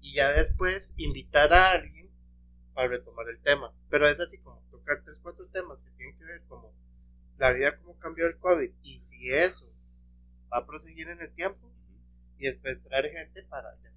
y 0.00 0.14
ya 0.14 0.32
después 0.32 0.94
invitar 0.98 1.52
a 1.52 1.72
alguien 1.72 2.10
para 2.74 2.88
retomar 2.88 3.28
el 3.28 3.40
tema. 3.40 3.72
Pero 3.90 4.08
es 4.08 4.20
así 4.20 4.38
como 4.38 4.62
tocar 4.70 5.02
tres, 5.04 5.16
cuatro 5.22 5.46
temas 5.46 5.82
que 5.82 5.90
tienen 5.92 6.18
que 6.18 6.24
ver 6.24 6.42
como 6.48 6.72
la 7.38 7.52
vida, 7.52 7.78
cómo 7.78 7.98
cambió 7.98 8.26
el 8.26 8.38
COVID 8.38 8.70
y 8.82 8.98
si 8.98 9.30
va 9.30 9.61
a 10.62 10.66
proseguir 10.66 11.08
en 11.08 11.20
el 11.20 11.32
tiempo 11.32 11.70
y 12.38 12.46
después 12.46 12.82
traer 12.82 13.10
gente 13.12 13.42
para 13.44 13.74
ya, 13.82 13.92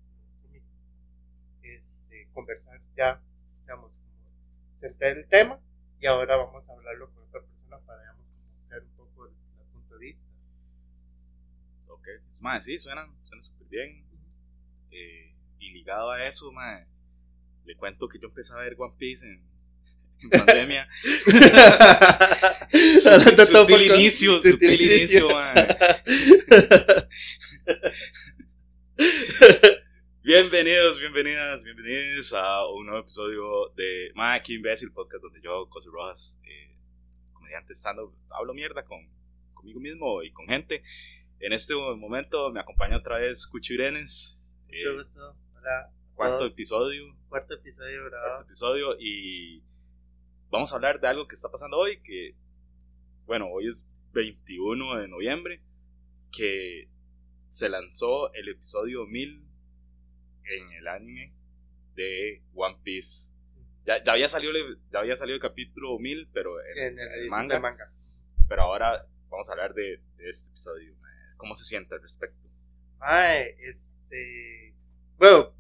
este, 1.63 2.27
conversar 2.33 2.79
ya, 2.95 3.21
digamos, 3.61 3.91
sentar 4.75 5.17
el 5.17 5.27
tema 5.27 5.59
y 5.99 6.05
ahora 6.05 6.35
vamos 6.35 6.69
a 6.69 6.73
hablarlo 6.73 7.11
con 7.11 7.23
otra 7.23 7.41
persona 7.41 7.79
para 7.79 8.01
digamos, 8.01 8.25
ver 8.69 8.83
un 8.83 8.95
poco 8.95 9.27
el, 9.27 9.33
el 9.33 9.67
punto 9.71 9.93
de 9.95 9.99
vista. 9.99 10.31
Ok, 11.87 12.07
mae, 12.41 12.61
sí, 12.61 12.77
suenan, 12.77 13.15
suenan 13.25 13.45
súper 13.45 13.67
bien. 13.67 14.05
Eh, 14.91 15.33
y 15.59 15.71
ligado 15.71 16.11
a 16.11 16.27
eso, 16.27 16.51
mae, 16.51 16.85
le 17.65 17.75
cuento 17.75 18.07
que 18.07 18.19
yo 18.19 18.27
empecé 18.27 18.53
a 18.53 18.57
ver 18.57 18.75
One 18.77 18.93
Piece 18.97 19.25
en 19.25 19.41
pandemia. 20.29 20.87
Sutil 22.71 23.67
por- 23.67 23.81
inicio, 23.81 24.41
sutil 24.41 24.51
sutil 24.51 24.81
inicio. 24.81 25.27
Bienvenidos, 30.23 30.99
bienvenidas, 30.99 31.63
bienvenidos 31.63 32.33
a 32.33 32.67
un 32.67 32.85
nuevo 32.87 33.01
episodio 33.01 33.69
de 33.75 34.11
Mae, 34.15 34.39
aquí 34.39 34.55
imbécil, 34.55 34.91
podcast 34.91 35.21
donde 35.23 35.39
yo, 35.41 35.67
José 35.67 35.87
Rojas, 35.91 36.39
eh, 36.43 36.75
comediante 37.33 37.73
stand 37.75 37.99
hablo 38.31 38.53
mierda 38.53 38.83
con, 38.83 39.07
conmigo 39.53 39.79
mismo 39.79 40.23
y 40.23 40.31
con 40.31 40.47
gente. 40.47 40.81
En 41.39 41.53
este 41.53 41.75
momento 41.75 42.49
me 42.51 42.59
acompaña 42.59 42.97
otra 42.97 43.17
vez 43.19 43.45
Cucho 43.45 43.73
Irenes, 43.73 44.49
eh, 44.69 44.91
gusto. 44.95 45.35
Hola. 45.55 45.91
cuarto 46.15 46.37
todos. 46.39 46.53
episodio, 46.53 47.15
Cuarto 47.29 47.53
episodio 47.53 48.01
cuarto 48.01 48.17
grabado. 48.17 48.41
episodio 48.43 48.95
y 48.99 49.61
vamos 50.55 50.71
a 50.71 50.75
hablar 50.75 50.99
de 50.99 51.07
algo 51.07 51.27
que 51.27 51.35
está 51.35 51.49
pasando 51.49 51.77
hoy, 51.77 52.01
que 52.01 52.35
bueno, 53.25 53.47
hoy 53.47 53.67
es 53.67 53.87
21 54.13 54.99
de 54.99 55.07
noviembre, 55.07 55.61
que 56.31 56.87
se 57.49 57.69
lanzó 57.69 58.33
el 58.33 58.49
episodio 58.49 59.05
1000 59.05 59.43
en 60.43 60.71
el 60.73 60.87
anime 60.87 61.33
de 61.95 62.41
One 62.53 62.77
Piece. 62.83 63.33
Ya, 63.85 64.03
ya 64.03 64.13
había 64.13 64.27
salido 64.27 64.51
el, 64.51 64.79
ya 64.91 64.99
había 64.99 65.15
salido 65.15 65.35
el 65.35 65.41
capítulo 65.41 65.97
1000, 65.99 66.29
pero 66.33 66.59
en, 66.61 66.77
En 66.77 66.99
el, 66.99 67.23
el 67.23 67.29
manga. 67.29 67.59
manga. 67.59 67.91
pero 68.47 68.63
ahora 68.63 69.05
vamos 69.29 69.49
a 69.49 69.51
hablar 69.53 69.73
de, 69.73 70.01
de 70.17 70.29
este 70.29 70.49
episodio. 70.49 70.95
¿Cómo 71.37 71.55
se 71.55 71.65
siente 71.65 71.95
al 71.95 72.01
respecto? 72.01 72.47
Mae, 72.99 73.55
este. 73.59 74.73
Bueno, 75.17 75.53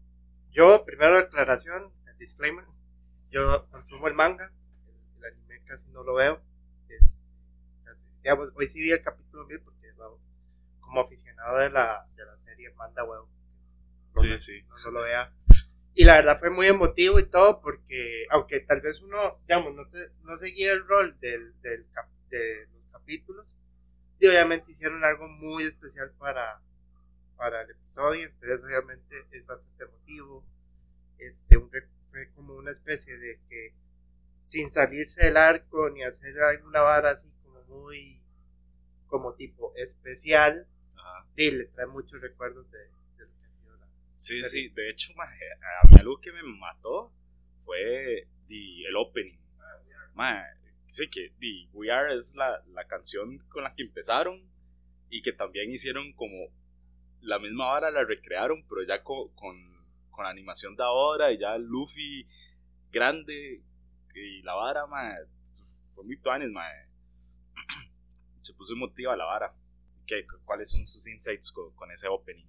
yo, 0.51 0.83
primero 0.85 1.17
aclaración, 1.17 1.91
disclaimer. 2.17 2.65
Yo 3.29 3.67
consumo 3.69 4.07
el 4.07 4.13
manga. 4.13 4.51
Casi 5.65 5.87
no 5.89 6.03
lo 6.03 6.13
veo. 6.15 6.41
Es, 6.89 7.25
casi- 7.83 7.99
digamos, 8.23 8.51
hoy 8.55 8.67
sí 8.67 8.81
vi 8.81 8.91
el 8.91 9.01
capítulo 9.03 9.45
1000 9.45 9.59
porque 9.61 9.75
como 10.79 11.01
aficionado 11.01 11.57
de 11.59 11.69
la, 11.71 12.07
de 12.15 12.25
la 12.25 12.37
serie 12.45 12.71
manda 12.75 13.03
huevo. 13.03 13.29
No 14.15 14.21
Sí, 14.21 14.37
sí. 14.37 14.63
No, 14.69 14.75
no 14.77 14.91
lo 14.91 15.01
vea. 15.03 15.33
Y 15.95 16.05
la 16.05 16.15
verdad 16.15 16.37
fue 16.39 16.49
muy 16.51 16.67
emotivo 16.67 17.19
y 17.19 17.25
todo 17.25 17.61
porque, 17.61 18.25
aunque 18.31 18.59
tal 18.61 18.81
vez 18.81 19.01
uno, 19.01 19.39
digamos, 19.47 19.75
no, 19.75 19.87
te- 19.89 20.11
no 20.23 20.37
seguía 20.37 20.73
el 20.73 20.87
rol 20.87 21.17
del, 21.19 21.59
del 21.61 21.87
cap- 21.93 22.09
de 22.29 22.67
los 22.73 22.83
capítulos, 22.91 23.57
y 24.19 24.27
obviamente 24.27 24.71
hicieron 24.71 25.03
algo 25.03 25.27
muy 25.27 25.63
especial 25.63 26.11
para, 26.19 26.61
para 27.37 27.61
el 27.63 27.71
episodio, 27.71 28.25
entonces 28.27 28.63
obviamente 28.65 29.15
es 29.31 29.45
bastante 29.45 29.85
emotivo. 29.85 30.43
Este, 31.19 31.57
un 31.57 31.69
fue 32.11 32.29
como 32.35 32.55
una 32.55 32.71
especie 32.71 33.17
de 33.17 33.39
que 33.49 33.73
sin 34.45 34.69
salirse 34.69 35.25
del 35.25 35.35
arco 35.37 35.89
ni 35.89 36.03
hacer 36.03 36.33
alguna 36.39 36.81
vara 36.81 37.09
así 37.09 37.29
como 37.43 37.61
muy 37.63 38.21
como 39.07 39.33
tipo 39.33 39.73
especial, 39.75 40.67
Ajá. 40.95 41.25
y 41.35 41.51
le 41.51 41.65
trae 41.65 41.87
muchos 41.87 42.21
recuerdos 42.21 42.69
de, 42.71 42.77
de 42.79 43.25
lo 43.25 43.31
que 43.39 43.45
ha 43.45 43.49
sido 43.49 43.75
la 43.77 43.87
Sí, 44.15 44.41
Serio. 44.43 44.49
sí, 44.49 44.69
de 44.69 44.89
hecho, 44.89 45.13
mae, 45.15 45.27
a 45.83 45.87
mí 45.89 45.97
algo 45.99 46.21
que 46.21 46.31
me 46.31 46.43
mató 46.43 47.11
fue 47.65 48.27
the- 48.47 48.87
el 48.87 48.95
opening. 48.95 49.37
Mae, 50.13 50.43
sí 50.85 51.09
que 51.09 51.33
the 51.39 51.67
We 51.73 51.91
Are 51.91 52.15
es 52.15 52.35
la, 52.35 52.63
la 52.73 52.85
canción 52.87 53.39
con 53.49 53.63
la 53.63 53.73
que 53.75 53.83
empezaron 53.83 54.41
y 55.09 55.21
que 55.21 55.33
también 55.33 55.71
hicieron 55.71 56.13
como 56.13 56.47
la 57.21 57.39
misma 57.39 57.65
vara, 57.71 57.91
la 57.91 58.03
recrearon, 58.05 58.65
pero 58.69 58.83
ya 58.83 59.03
con, 59.03 59.29
con, 59.35 59.55
con 60.11 60.23
la 60.23 60.29
animación 60.29 60.75
de 60.75 60.83
ahora 60.83 61.31
y 61.31 61.39
ya 61.39 61.57
Luffy 61.57 62.27
grande 62.91 63.61
y 64.19 64.41
la 64.43 64.53
vara, 64.53 64.85
mae, 64.87 65.15
fue 65.93 66.03
muy 66.03 66.17
tuanes, 66.17 66.51
mae. 66.51 66.87
Se 68.41 68.53
puso 68.53 68.73
emotiva 68.73 69.15
la 69.15 69.25
vara. 69.25 69.53
¿Qué, 70.07 70.25
¿Cuáles 70.45 70.71
son 70.71 70.85
sus 70.85 71.07
insights 71.07 71.51
con, 71.51 71.73
con 71.75 71.91
ese 71.91 72.07
opening? 72.07 72.45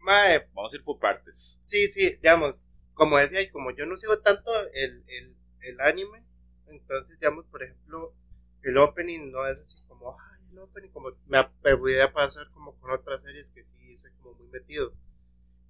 Mae, 0.00 0.48
Vamos 0.54 0.72
a 0.72 0.76
ir 0.76 0.84
por 0.84 0.98
partes. 0.98 1.58
Sí, 1.62 1.86
sí, 1.88 2.10
digamos, 2.16 2.58
como 2.94 3.18
decía, 3.18 3.40
y 3.42 3.50
como 3.50 3.70
yo 3.72 3.86
no 3.86 3.96
sigo 3.96 4.18
tanto 4.20 4.50
el, 4.72 5.04
el, 5.08 5.36
el 5.60 5.80
anime, 5.80 6.22
entonces, 6.66 7.18
digamos, 7.18 7.44
por 7.46 7.62
ejemplo, 7.62 8.14
el 8.62 8.76
opening 8.78 9.30
no 9.30 9.46
es 9.46 9.60
así 9.60 9.76
como, 9.86 10.16
ay, 10.18 10.42
el 10.52 10.58
opening, 10.58 10.90
como 10.90 11.10
me, 11.26 11.38
me 11.64 11.76
pudiera 11.76 12.12
pasar 12.12 12.50
como 12.50 12.74
con 12.80 12.90
otras 12.90 13.22
series 13.22 13.50
que 13.50 13.62
sí 13.62 13.76
hice 13.82 14.10
como 14.20 14.34
muy 14.34 14.48
metido. 14.48 14.92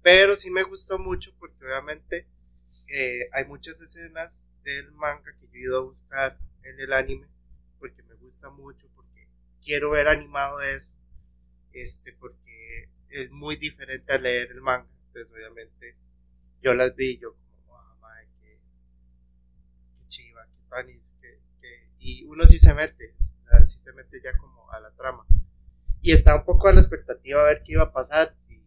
Pero 0.01 0.35
sí 0.35 0.49
me 0.51 0.63
gustó 0.63 0.99
mucho 0.99 1.33
porque 1.39 1.65
obviamente 1.65 2.27
eh, 2.87 3.29
hay 3.33 3.45
muchas 3.45 3.79
escenas 3.81 4.47
del 4.63 4.91
manga 4.93 5.33
que 5.39 5.47
yo 5.47 5.53
he 5.53 5.59
ido 5.61 5.79
a 5.79 5.83
buscar 5.85 6.37
en 6.63 6.79
el 6.79 6.93
anime 6.93 7.27
porque 7.79 8.03
me 8.03 8.15
gusta 8.15 8.49
mucho, 8.49 8.87
porque 8.95 9.27
quiero 9.63 9.91
ver 9.91 10.07
animado 10.07 10.61
eso, 10.61 10.91
este, 11.73 12.13
porque 12.13 12.89
es 13.09 13.31
muy 13.31 13.55
diferente 13.57 14.13
a 14.13 14.17
leer 14.17 14.51
el 14.51 14.61
manga. 14.61 14.87
Entonces, 15.07 15.33
obviamente, 15.33 15.95
yo 16.61 16.73
las 16.75 16.95
vi 16.95 17.17
yo 17.19 17.33
como, 17.35 17.77
ah, 17.77 17.95
madre, 18.01 18.27
qué, 18.41 18.57
qué 19.97 20.07
chiva, 20.07 20.45
qué 20.45 20.69
tanis, 20.69 21.15
qué, 21.21 21.39
qué-". 21.61 21.89
y 21.99 22.23
uno 22.25 22.45
sí 22.45 22.57
se 22.59 22.73
mete, 22.73 23.13
sí 23.19 23.79
se 23.79 23.93
mete 23.93 24.21
ya 24.21 24.35
como 24.37 24.69
a 24.71 24.79
la 24.79 24.91
trama. 24.91 25.25
Y 26.01 26.11
estaba 26.13 26.39
un 26.39 26.45
poco 26.45 26.67
a 26.69 26.73
la 26.73 26.81
expectativa 26.81 27.41
a 27.41 27.45
ver 27.45 27.63
qué 27.65 27.73
iba 27.73 27.83
a 27.83 27.93
pasar, 27.93 28.29
si, 28.29 28.61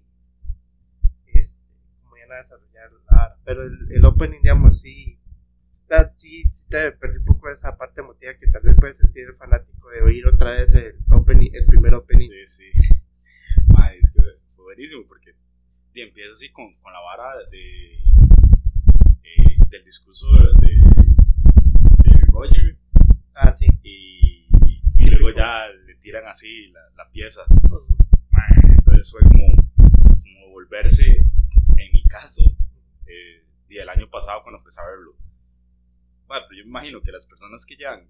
este, 1.26 1.62
cómo 2.02 2.16
iban 2.16 2.19
a 2.32 2.36
desarrollar 2.36 2.90
la 2.92 3.16
vara. 3.16 3.36
Pero 3.44 3.62
el, 3.62 3.92
el 3.92 4.04
opening, 4.04 4.40
digamos, 4.42 4.80
sí, 4.80 5.18
sea, 5.88 6.10
sí, 6.10 6.42
sí 6.50 6.68
te 6.68 6.92
perdí 6.92 7.18
un 7.18 7.24
poco 7.24 7.50
esa 7.50 7.76
parte 7.76 8.00
emotiva 8.00 8.34
que 8.38 8.46
tal 8.48 8.62
vez 8.62 8.76
puede 8.76 8.92
sentir 8.92 9.26
el 9.28 9.34
fanático 9.34 9.90
de 9.90 10.02
oír 10.02 10.26
otra 10.26 10.52
vez 10.52 10.74
el, 10.74 10.96
opening, 11.10 11.50
el 11.52 11.64
primer 11.66 11.94
opening. 11.94 12.28
Sí, 12.28 12.46
sí. 12.46 12.64
Mae, 13.68 13.98
es 13.98 14.12
que 14.12 14.22
fue 14.54 14.64
buenísimo 14.64 15.04
porque 15.08 15.34
y 15.92 16.02
empieza 16.02 16.30
así 16.32 16.50
con, 16.50 16.72
con 16.76 16.92
la 16.92 17.00
vara 17.00 17.36
de, 17.50 17.94
eh, 19.24 19.56
del 19.68 19.84
discurso 19.84 20.26
de, 20.60 20.68
de 22.04 22.18
Roger 22.28 22.76
Ah, 23.34 23.50
sí. 23.50 23.66
y, 23.82 24.46
y 24.98 25.06
luego 25.10 25.36
ya 25.36 25.66
le 25.86 25.94
tiran 25.96 26.26
así 26.28 26.68
la, 26.68 26.80
la 26.96 27.10
pieza. 27.10 27.42
Entonces 28.78 29.10
fue 29.12 29.20
como, 29.22 29.46
como 30.22 30.48
volverse, 30.52 31.18
en 31.80 31.92
mi 31.92 32.02
caso, 32.04 32.42
eh, 33.06 33.44
y 33.68 33.78
el 33.78 33.88
año 33.88 34.08
pasado 34.10 34.42
cuando 34.42 34.58
empecé 34.58 34.80
a 34.80 34.86
verlo. 34.86 35.14
Mae, 36.28 36.40
pero 36.48 36.58
yo 36.58 36.64
me 36.64 36.70
imagino 36.70 37.00
que 37.02 37.12
las 37.12 37.26
personas 37.26 37.64
que 37.66 37.76
llevan 37.76 38.06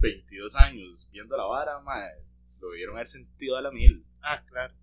22 0.00 0.56
años 0.56 1.08
viendo 1.10 1.36
la 1.36 1.44
vara, 1.44 1.80
lo 2.60 2.70
debieron 2.70 2.96
haber 2.96 3.08
sentido 3.08 3.56
a 3.56 3.62
la 3.62 3.70
mil. 3.70 4.04
Ah, 4.22 4.44
claro, 4.46 4.74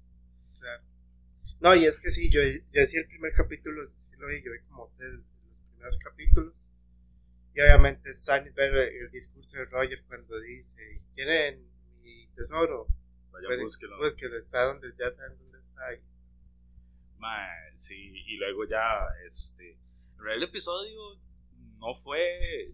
claro. 0.59 0.83
No, 1.59 1.75
y 1.75 1.85
es 1.85 1.99
que 1.99 2.09
sí, 2.09 2.31
yo, 2.31 2.41
yo 2.41 2.85
sí 2.85 2.97
el 2.97 3.07
primer 3.07 3.33
capítulo, 3.33 3.87
sí 3.97 4.09
lo 4.17 4.27
vi, 4.27 4.41
yo 4.43 4.51
vi 4.51 4.59
como 4.67 4.91
tres 4.97 5.27
los 5.45 5.65
primeros 5.69 5.99
capítulos. 5.99 6.69
Y 7.53 7.61
obviamente 7.61 8.09
es 8.11 8.25
ver 8.55 8.73
el 8.73 9.11
discurso 9.11 9.57
de 9.57 9.65
Roger 9.65 10.03
cuando 10.07 10.39
dice, 10.39 11.01
¿quieren 11.13 11.67
mi 12.01 12.27
tesoro? 12.35 12.87
Vaya, 13.31 13.47
Pues, 13.47 13.61
búsquelo. 13.61 13.97
pues 13.97 14.15
que 14.15 14.27
lo 14.29 14.37
está 14.37 14.63
donde 14.63 14.89
ya 14.97 15.09
saben 15.11 15.37
dónde 15.37 15.59
está. 15.59 15.93
Y, 15.93 16.01
Sí, 17.75 17.95
y 17.95 18.37
luego 18.37 18.65
ya, 18.65 18.99
este, 19.25 19.71
en 19.71 20.17
realidad 20.19 20.43
el 20.43 20.49
episodio 20.49 20.99
no 21.77 21.95
fue 21.95 22.73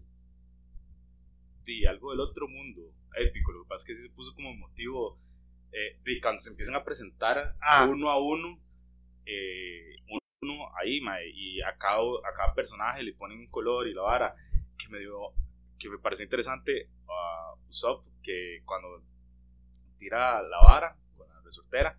de 1.64 1.88
algo 1.88 2.10
del 2.10 2.20
otro 2.20 2.48
mundo 2.48 2.82
épico, 3.16 3.52
lo 3.52 3.62
que 3.62 3.68
pasa 3.68 3.82
es 3.82 3.86
que 3.86 3.94
sí 3.94 4.02
se 4.08 4.14
puso 4.14 4.34
como 4.34 4.54
motivo 4.54 5.18
eh, 5.72 5.98
y 6.06 6.20
cuando 6.20 6.40
se 6.40 6.50
empiezan 6.50 6.76
a 6.76 6.84
presentar 6.84 7.54
Ah. 7.60 7.86
uno 7.90 8.10
a 8.10 8.18
uno, 8.22 8.58
eh, 9.26 9.96
uno 10.40 10.54
ahí, 10.80 11.00
mae, 11.00 11.28
y 11.28 11.60
a 11.62 11.76
cada, 11.76 11.98
a 11.98 12.34
cada 12.36 12.54
personaje 12.54 13.02
le 13.02 13.12
ponen 13.14 13.38
un 13.38 13.48
color 13.48 13.86
y 13.86 13.92
la 13.94 14.02
vara, 14.02 14.34
que 14.78 14.88
me 14.88 14.98
dio, 15.00 15.32
que 15.78 15.88
me 15.90 15.98
pareció 15.98 16.24
interesante 16.24 16.88
a 17.08 17.54
Usopp, 17.68 18.06
que 18.22 18.62
cuando 18.64 19.02
tira 19.98 20.40
la 20.42 20.58
vara 20.60 20.96
con 21.16 21.28
la 21.28 21.40
resortera, 21.42 21.98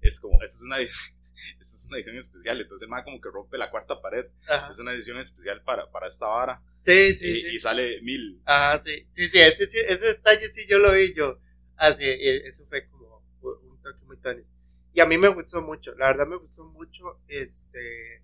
es 0.00 0.20
como, 0.20 0.42
esto 0.42 0.56
es 0.56 0.62
una, 0.64 0.76
esto 1.60 1.76
es 1.76 1.86
una 1.88 1.96
edición 1.98 2.16
especial, 2.16 2.60
entonces 2.60 2.84
el 2.84 2.88
mae 2.90 3.04
como 3.04 3.20
que 3.20 3.30
rompe 3.30 3.58
la 3.58 3.70
cuarta 3.70 4.00
pared, 4.00 4.26
Ajá. 4.48 4.72
es 4.72 4.78
una 4.78 4.92
edición 4.92 5.18
especial 5.18 5.62
para, 5.62 5.90
para 5.90 6.06
esta 6.08 6.26
vara, 6.26 6.62
Sí, 6.82 7.14
sí, 7.14 7.26
y, 7.26 7.40
sí. 7.40 7.56
y 7.56 7.58
sale 7.58 8.00
mil. 8.02 8.40
Ajá, 8.44 8.78
sí. 8.78 9.06
Sí, 9.10 9.26
sí, 9.28 9.38
ese, 9.38 9.66
sí, 9.66 9.78
ese 9.88 10.06
detalle 10.06 10.46
sí 10.48 10.66
yo 10.68 10.78
lo 10.78 10.92
vi 10.92 11.12
yo. 11.14 11.40
Así, 11.76 12.04
e- 12.04 12.46
eso 12.46 12.64
fue 12.68 12.86
como 12.88 13.22
un 13.42 13.82
toque 13.82 14.04
muy 14.04 14.16
tonis. 14.18 14.50
Y 14.94 15.00
a 15.00 15.06
mí 15.06 15.18
me 15.18 15.28
gustó 15.28 15.60
mucho, 15.62 15.94
la 15.96 16.06
verdad 16.06 16.26
me 16.26 16.36
gustó 16.36 16.64
mucho 16.64 17.20
este 17.28 18.22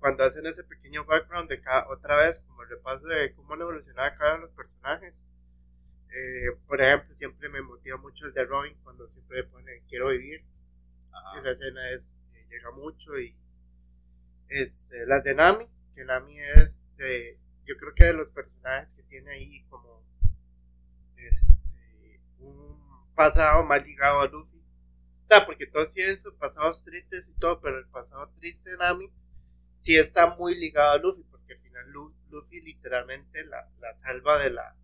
cuando 0.00 0.24
hacen 0.24 0.46
ese 0.46 0.64
pequeño 0.64 1.04
background 1.04 1.48
de 1.50 1.60
cada, 1.60 1.88
otra 1.90 2.16
vez, 2.16 2.38
como 2.46 2.62
el 2.62 2.68
repaso 2.68 3.04
de 3.06 3.34
cómo 3.34 3.54
han 3.54 3.60
evolucionado 3.62 4.10
cada 4.16 4.34
uno 4.36 4.42
de 4.44 4.46
los 4.48 4.56
personajes. 4.56 5.24
Eh, 6.10 6.56
por 6.66 6.80
ejemplo, 6.80 7.14
siempre 7.14 7.48
me 7.48 7.60
motiva 7.62 7.96
mucho 7.98 8.26
el 8.26 8.32
de 8.32 8.44
Robin 8.46 8.74
cuando 8.82 9.06
siempre 9.06 9.44
pone 9.44 9.82
quiero 9.88 10.08
vivir. 10.08 10.44
Ajá. 11.12 11.38
Esa 11.38 11.50
escena 11.50 11.90
es, 11.90 12.16
llega 12.48 12.70
mucho 12.72 13.18
y 13.18 13.36
este, 14.48 15.06
las 15.06 15.22
de 15.24 15.34
Nami, 15.34 15.66
que 15.94 16.04
Nami 16.04 16.38
es 16.56 16.84
de, 16.96 17.38
yo 17.66 17.76
creo 17.76 17.94
que 17.94 18.04
de 18.04 18.12
los 18.14 18.28
personajes 18.28 18.94
que 18.94 19.02
tiene 19.04 19.32
ahí 19.32 19.62
como 19.64 20.02
este, 21.16 22.20
un 22.38 22.78
pasado 23.14 23.64
más 23.64 23.84
ligado 23.84 24.20
a 24.20 24.28
Luffy. 24.28 24.58
O 25.30 25.46
porque 25.46 25.66
todos 25.66 25.92
tienen 25.92 26.16
sus 26.16 26.34
pasados 26.34 26.84
tristes 26.84 27.28
y 27.28 27.38
todo, 27.38 27.60
pero 27.60 27.78
el 27.78 27.88
pasado 27.88 28.30
triste 28.38 28.70
de 28.70 28.78
Nami 28.78 29.10
sí 29.76 29.96
está 29.96 30.34
muy 30.36 30.54
ligado 30.54 30.92
a 30.92 30.98
Luffy, 30.98 31.22
porque 31.30 31.54
al 31.54 31.60
final 31.60 31.90
Lu- 31.90 32.14
Luffy 32.30 32.60
literalmente 32.62 33.44
la, 33.44 33.68
la 33.80 33.92
salva 33.92 34.38
de 34.42 34.50
la 34.50 34.74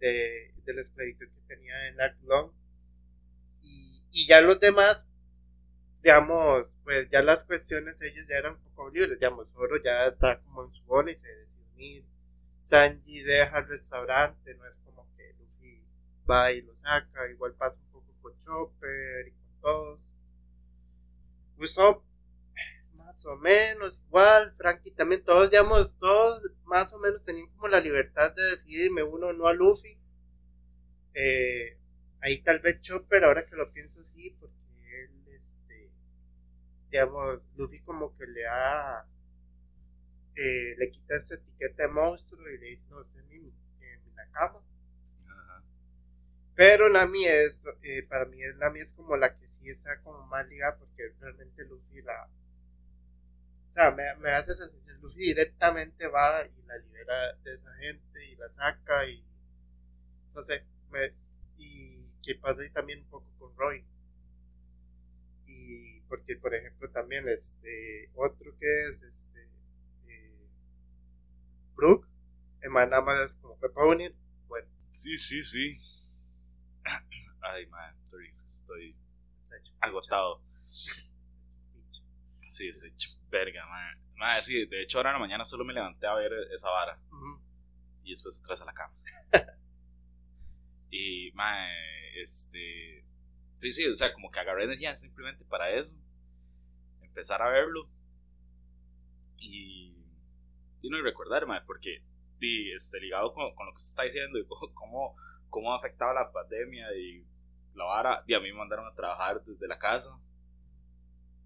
de, 0.00 0.52
de 0.64 0.74
la 0.74 0.80
esclavitud 0.80 1.26
que 1.28 1.54
tenía 1.54 1.88
en 1.88 1.96
Dark 1.96 2.18
Long. 2.24 2.50
Y, 3.60 4.02
y 4.10 4.26
ya 4.26 4.40
los 4.40 4.58
demás, 4.60 5.08
digamos, 6.02 6.76
pues 6.84 7.08
ya 7.10 7.22
las 7.22 7.44
cuestiones 7.44 8.00
ellos 8.02 8.26
ya 8.28 8.36
eran 8.36 8.54
un 8.54 8.62
poco 8.62 8.90
libres, 8.90 9.20
digamos, 9.20 9.50
Zoro 9.52 9.80
ya 9.82 10.06
está 10.06 10.40
como 10.40 10.64
en 10.64 10.72
su 10.72 10.82
bola 10.84 11.10
y 11.10 11.14
se 11.14 11.28
decide 11.28 11.62
unir. 11.74 12.04
Sanji 12.58 13.22
deja 13.22 13.58
el 13.58 13.68
restaurante, 13.68 14.54
no 14.54 14.66
es 14.66 14.76
como 14.84 15.06
que 15.16 15.32
Luffy 15.38 15.84
va 16.28 16.52
y 16.52 16.62
lo 16.62 16.74
saca, 16.76 17.28
igual 17.30 17.54
pasa 17.54 17.80
un 17.80 17.92
poco 17.92 18.12
con 18.20 18.38
Chopper 18.38 19.28
y 19.28 19.30
con 19.30 19.60
todos. 19.60 20.00
Usopp, 21.58 22.04
más 22.94 23.24
o 23.26 23.36
menos, 23.36 24.02
igual, 24.06 24.54
Frankie 24.56 24.90
también, 24.92 25.24
todos, 25.24 25.50
digamos, 25.50 25.98
todos 25.98 26.42
más 26.64 26.92
o 26.92 26.98
menos 26.98 27.24
tenían 27.24 27.48
como 27.50 27.68
la 27.68 27.80
libertad 27.80 28.32
de 28.34 28.42
decidirme 28.42 29.02
uno 29.02 29.28
o 29.28 29.32
no 29.32 29.46
a 29.46 29.52
Luffy. 29.52 29.98
Eh, 31.14 31.78
ahí 32.20 32.42
tal 32.42 32.58
vez 32.60 32.80
Chopper, 32.80 33.24
ahora 33.24 33.46
que 33.46 33.54
lo 33.54 33.72
pienso 33.72 34.02
sí, 34.02 34.36
porque 34.40 34.61
digamos, 36.92 37.40
Luffy 37.56 37.80
como 37.80 38.14
que 38.18 38.26
le 38.26 38.42
da, 38.42 39.08
eh, 40.36 40.74
le 40.76 40.90
quita 40.90 41.16
esta 41.16 41.36
etiqueta 41.36 41.84
de 41.84 41.88
monstruo 41.88 42.46
y 42.50 42.58
le 42.58 42.66
dice, 42.66 42.84
no, 42.90 43.00
es 43.00 43.10
mi, 43.30 43.48
eh, 43.80 43.98
mi 44.04 44.12
Nakama. 44.12 44.62
Ajá. 45.26 45.62
Pero 46.54 46.90
Nami 46.90 47.24
es, 47.24 47.64
eh, 47.82 48.02
para 48.02 48.26
mí 48.26 48.42
es, 48.42 48.56
Nami 48.56 48.80
es 48.80 48.92
como 48.92 49.16
la 49.16 49.34
que 49.38 49.46
sí 49.48 49.70
está 49.70 50.02
como 50.02 50.26
más 50.26 50.46
ligada 50.48 50.76
porque 50.78 51.14
realmente 51.18 51.64
Luffy 51.64 52.02
la, 52.02 52.28
o 53.68 53.70
sea, 53.70 53.90
me, 53.90 54.14
me 54.16 54.30
hace 54.32 54.52
esa 54.52 54.68
sensación, 54.68 55.00
Luffy 55.00 55.20
directamente 55.20 56.06
va 56.08 56.44
y 56.44 56.62
la 56.66 56.76
libera 56.76 57.32
de 57.42 57.54
esa 57.54 57.74
gente 57.76 58.26
y 58.26 58.36
la 58.36 58.50
saca 58.50 59.06
y, 59.06 59.24
no 60.34 60.42
sé, 60.42 60.66
me, 60.90 61.14
y 61.56 62.06
que 62.22 62.34
pasa 62.34 62.60
ahí 62.60 62.70
también 62.70 62.98
un 62.98 63.08
poco 63.08 63.26
con 63.38 63.56
Robin. 63.56 63.91
Porque, 66.12 66.36
por 66.36 66.54
ejemplo, 66.54 66.90
también 66.90 67.26
este, 67.26 68.10
otro 68.14 68.54
que 68.60 68.88
es, 68.90 69.02
este, 69.02 69.48
eh, 70.06 70.46
man 72.68 72.90
nada 72.90 73.00
más 73.00 73.32
como, 73.40 73.56
puedo 73.56 73.92
unir, 73.92 74.14
bueno, 74.46 74.68
Sí, 74.90 75.16
sí, 75.16 75.42
sí. 75.42 75.80
Ay, 77.40 77.66
man, 77.68 77.96
estoy, 78.36 78.94
agotado. 79.80 80.42
Sí, 82.46 82.68
es 82.68 82.84
hecho 82.84 83.08
verga, 83.30 83.64
man. 83.66 83.98
Man, 84.16 84.42
sí, 84.42 84.66
de 84.66 84.82
hecho 84.82 84.98
ahora 84.98 85.08
en 85.08 85.14
la 85.14 85.20
mañana 85.20 85.46
solo 85.46 85.64
me 85.64 85.72
levanté 85.72 86.06
a 86.06 86.12
ver 86.12 86.30
esa 86.54 86.68
vara 86.68 87.00
Ujú. 87.10 87.40
y 88.04 88.10
después 88.10 88.38
atrás 88.38 88.60
a 88.60 88.66
la 88.66 88.74
cama. 88.74 88.94
y, 90.90 91.32
man, 91.32 91.70
este... 92.16 93.02
Sí, 93.56 93.72
sí, 93.72 93.86
o 93.86 93.94
sea, 93.94 94.12
como 94.12 94.30
que 94.30 94.40
agarré 94.40 94.64
energía 94.64 94.94
simplemente 94.98 95.46
para 95.46 95.70
eso. 95.70 96.01
Empezar 97.12 97.42
a 97.42 97.50
verlo. 97.50 97.88
Y... 99.38 99.96
Y 100.80 100.88
no 100.88 100.98
y 100.98 101.02
recordar, 101.02 101.46
man, 101.46 101.62
porque 101.66 102.02
y, 102.42 102.72
este, 102.72 103.00
ligado 103.00 103.32
con, 103.32 103.54
con 103.54 103.66
lo 103.66 103.72
que 103.72 103.78
se 103.78 103.90
está 103.90 104.02
diciendo 104.02 104.38
y 104.38 104.44
cómo, 104.74 105.16
cómo, 105.48 105.72
ha 105.72 105.78
afectado 105.78 106.12
la 106.12 106.30
pandemia 106.32 106.94
y 106.96 107.24
la 107.74 107.84
vara, 107.84 108.24
y 108.26 108.34
a 108.34 108.40
mí 108.40 108.50
me 108.50 108.58
mandaron 108.58 108.86
a 108.86 108.94
trabajar 108.94 109.42
desde 109.44 109.68
la 109.68 109.78
casa. 109.78 110.18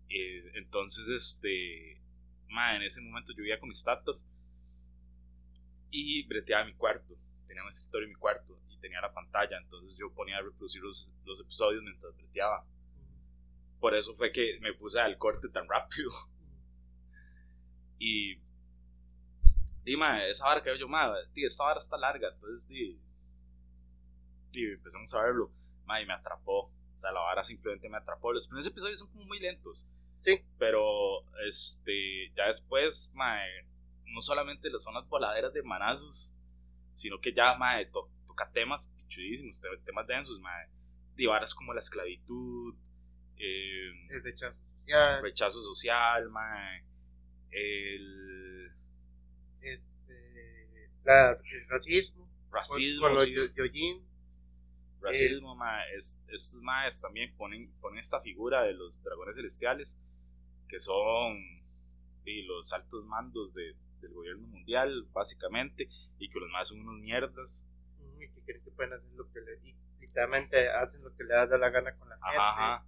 Eh, 0.09 0.53
entonces, 0.55 1.09
este, 1.09 2.01
ma, 2.49 2.77
en 2.77 2.83
ese 2.83 3.01
momento 3.01 3.33
yo 3.33 3.43
vivía 3.43 3.61
con 3.61 3.69
mis 3.69 3.85
tatas 3.85 4.29
y 5.91 6.27
breteaba 6.27 6.65
mi 6.65 6.75
cuarto. 6.75 7.15
Tenía 7.47 7.63
un 7.63 7.69
escritorio 7.69 8.07
en 8.07 8.15
mi 8.15 8.19
cuarto 8.19 8.59
y 8.69 8.79
tenía 8.79 9.01
la 9.01 9.13
pantalla, 9.13 9.59
entonces 9.59 9.97
yo 9.99 10.13
ponía 10.15 10.39
a 10.39 10.43
reproducir 10.43 10.83
los, 10.83 11.11
los 11.25 11.41
episodios 11.41 11.83
mientras 11.83 12.17
breteaba. 12.17 12.65
Por 13.81 13.95
eso 13.95 14.15
fue 14.17 14.33
que 14.33 14.59
me 14.61 14.75
puse 14.75 15.01
al 15.01 15.17
corte 15.19 15.49
tan 15.49 15.67
rápido. 15.69 16.11
Y, 17.99 18.39
y 19.85 19.97
ma, 19.97 20.25
esa 20.27 20.45
vara 20.47 20.63
que 20.63 20.79
yo, 20.79 20.89
ma, 20.89 21.15
tío, 21.33 21.47
esta 21.47 21.65
vara 21.65 21.79
está 21.79 21.97
larga, 21.97 22.29
entonces, 22.29 22.67
di, 22.69 22.99
di, 24.53 24.65
empezamos 24.73 25.13
a 25.15 25.23
verlo, 25.23 25.51
ma, 25.85 26.01
y 26.01 26.07
me 26.07 26.15
atrapó. 26.15 26.65
O 26.97 27.01
sea, 27.01 27.13
la 27.13 27.21
vara 27.21 27.45
simplemente 27.45 27.89
me 27.89 27.99
atrapó. 27.99 28.33
Los 28.33 28.47
primeros 28.47 28.67
episodios 28.67 28.99
son 28.99 29.09
como 29.11 29.25
muy 29.27 29.39
lentos. 29.41 29.87
Sí. 30.19 30.41
Pero, 30.59 30.81
este, 31.47 32.31
ya 32.37 32.47
después, 32.47 33.11
ma, 33.15 33.39
no 34.07 34.21
solamente 34.23 34.69
son 34.81 34.95
las 34.95 35.07
voladeras 35.09 35.53
de 35.53 35.63
manazos, 35.63 36.33
sino 36.97 37.21
que 37.21 37.35
ya, 37.35 37.55
ma, 37.57 37.77
to- 37.93 38.11
toca 38.27 38.51
temas 38.53 38.93
pichudísimos, 38.97 39.61
te- 39.61 39.69
temas 39.85 40.07
densos, 40.07 40.41
ma, 40.41 40.51
de 41.17 41.27
varas 41.27 41.55
como 41.55 41.75
la 41.75 41.81
esclavitud, 41.81 42.75
eh, 43.39 43.91
el 44.11 44.23
rechazo 44.23 44.57
social, 44.85 45.23
rechazo 45.23 45.63
social, 45.63 46.31
ma, 46.31 46.79
el 47.51 48.73
este, 49.61 50.91
la, 51.05 51.31
el 51.31 51.69
racismo, 51.69 52.29
racismo, 52.51 53.01
con, 53.01 53.09
con 53.09 53.15
los 53.15 53.25
sí, 53.25 53.35
yo- 53.35 53.55
yojin, 53.65 54.07
racismo, 55.01 55.57
es- 55.97 56.19
estos 56.29 56.61
maes 56.63 57.01
también 57.01 57.35
ponen, 57.37 57.71
ponen 57.81 57.99
esta 57.99 58.21
figura 58.21 58.63
de 58.63 58.75
los 58.75 59.03
dragones 59.03 59.37
celestiales, 59.37 59.99
que 60.69 60.79
son 60.81 61.37
sí, 62.25 62.43
los 62.43 62.73
altos 62.73 63.05
mandos 63.07 63.55
de- 63.55 63.75
del 64.01 64.13
gobierno 64.13 64.47
mundial, 64.49 65.07
básicamente, 65.13 65.89
y 66.19 66.29
que 66.29 66.39
los 66.41 66.51
más 66.51 66.69
son 66.69 66.81
unos 66.81 67.01
mierdas. 67.03 67.65
y 68.19 68.29
que 68.29 68.41
creen 68.47 68.65
que 68.65 68.71
pueden 68.71 68.95
hacer 68.95 69.11
lo 69.15 69.31
que 69.31 69.41
di- 69.63 69.75
literalmente 70.01 70.71
hacen 70.71 71.03
lo 71.05 71.15
que 71.15 71.25
les 71.25 71.37
da 71.51 71.59
la 71.59 71.69
gana 71.69 71.95
con 71.97 72.09
la 72.09 72.17
gente. 72.17 72.37
Ajá, 72.39 72.77
ajá. 72.77 72.87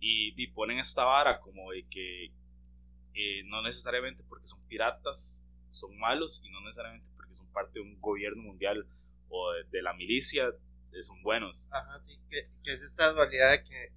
Y, 0.00 0.34
y 0.42 0.46
ponen 0.48 0.78
esta 0.78 1.04
vara 1.04 1.40
como 1.40 1.72
de 1.72 1.84
que 1.90 2.32
eh, 3.14 3.42
no 3.44 3.62
necesariamente 3.62 4.22
porque 4.28 4.46
son 4.46 4.60
piratas 4.66 5.44
son 5.68 5.96
malos 5.98 6.42
y 6.44 6.50
no 6.50 6.60
necesariamente 6.62 7.06
porque 7.16 7.34
son 7.34 7.46
parte 7.52 7.74
de 7.74 7.80
un 7.82 8.00
gobierno 8.00 8.42
mundial 8.42 8.86
o 9.28 9.52
de, 9.52 9.64
de 9.64 9.82
la 9.82 9.92
milicia 9.94 10.52
eh, 10.92 11.02
son 11.02 11.22
buenos. 11.22 11.68
Ajá, 11.70 11.98
sí, 11.98 12.18
que, 12.28 12.48
que 12.64 12.72
es 12.72 12.82
esta 12.82 13.12
dualidad 13.12 13.52
de 13.52 13.64
que, 13.64 13.92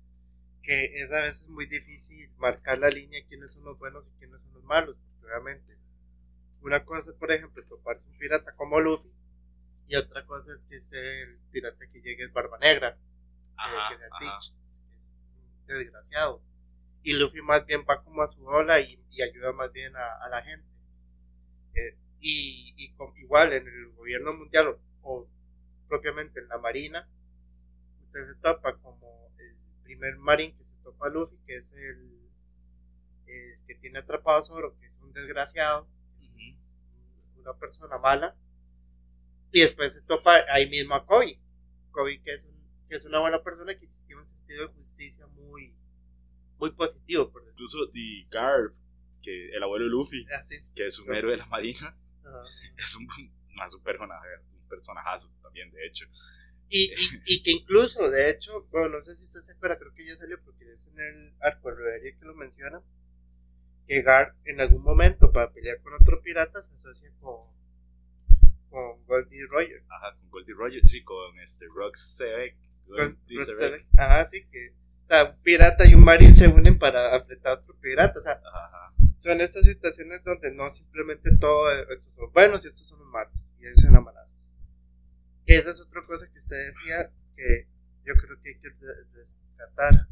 que 0.62 0.86
es 1.02 1.12
a 1.12 1.22
veces 1.22 1.48
muy 1.50 1.66
difícil 1.66 2.30
marcar 2.38 2.78
la 2.78 2.90
línea 2.90 3.20
de 3.22 3.28
quiénes 3.28 3.52
son 3.54 3.64
los 3.64 3.78
buenos 3.78 4.08
y 4.08 4.20
quiénes 4.20 4.42
son 4.42 4.54
los 4.54 4.64
malos, 4.64 4.96
porque 4.98 5.26
obviamente 5.26 5.78
una 6.62 6.86
cosa 6.86 7.12
es, 7.12 7.18
por 7.18 7.32
ejemplo, 7.32 7.64
toparse 7.66 8.10
un 8.10 8.18
pirata 8.18 8.56
como 8.56 8.80
Luffy 8.80 9.10
y 9.88 9.96
otra 9.96 10.26
cosa 10.26 10.54
es 10.54 10.66
que 10.66 10.82
sea 10.82 11.02
el 11.24 11.38
pirata 11.52 11.86
que 11.92 12.02
llegue 12.02 12.24
es 12.24 12.32
Barba 12.32 12.58
Negra, 12.60 12.90
eh, 12.90 13.56
Ajá, 13.58 13.90
que 13.90 13.98
sea. 13.98 14.08
Teach, 14.20 14.54
desgraciado. 15.68 16.42
Y 17.04 17.14
Luffy 17.14 17.42
más 17.42 17.66
bien 17.66 17.86
va 17.90 18.04
como 18.04 18.22
a 18.24 18.28
su 18.28 18.46
ola 18.48 18.80
y, 18.82 19.00
y 19.12 19.22
ayuda 19.24 19.54
más 19.54 19.72
bien 19.74 19.96
a, 19.96 20.26
a 20.26 20.30
la 20.30 20.42
gente. 20.44 20.68
Eh, 21.76 21.96
y 22.20 22.74
y 22.78 22.94
con- 22.94 23.16
igual 23.18 23.54
en 23.54 23.68
el 23.68 23.92
gobierno 23.94 24.34
mundial 24.34 24.68
o, 24.68 24.80
o 25.04 25.28
propiamente 25.88 26.40
en 26.40 26.48
la 26.50 26.58
marina, 26.58 27.08
usted 28.04 28.22
se 28.22 28.36
topa 28.42 28.78
como 28.80 29.32
el 29.40 29.56
primer 29.84 30.18
marín 30.18 30.56
que 30.58 30.64
se 30.64 30.76
topa 30.84 31.08
a 31.08 31.10
Luffy, 31.10 31.38
que 31.48 31.58
es 31.58 31.74
el, 31.74 32.30
el 33.28 33.60
que 33.68 33.76
tiene 33.76 34.00
atrapado 34.00 34.38
a 34.40 34.44
Zoro, 34.44 34.78
que 34.80 34.88
es 34.88 34.98
un 35.02 35.12
desgraciado, 35.14 35.88
una 37.38 37.54
persona 37.54 37.98
mala, 38.00 38.36
y 39.52 39.62
después 39.62 39.94
se 39.94 40.02
topa 40.04 40.36
ahí 40.50 40.70
mismo 40.70 40.96
a 40.96 41.06
Kobe, 41.06 41.40
Kobe 41.92 42.22
que 42.22 42.34
es, 42.34 42.46
un- 42.46 42.63
que 42.90 42.96
es 42.96 43.06
una 43.06 43.20
buena 43.20 43.44
persona 43.44 43.74
que 43.78 43.88
tiene 44.06 44.22
un 44.22 44.26
sentido 44.26 44.68
de 44.68 44.74
justicia 44.74 45.28
muy, 45.28 45.74
muy 46.58 46.72
positivo, 46.72 47.32
por 47.32 47.44
Incluso 47.44 47.90
The 47.92 48.28
Garb, 48.30 48.74
que 49.22 49.50
el 49.50 49.64
abuelo 49.64 49.86
de 49.86 49.92
Luffy, 49.92 50.26
así. 50.38 50.58
que 50.76 50.86
es 50.86 51.00
un 51.00 51.14
héroe 51.14 51.32
de 51.32 51.38
la 51.38 51.46
marina, 51.48 51.98
Ajá. 52.24 52.44
es 52.78 52.96
un, 52.96 53.08
más 53.56 53.74
un 53.74 53.84
personaje, 53.84 54.28
un 54.62 54.68
personajazo 54.68 55.30
también, 55.42 55.72
de 55.72 55.86
hecho. 55.88 56.06
Y, 56.70 56.92
y, 56.92 56.96
y 57.26 57.44
que 57.44 57.52
incluso, 57.52 58.10
de 58.10 58.30
hecho, 58.30 58.68
bueno, 58.72 58.90
no 58.90 59.02
sé 59.02 59.16
si 59.16 59.24
usted 59.24 59.40
se 59.40 59.52
acuerda, 59.54 59.78
creo 59.78 59.94
que 59.94 60.06
ya 60.06 60.16
salió 60.16 60.42
porque 60.44 60.72
es 60.72 60.88
en 60.88 61.00
el 61.00 61.34
arco 61.42 61.70
de 61.70 61.76
Reverie 61.76 62.18
que 62.18 62.26
lo 62.26 62.36
menciona, 62.36 62.82
que 63.88 64.02
Gar 64.02 64.36
en 64.46 64.62
algún 64.62 64.82
momento 64.82 65.32
para 65.32 65.52
pelear 65.52 65.82
con 65.82 65.94
otro 65.94 66.22
pirata 66.22 66.62
se 66.62 66.76
asocia 66.76 67.12
con, 67.20 67.52
con 68.70 69.06
Goldie 69.06 69.46
Roger. 69.48 69.84
Ajá, 69.90 70.16
con 70.16 70.30
Goldie 70.30 70.56
Roger, 70.56 70.82
sí, 70.86 71.04
con 71.04 71.40
este 71.40 71.66
Rox 71.74 72.18
Sebek. 72.18 72.58
Con. 72.88 73.18
Sebek. 73.46 73.88
Ajá, 73.98 74.26
sí, 74.28 74.46
que 74.52 74.70
o 75.04 75.08
sea, 75.08 75.26
un 75.32 75.42
pirata 75.44 75.86
y 75.86 75.94
un 75.96 76.04
marín 76.04 76.36
se 76.36 76.48
unen 76.48 76.80
para 76.80 77.14
apretar 77.16 77.52
a 77.58 77.62
otro 77.62 77.76
pirata. 77.80 78.18
O 78.18 78.22
sea, 78.22 78.34
Ajá, 78.34 78.94
son 79.18 79.42
estas 79.42 79.66
situaciones 79.66 80.24
donde 80.24 80.54
no 80.54 80.70
simplemente 80.70 81.36
todo 81.38 81.72
eh, 81.72 81.86
estos 81.92 82.14
son 82.16 82.32
buenos 82.34 82.64
y 82.64 82.68
estos 82.68 82.88
son 82.88 83.00
los 83.00 83.08
malos. 83.10 83.52
Y 83.60 83.68
ahí 83.68 83.74
se 83.76 83.88
enamoran. 83.88 84.24
Que 85.46 85.58
esa 85.58 85.72
es 85.72 85.82
otra 85.82 86.06
cosa 86.06 86.26
que 86.32 86.40
usted 86.40 86.66
decía 86.68 87.12
que 87.36 87.68
yo 88.06 88.14
creo 88.16 88.42
que 88.42 88.50
hay 88.50 88.60
que 88.60 88.70
rescatar. 89.14 90.08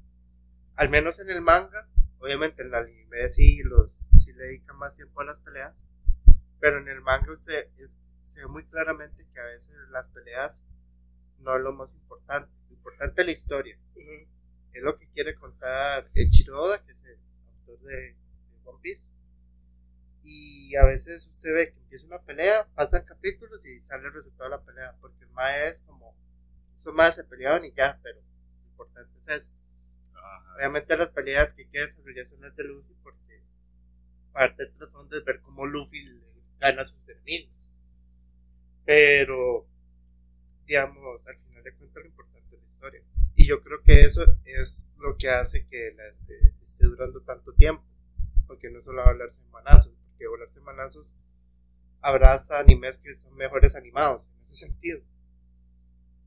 Al 0.76 0.90
menos 0.90 1.20
en 1.20 1.30
el 1.30 1.42
manga, 1.42 1.88
obviamente 2.20 2.62
en 2.64 2.70
el 2.70 2.76
anime 2.76 3.30
sí, 3.30 3.62
los, 3.64 4.10
sí 4.14 4.34
le 4.34 4.46
dedican 4.46 4.78
más 4.78 4.96
tiempo 4.96 5.22
a 5.22 5.26
las 5.26 5.40
peleas. 5.40 5.86
Pero 6.60 6.80
en 6.80 6.88
el 6.90 7.02
manga 7.02 7.32
usted 7.32 7.70
es- 7.78 7.98
se 8.24 8.42
ve 8.42 8.48
muy 8.48 8.66
claramente 8.66 9.26
que 9.34 9.40
a 9.40 9.46
veces 9.46 9.74
las 9.90 10.08
peleas 10.10 10.68
no 11.40 11.56
es 11.56 11.62
lo 11.64 11.74
más 11.74 11.94
importante. 11.94 12.52
Importante 12.82 13.24
la 13.24 13.32
historia. 13.32 13.78
Es 13.96 14.82
lo 14.82 14.98
que 14.98 15.08
quiere 15.10 15.36
contar 15.36 16.10
Eiichiro 16.16 16.60
Oda, 16.60 16.84
que 16.84 16.94
es 16.94 16.98
el 17.04 17.20
autor 17.48 17.80
de, 17.82 17.96
de 17.96 18.16
One 18.66 18.80
Piece. 18.82 19.06
Y 20.24 20.76
a 20.78 20.86
veces 20.86 21.30
se 21.32 21.52
ve 21.52 21.72
que 21.72 21.80
empieza 21.80 22.08
una 22.08 22.24
pelea, 22.24 22.68
pasan 22.74 23.04
capítulos 23.04 23.64
y 23.68 23.80
sale 23.82 24.08
el 24.08 24.14
resultado 24.14 24.50
de 24.50 24.58
la 24.58 24.64
pelea. 24.64 24.96
Porque 25.00 25.26
el 25.26 25.30
Mae 25.30 25.68
es 25.68 25.80
como. 25.82 26.16
Estos 26.76 26.96
Maes 26.96 27.14
se 27.14 27.24
pelearon 27.26 27.64
y 27.66 27.72
ya, 27.74 28.00
pero 28.02 28.20
lo 28.20 28.72
importante 28.72 29.16
es 29.20 29.28
eso. 29.28 29.60
ajá. 30.16 30.56
Obviamente 30.56 30.98
las 30.98 31.10
peleas 31.10 31.54
que 31.54 31.62
hay 31.62 31.68
que 31.68 31.82
desarrollar 31.82 32.26
son 32.26 32.42
las 32.42 32.56
de 32.56 32.64
Luffy 32.64 32.96
porque 33.04 33.44
parte 34.34 34.64
del 34.64 34.74
trasfondo 34.74 35.16
es 35.16 35.24
ver 35.24 35.42
cómo 35.42 35.68
Luffy 35.68 36.02
le 36.02 36.20
gana 36.60 36.82
a 36.82 36.86
sus 36.86 36.98
enemigos. 37.08 37.72
Pero, 38.86 39.68
digamos, 40.66 41.28
al 41.28 41.38
final 41.38 41.64
de 41.64 41.74
cuentas 41.76 42.02
lo 42.02 42.10
importante 42.10 42.31
es 42.31 42.31
la 42.31 42.31
historia. 42.82 43.02
Y 43.36 43.48
yo 43.48 43.62
creo 43.62 43.82
que 43.84 44.02
eso 44.02 44.24
es 44.46 44.90
lo 44.98 45.16
que 45.18 45.30
hace 45.30 45.68
que 45.68 45.94
la, 45.96 46.04
eh, 46.34 46.54
esté 46.62 46.88
durando 46.88 47.22
tanto 47.22 47.54
tiempo. 47.54 47.84
Porque 48.48 48.70
no 48.70 48.82
solo 48.82 49.04
hablarse 49.04 49.40
en 49.40 49.52
manazos, 49.52 49.94
porque 50.10 50.26
hablarse 50.26 50.60
en 50.60 50.66
manazos 50.66 51.16
habrá 52.02 52.34
hasta 52.34 52.60
animes 52.60 53.00
que 53.00 53.14
son 53.14 53.36
mejores 53.36 53.76
animados 53.76 54.28
en 54.38 54.44
ese 54.44 54.56
sentido. 54.68 55.02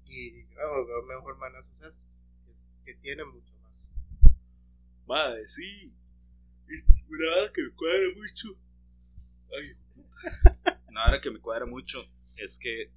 Y 0.06 0.44
oh, 0.64 0.86
veo 0.86 1.02
mejor 1.02 1.36
manazos 1.38 1.70
es- 1.82 2.00
que 2.84 2.94
tiene 2.94 3.24
mucho 3.24 3.52
más. 3.62 3.86
Madre, 5.06 5.46
sí. 5.48 5.92
Es 6.68 6.86
una 7.08 7.52
que 7.52 7.62
me 7.62 7.70
cuadra 7.72 8.06
mucho. 8.16 8.48
Ay. 9.52 9.76
Una 10.90 11.06
hora 11.06 11.20
que 11.20 11.30
me 11.30 11.40
cuadra 11.40 11.66
mucho 11.66 11.98
es 12.36 12.58
que 12.58 12.90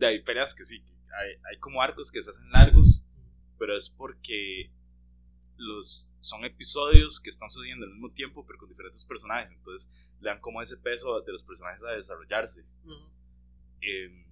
hay 0.00 0.20
peleas 0.22 0.54
que 0.54 0.64
sí, 0.64 0.82
hay, 1.18 1.34
hay 1.50 1.58
como 1.58 1.82
arcos 1.82 2.10
que 2.10 2.22
se 2.22 2.30
hacen 2.30 2.50
largos, 2.50 3.04
pero 3.58 3.76
es 3.76 3.90
porque 3.90 4.70
los 5.56 6.14
son 6.20 6.44
episodios 6.44 7.20
que 7.20 7.30
están 7.30 7.48
sucediendo 7.48 7.86
al 7.86 7.92
mismo 7.92 8.10
tiempo, 8.10 8.44
pero 8.46 8.58
con 8.58 8.68
diferentes 8.68 9.04
personajes. 9.04 9.52
Entonces 9.52 9.92
le 10.20 10.30
dan 10.30 10.40
como 10.40 10.62
ese 10.62 10.76
peso 10.76 11.20
de 11.20 11.32
los 11.32 11.42
personajes 11.42 11.82
a 11.84 11.92
desarrollarse. 11.92 12.64
Eh, 13.80 14.26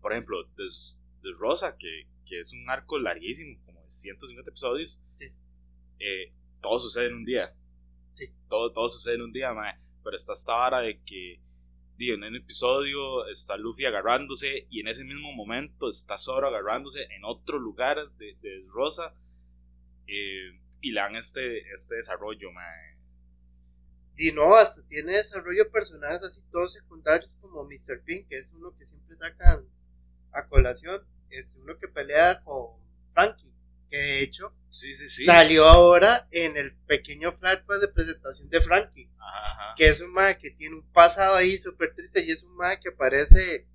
por 0.00 0.12
ejemplo, 0.12 0.44
Des, 0.56 1.02
Des 1.22 1.36
Rosa, 1.38 1.76
que, 1.78 2.06
que 2.26 2.40
es 2.40 2.52
un 2.52 2.68
arco 2.68 2.98
larguísimo, 2.98 3.58
como 3.64 3.82
de 3.82 3.90
150 3.90 4.50
episodios. 4.50 5.00
Sí. 5.18 5.26
eh, 5.98 6.32
todo 6.60 6.78
sucede 6.78 7.06
en 7.06 7.14
un 7.14 7.24
día. 7.24 7.54
Sí. 8.14 8.26
Todo, 8.48 8.72
todo 8.72 8.88
sucede 8.88 9.16
en 9.16 9.22
un 9.22 9.32
día. 9.32 9.50
Pero 10.02 10.16
está 10.16 10.32
esta 10.32 10.54
vara 10.54 10.80
de 10.80 11.00
que 11.02 11.40
digo, 11.96 12.14
en 12.14 12.24
un 12.24 12.36
episodio 12.36 13.26
está 13.28 13.56
Luffy 13.56 13.86
agarrándose 13.86 14.66
y 14.70 14.80
en 14.80 14.88
ese 14.88 15.04
mismo 15.04 15.32
momento 15.32 15.88
está 15.88 16.18
Zoro 16.18 16.48
agarrándose 16.48 17.04
en 17.10 17.24
otro 17.24 17.58
lugar 17.58 18.10
de, 18.18 18.64
Rosa 18.68 19.14
eh, 20.06 20.60
y 20.80 20.92
le 20.92 21.00
dan 21.00 21.16
este, 21.16 21.72
este 21.72 21.96
desarrollo, 21.96 22.50
mae. 22.52 22.94
Y 24.16 24.32
no, 24.32 24.54
hasta 24.54 24.86
tiene 24.86 25.12
desarrollo 25.12 25.64
de 25.64 25.70
personajes 25.70 26.22
así 26.22 26.42
todos 26.52 26.72
secundarios 26.72 27.36
como 27.40 27.64
Mr. 27.64 28.02
Pink, 28.04 28.28
que 28.28 28.38
es 28.38 28.52
uno 28.52 28.76
que 28.76 28.84
siempre 28.84 29.16
sacan 29.16 29.66
a 30.32 30.46
colación. 30.46 31.02
Es 31.30 31.58
uno 31.60 31.76
que 31.78 31.88
pelea 31.88 32.40
con 32.44 32.76
Frankie, 33.12 33.43
que 33.94 34.02
de 34.02 34.22
hecho 34.22 34.52
Sí, 34.70 34.96
sí, 34.96 35.08
sí. 35.08 35.24
salió 35.24 35.68
ahora 35.68 36.26
en 36.32 36.56
el 36.56 36.74
pequeño 36.86 37.30
flashback 37.30 37.80
de 37.80 37.88
presentación 37.88 38.48
de 38.50 38.60
Frankie, 38.60 39.08
Ajá, 39.18 39.52
ajá. 39.52 39.74
que 39.76 39.86
es 39.88 40.00
un 40.00 40.12
mae 40.12 40.36
que 40.36 40.50
tiene 40.50 40.74
un 40.74 40.82
pasado 40.92 41.36
ahí 41.36 41.56
súper 41.56 41.94
triste 41.94 42.24
y 42.24 42.30
es 42.32 42.42
un 42.42 42.56
mae 42.56 42.80
que 42.80 42.88
aparece 42.88 43.68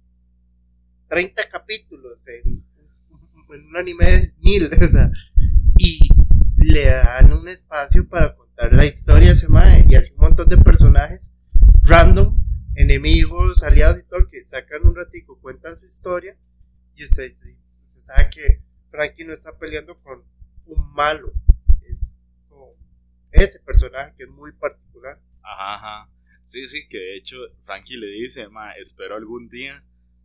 30 1.07 1.49
capítulos 1.49 2.27
en, 2.27 2.65
en 3.53 3.65
un 3.67 3.77
anime 3.77 4.05
de 4.05 4.33
mil, 4.39 4.69
o 4.81 4.87
sea, 4.87 5.09
y 5.77 5.99
le 6.57 6.85
dan 6.85 7.31
un 7.31 7.47
espacio 7.47 8.07
para 8.09 8.35
contar 8.35 8.73
la 8.73 8.85
historia 8.85 9.29
a 9.29 9.33
ese 9.33 9.47
mae 9.47 9.85
y 9.87 9.95
así 9.95 10.11
un 10.17 10.19
montón 10.21 10.49
de 10.49 10.57
personajes 10.57 11.31
random, 11.83 12.43
enemigos, 12.75 13.63
aliados 13.63 13.99
y 13.99 14.03
todo, 14.03 14.27
que 14.29 14.45
sacan 14.45 14.85
un 14.85 14.95
ratico, 14.95 15.39
cuentan 15.41 15.77
su 15.77 15.85
historia 15.85 16.37
y 16.95 17.05
usted, 17.05 17.31
se 17.85 18.01
sabe 18.01 18.29
que 18.29 18.61
Frankie 18.91 19.23
no 19.25 19.33
está 19.33 19.57
peleando 19.57 19.97
con 20.01 20.23
un 20.65 20.93
malo, 20.93 21.31
es 21.83 22.15
con 22.47 22.69
ese 23.31 23.59
personaje 23.61 24.13
que 24.17 24.23
es 24.23 24.29
muy 24.29 24.51
particular. 24.53 25.19
Ajá, 25.41 25.75
ajá. 25.75 26.09
Sí, 26.45 26.67
sí, 26.67 26.87
que 26.87 26.97
de 26.97 27.17
hecho 27.17 27.37
Frankie 27.65 27.97
le 27.97 28.07
dice, 28.07 28.47
ma, 28.49 28.71
espero 28.73 29.15
algún 29.15 29.49
día 29.49 29.83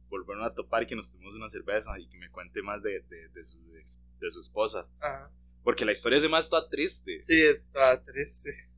volvernos 0.09 0.47
a 0.51 0.55
topar 0.55 0.83
y 0.83 0.87
que 0.87 0.95
nos 0.97 1.13
tomemos 1.13 1.35
una 1.35 1.49
cerveza 1.49 1.99
y 1.99 2.07
que 2.09 2.19
me 2.19 2.31
cuente 2.31 2.63
más 2.63 2.83
de, 2.83 3.01
de, 3.09 3.29
de 3.29 3.45
su, 3.45 3.59
de 3.73 4.31
su 4.31 4.41
esposa. 4.41 4.87
Ajá. 5.01 5.31
Porque 5.63 5.85
la 5.85 5.93
historia 5.93 6.21
de 6.21 6.29
más 6.29 6.45
está 6.47 6.69
triste. 6.69 7.23
Sí, 7.23 7.43
está 7.43 8.03
triste. 8.05 8.51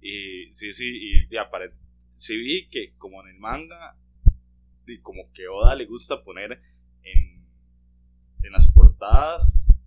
Y 0.00 0.52
sí, 0.52 0.72
sí, 0.74 0.84
y 0.86 1.26
de 1.28 1.38
apare- 1.38 1.72
sí 2.16 2.36
vi 2.36 2.68
que 2.68 2.92
como 2.98 3.22
en 3.22 3.28
el 3.34 3.38
manga, 3.38 3.96
y 4.86 4.98
como 5.00 5.32
que 5.32 5.48
Oda 5.48 5.74
le 5.74 5.86
gusta 5.86 6.22
poner 6.22 6.60
en, 7.02 7.33
en 8.44 8.52
las 8.52 8.70
portadas 8.72 9.82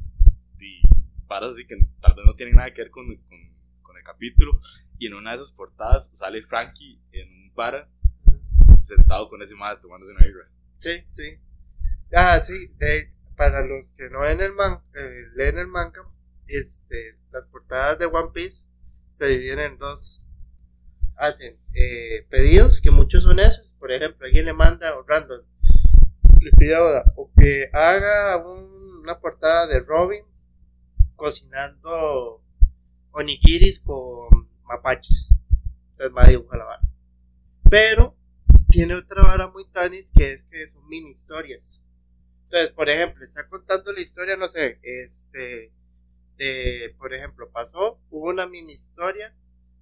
y 0.60 0.82
paras 1.28 1.54
así 1.54 1.66
que 1.66 1.78
tal 2.02 2.16
vez 2.16 2.26
no 2.26 2.36
tienen 2.36 2.56
nada 2.56 2.74
que 2.74 2.82
ver 2.82 2.92
con, 2.92 3.06
con, 3.06 3.40
con 3.82 3.98
el 3.98 4.04
capítulo. 4.04 4.60
Y 5.00 5.08
en 5.08 5.14
una 5.14 5.32
de 5.32 5.38
esas 5.38 5.52
portadas 5.52 6.12
sale 6.14 6.44
Frankie 6.44 7.00
en 7.12 7.30
un 7.30 7.54
bar 7.54 7.90
sentado 8.80 9.30
con 9.30 9.42
ese 9.42 9.56
madre 9.56 9.80
tomándose 9.82 10.12
una 10.12 10.26
birra. 10.26 10.50
Sí, 10.78 10.92
sí. 11.10 11.40
Ah, 12.14 12.40
sí, 12.40 12.74
de, 12.78 13.10
para 13.36 13.66
los 13.66 13.88
que 13.98 14.10
no 14.10 14.22
ven 14.22 14.42
el 14.42 14.54
man, 14.54 14.82
eh, 14.96 15.26
leen 15.36 15.58
el 15.58 15.68
manga, 15.68 16.02
este, 16.48 17.18
las 17.32 17.46
portadas 17.48 18.00
de 18.00 18.06
One 18.06 18.32
Piece 18.34 18.70
se 19.10 19.28
dividen 19.28 19.60
en 19.60 19.78
dos. 19.78 20.24
Hacen 21.16 21.58
eh, 21.74 22.28
pedidos, 22.30 22.80
que 22.80 22.92
muchos 22.92 23.24
son 23.24 23.40
esos. 23.40 23.74
Por 23.80 23.92
ejemplo, 23.92 24.26
alguien 24.28 24.46
le 24.46 24.54
manda 24.54 24.96
o 24.98 25.04
random, 25.04 25.42
le 26.48 26.52
pide 26.58 26.76
a 26.76 27.06
o 27.16 27.32
que 27.38 27.70
haga 27.74 28.38
un- 28.46 29.00
una 29.04 29.20
portada 29.20 29.68
de 29.68 29.80
Robin 29.82 30.24
cocinando 31.16 32.44
onigiris 33.12 33.80
con 33.80 34.50
mapaches. 34.64 35.32
Entonces, 35.92 36.14
más 36.14 36.28
dibuja 36.30 36.58
la 36.58 36.66
vara. 36.66 36.82
Pero 37.70 38.16
tiene 38.70 38.96
otra 38.96 39.24
vara 39.24 39.50
muy 39.50 39.66
tanis 39.70 40.12
que 40.16 40.34
es 40.34 40.44
que 40.44 40.68
son 40.68 40.88
mini 40.88 41.10
historias. 41.10 41.86
Entonces, 42.46 42.72
por 42.72 42.90
ejemplo, 42.90 43.24
está 43.26 43.48
contando 43.48 43.92
la 43.94 44.02
historia, 44.02 44.38
no 44.38 44.48
sé, 44.48 44.80
este, 44.84 45.74
de, 46.38 46.96
por 46.98 47.14
ejemplo, 47.14 47.50
pasó, 47.52 48.00
hubo 48.10 48.30
una 48.30 48.48
mini 48.48 48.74
historia 48.74 49.36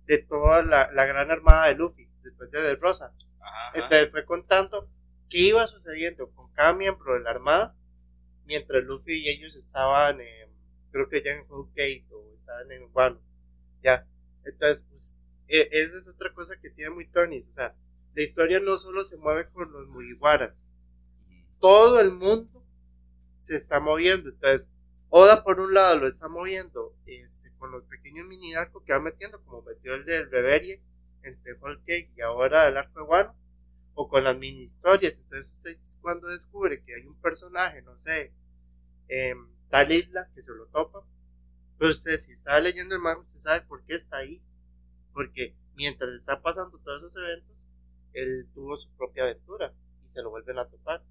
de 0.08 0.20
toda 0.20 0.64
la, 0.64 0.92
la 0.92 1.06
gran 1.06 1.32
armada 1.32 1.68
de 1.68 1.76
Luffy, 1.76 2.10
después 2.24 2.52
de 2.52 2.62
De 2.62 2.76
Rosa. 2.76 3.14
Ajá, 3.40 3.70
ajá. 3.70 3.72
Entonces 3.76 4.12
fue 4.12 4.26
contando 4.26 4.90
qué 5.30 5.40
iba 5.50 5.68
sucediendo 5.68 6.30
con 6.32 6.52
cada 6.54 6.74
miembro 6.74 7.14
de 7.14 7.22
la 7.22 7.32
armada 7.32 7.76
mientras 8.46 8.84
Luffy 8.84 9.14
y 9.24 9.30
ellos 9.30 9.56
estaban, 9.56 10.22
en, 10.22 10.50
creo 10.92 11.10
que 11.10 11.22
ya 11.24 11.34
en 11.34 11.46
Whole 11.50 11.70
Gate 11.76 12.06
o 12.12 12.36
estaban 12.36 12.72
en 12.72 12.90
Wano. 12.94 13.22
Ya. 13.84 14.08
Entonces, 14.46 14.84
pues, 14.90 15.18
e- 15.48 15.70
esa 15.72 15.98
es 15.98 16.08
otra 16.08 16.34
cosa 16.34 16.60
que 16.62 16.70
tiene 16.70 16.92
muy 16.92 17.08
Tony. 17.08 17.40
O 17.40 17.52
sea, 17.52 17.76
la 18.14 18.22
historia 18.22 18.60
no 18.60 18.78
solo 18.78 19.04
se 19.04 19.18
mueve 19.18 19.50
con 19.50 19.72
los 19.72 19.88
Mugiwaras. 19.88 20.70
Todo 21.60 22.00
el 22.00 22.12
mundo 22.12 22.64
se 23.40 23.56
está 23.56 23.80
moviendo. 23.80 24.30
Entonces, 24.30 24.72
Oda 25.10 25.44
por 25.44 25.60
un 25.62 25.74
lado 25.74 26.00
lo 26.00 26.08
está 26.08 26.28
moviendo 26.28 26.94
este, 27.06 27.50
con 27.58 27.72
los 27.72 27.84
pequeños 27.86 28.28
mini 28.28 28.54
arcos 28.56 28.84
que 28.84 28.92
va 28.92 29.00
metiendo, 29.00 29.42
como 29.46 29.62
metió 29.62 29.94
el 29.94 30.04
del 30.04 30.30
Reverie 30.30 30.82
entre 31.24 31.54
Whole 31.54 31.80
Cake 31.88 32.12
y 32.18 32.22
ahora 32.22 32.68
el 32.68 32.76
arco 32.76 33.00
de 33.00 33.06
Wano, 33.06 33.36
o 33.96 34.08
con 34.08 34.24
las 34.24 34.38
mini 34.38 34.62
historias. 34.62 35.20
Entonces, 35.20 35.52
usted 35.52 36.02
cuando 36.02 36.28
descubre 36.28 36.84
que 36.84 36.96
hay 36.96 37.08
un 37.08 37.20
personaje, 37.20 37.82
no 37.82 37.98
sé, 37.98 38.34
en 39.08 39.48
tal 39.70 39.92
isla 39.92 40.30
que 40.36 40.42
se 40.42 40.52
lo 40.52 40.68
topa, 40.68 41.04
pues 41.78 41.98
usted 41.98 42.18
si 42.18 42.34
está 42.34 42.60
leyendo 42.60 42.96
el 42.96 43.02
manga, 43.02 43.22
usted 43.22 43.40
sabe 43.40 43.66
por 43.66 43.84
qué 43.86 43.96
está 43.96 44.18
ahí. 44.18 44.42
Porque 45.14 45.56
mientras 45.76 46.12
está 46.12 46.42
pasando 46.42 46.78
todos 46.80 47.00
esos 47.00 47.16
eventos, 47.16 47.66
él 48.14 48.50
tuvo 48.54 48.76
su 48.76 48.90
propia 48.96 49.24
aventura 49.24 49.74
y 50.06 50.10
se 50.10 50.22
lo 50.22 50.30
vuelven 50.30 50.60
a 50.60 50.68
topar. 50.68 51.04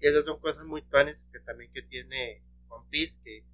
Y 0.00 0.06
esas 0.06 0.24
son 0.24 0.40
cosas 0.40 0.64
muy 0.64 0.82
tuanes 0.82 1.28
que 1.30 1.40
también 1.40 1.70
que 1.72 1.82
tiene 1.82 2.42
One 2.68 2.86
Piece, 2.90 3.20
que 3.22 3.44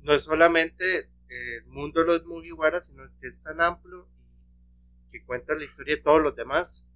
no 0.00 0.12
es 0.12 0.22
solamente 0.22 1.10
el 1.28 1.66
mundo 1.66 2.00
de 2.00 2.06
los 2.06 2.24
Mugiwara, 2.24 2.80
sino 2.80 3.04
que 3.20 3.28
es 3.28 3.42
tan 3.42 3.60
amplio 3.60 4.08
y 5.08 5.10
que 5.10 5.24
cuenta 5.24 5.54
la 5.54 5.64
historia 5.64 5.96
de 5.96 6.02
todos 6.02 6.22
los 6.22 6.34
demás. 6.34 6.86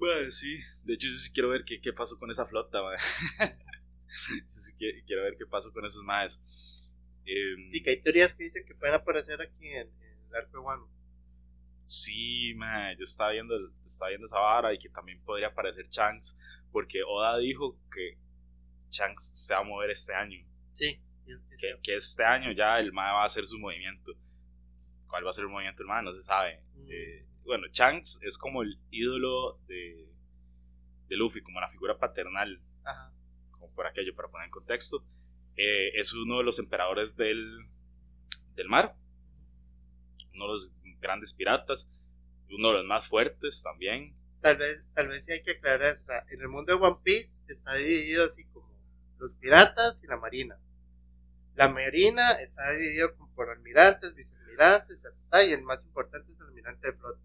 Bueno, 0.00 0.30
sí, 0.30 0.58
de 0.82 0.94
hecho 0.94 1.06
yo 1.08 1.12
sí 1.14 1.30
quiero 1.32 1.50
ver 1.50 1.62
qué, 1.64 1.80
qué 1.80 1.92
pasó 1.92 2.18
con 2.18 2.30
esa 2.30 2.46
flota, 2.46 2.82
man. 2.82 2.96
sí 4.52 4.72
quiero 5.06 5.22
ver 5.24 5.36
qué 5.38 5.46
pasó 5.46 5.70
con 5.72 5.84
esos 5.84 6.02
maes. 6.02 6.42
Em, 7.26 7.68
Y 7.72 7.82
que 7.82 7.90
hay 7.90 8.00
teorías 8.02 8.34
que 8.34 8.44
dicen 8.44 8.64
que 8.66 8.74
pueden 8.74 8.94
aparecer 8.94 9.40
aquí 9.42 9.68
en, 9.68 9.88
en 9.88 10.18
el 10.30 10.34
arco 10.34 10.52
de 10.52 10.58
Wano. 10.58 10.88
Sí, 11.84 12.54
man, 12.56 12.96
yo 12.96 13.04
estaba 13.04 13.32
viendo, 13.32 13.54
estaba 13.84 14.08
viendo 14.08 14.26
esa 14.26 14.38
vara 14.38 14.72
y 14.72 14.78
que 14.78 14.88
también 14.88 15.20
podría 15.22 15.48
aparecer 15.48 15.86
Shanks, 15.88 16.38
porque 16.72 17.02
Oda 17.06 17.36
dijo 17.38 17.76
que 17.94 18.16
Shanks 18.90 19.44
se 19.46 19.54
va 19.54 19.60
a 19.60 19.64
mover 19.64 19.90
este 19.90 20.14
año, 20.14 20.38
Sí. 20.72 20.98
yo 21.26 21.36
que, 21.60 21.78
que 21.82 21.94
este 21.96 22.24
año 22.24 22.52
ya 22.52 22.78
el 22.78 22.92
mae 22.92 23.12
va 23.12 23.22
a 23.22 23.26
hacer 23.26 23.46
su 23.46 23.58
movimiento. 23.58 24.12
¿Cuál 25.08 25.26
va 25.26 25.30
a 25.30 25.32
ser 25.32 25.44
el 25.44 25.50
movimiento 25.50 25.78
del 25.82 25.88
mae? 25.88 26.02
No 26.04 26.12
se 26.14 26.22
sabe. 26.22 26.62
Mm. 26.76 26.88
Eh, 26.90 27.26
bueno, 27.44 27.66
Shanks 27.72 28.20
es 28.22 28.38
como 28.38 28.62
el 28.62 28.78
ídolo 28.90 29.58
de, 29.66 30.08
de 31.08 31.16
Luffy, 31.16 31.42
como 31.42 31.60
la 31.60 31.70
figura 31.70 31.98
paternal, 31.98 32.60
Ajá. 32.84 33.12
como 33.50 33.70
por 33.74 33.86
aquello, 33.86 34.14
para 34.14 34.28
poner 34.28 34.46
en 34.46 34.52
contexto. 34.52 35.04
Eh, 35.56 35.98
es 35.98 36.12
uno 36.14 36.38
de 36.38 36.44
los 36.44 36.58
emperadores 36.58 37.16
del, 37.16 37.66
del 38.54 38.68
mar, 38.68 38.94
uno 40.34 40.46
de 40.46 40.52
los 40.52 40.70
grandes 41.00 41.32
piratas, 41.32 41.90
uno 42.50 42.68
de 42.68 42.74
los 42.78 42.86
más 42.86 43.08
fuertes 43.08 43.62
también. 43.62 44.14
Tal 44.40 44.56
vez, 44.56 44.86
tal 44.94 45.08
vez 45.08 45.24
sí 45.24 45.32
hay 45.32 45.42
que 45.42 45.52
aclarar 45.52 45.82
eso. 45.82 46.02
O 46.02 46.04
sea, 46.04 46.24
en 46.30 46.40
el 46.40 46.48
mundo 46.48 46.74
de 46.74 46.82
One 46.82 46.98
Piece 47.04 47.42
está 47.48 47.74
dividido 47.74 48.24
así 48.24 48.44
como 48.46 48.70
los 49.18 49.34
piratas 49.34 50.02
y 50.02 50.06
la 50.06 50.16
marina. 50.16 50.58
La 51.56 51.68
marina 51.68 52.32
está 52.40 52.70
dividido 52.72 53.14
por 53.34 53.50
almirantes, 53.50 54.14
vicealmirantes, 54.14 55.02
y 55.46 55.52
el 55.52 55.62
más 55.62 55.84
importante 55.84 56.30
es 56.32 56.40
el 56.40 56.46
almirante 56.46 56.86
de 56.86 56.92
flota. 56.96 57.20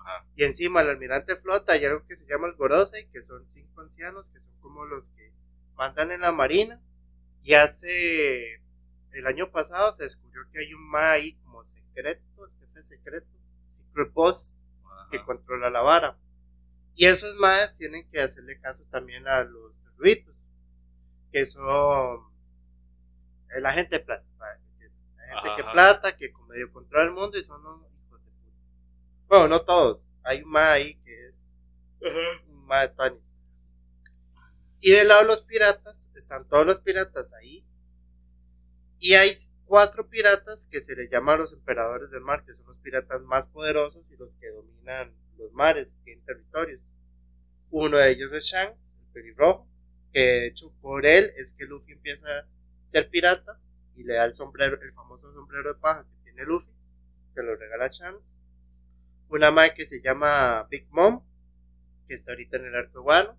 Ajá. 0.00 0.26
Y 0.36 0.44
encima 0.44 0.80
del 0.80 0.90
almirante 0.90 1.36
flota 1.36 1.72
hay 1.72 1.84
algo 1.84 2.06
que 2.06 2.16
se 2.16 2.26
llama 2.26 2.48
el 2.48 2.54
Gorosei, 2.54 3.08
que 3.10 3.22
son 3.22 3.48
cinco 3.48 3.80
ancianos, 3.80 4.30
que 4.30 4.40
son 4.40 4.60
como 4.60 4.84
los 4.86 5.10
que 5.10 5.32
mandan 5.74 6.10
en 6.10 6.20
la 6.22 6.32
marina. 6.32 6.80
Y 7.42 7.54
hace 7.54 8.60
el 9.12 9.26
año 9.26 9.50
pasado 9.50 9.92
se 9.92 10.04
descubrió 10.04 10.42
que 10.52 10.60
hay 10.60 10.74
un 10.74 10.88
ma 10.88 11.12
ahí 11.12 11.34
como 11.42 11.64
secreto, 11.64 12.44
el 12.44 12.52
jefe 12.58 12.82
secreto, 12.82 13.28
Secret 13.66 14.12
Boss, 14.12 14.56
que 15.10 15.22
controla 15.22 15.70
la 15.70 15.80
vara. 15.80 16.18
Y 16.94 17.06
esos 17.06 17.34
más 17.36 17.78
tienen 17.78 18.08
que 18.10 18.20
hacerle 18.20 18.60
caso 18.60 18.84
también 18.90 19.26
a 19.26 19.42
los 19.44 19.74
servitos, 19.80 20.48
que 21.32 21.46
son 21.46 22.30
la 23.48 23.72
gente 23.72 24.00
plata, 24.00 24.24
la 24.38 24.58
gente 24.78 25.48
Ajá, 25.48 25.56
que 25.56 25.62
plata, 25.64 26.16
que 26.16 26.32
como 26.32 26.48
medio 26.48 26.72
controla 26.72 27.04
el 27.04 27.12
mundo 27.12 27.36
y 27.36 27.42
son 27.42 27.64
unos 27.66 27.90
hijos 28.06 28.24
de 28.24 28.30
puta. 28.30 28.56
Bueno, 29.30 29.46
no 29.46 29.62
todos, 29.64 30.08
hay 30.24 30.42
un 30.42 30.50
más 30.50 30.70
ahí 30.70 30.96
que 31.04 31.28
es 31.28 31.56
un 32.48 32.66
más 32.66 32.88
de 32.88 32.96
Tuanis. 32.96 33.32
Y 34.80 34.90
del 34.90 35.06
lado 35.06 35.20
de 35.20 35.28
los 35.28 35.42
piratas, 35.42 36.10
están 36.16 36.48
todos 36.48 36.66
los 36.66 36.80
piratas 36.80 37.32
ahí. 37.34 37.64
Y 38.98 39.12
hay 39.12 39.30
cuatro 39.66 40.10
piratas 40.10 40.66
que 40.68 40.80
se 40.80 40.96
les 40.96 41.08
llama 41.08 41.36
los 41.36 41.52
emperadores 41.52 42.10
del 42.10 42.22
mar, 42.22 42.44
que 42.44 42.52
son 42.52 42.66
los 42.66 42.78
piratas 42.78 43.22
más 43.22 43.46
poderosos 43.46 44.10
y 44.10 44.16
los 44.16 44.34
que 44.34 44.48
dominan 44.48 45.14
los 45.38 45.52
mares, 45.52 45.92
que 45.92 46.02
tienen 46.06 46.24
territorios. 46.24 46.80
Uno 47.70 47.98
de 47.98 48.10
ellos 48.10 48.32
es 48.32 48.42
Shang, 48.42 48.70
el 48.72 49.12
pelirrojo, 49.12 49.68
que 50.12 50.18
de 50.18 50.46
hecho 50.48 50.72
por 50.80 51.06
él 51.06 51.30
es 51.36 51.52
que 51.52 51.66
Luffy 51.66 51.92
empieza 51.92 52.26
a 52.26 52.48
ser 52.86 53.08
pirata 53.10 53.60
y 53.94 54.02
le 54.02 54.14
da 54.14 54.24
el 54.24 54.32
sombrero, 54.32 54.76
el 54.82 54.90
famoso 54.90 55.32
sombrero 55.32 55.72
de 55.72 55.78
paja 55.78 56.02
que 56.02 56.24
tiene 56.24 56.44
Luffy, 56.46 56.72
se 57.28 57.44
lo 57.44 57.54
regala 57.54 57.84
a 57.84 57.90
Shanks. 57.92 58.40
Una 59.30 59.50
madre 59.50 59.72
que 59.74 59.86
se 59.86 60.02
llama 60.02 60.64
Big 60.70 60.86
Mom, 60.90 61.24
que 62.08 62.14
está 62.14 62.32
ahorita 62.32 62.58
en 62.58 62.66
el 62.66 62.76
arco 62.76 63.00
de 63.00 63.06
Wano. 63.06 63.38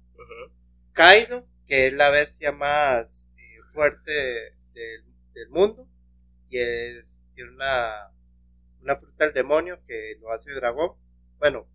Kaido, 0.94 1.48
que 1.68 1.88
es 1.88 1.94
la 1.94 2.10
bestia 2.10 2.52
más 2.52 3.30
eh, 3.38 3.60
fuerte 3.74 4.12
de- 4.12 4.56
del, 4.74 5.06
del 5.34 5.50
mundo. 5.50 5.88
Y 6.50 6.60
es, 6.60 7.22
tiene 7.36 7.52
una, 7.52 8.12
una 8.82 8.96
fruta 8.98 9.26
del 9.26 9.34
demonio 9.34 9.82
que 9.88 10.18
lo 10.22 10.32
hace 10.32 10.54
dragón. 10.54 10.98
Bueno, 11.40 11.68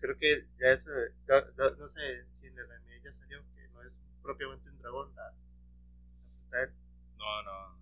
creo 0.00 0.16
que 0.18 0.46
ya 0.60 0.70
eso, 0.72 0.90
ya- 1.28 1.46
ya- 1.56 1.76
no 1.78 1.88
sé 1.88 2.26
si 2.34 2.46
en 2.46 2.58
el 2.58 2.70
anime 2.70 3.00
ya 3.04 3.12
salió, 3.12 3.42
que 3.54 3.68
no 3.68 3.82
es 3.82 3.96
propiamente 4.22 4.68
un 4.70 4.78
dragón, 4.78 5.14
la, 5.16 5.22
la 5.24 5.34
fruta 6.40 6.58
del- 6.60 6.74
No, 7.18 7.42
no. 7.42 7.74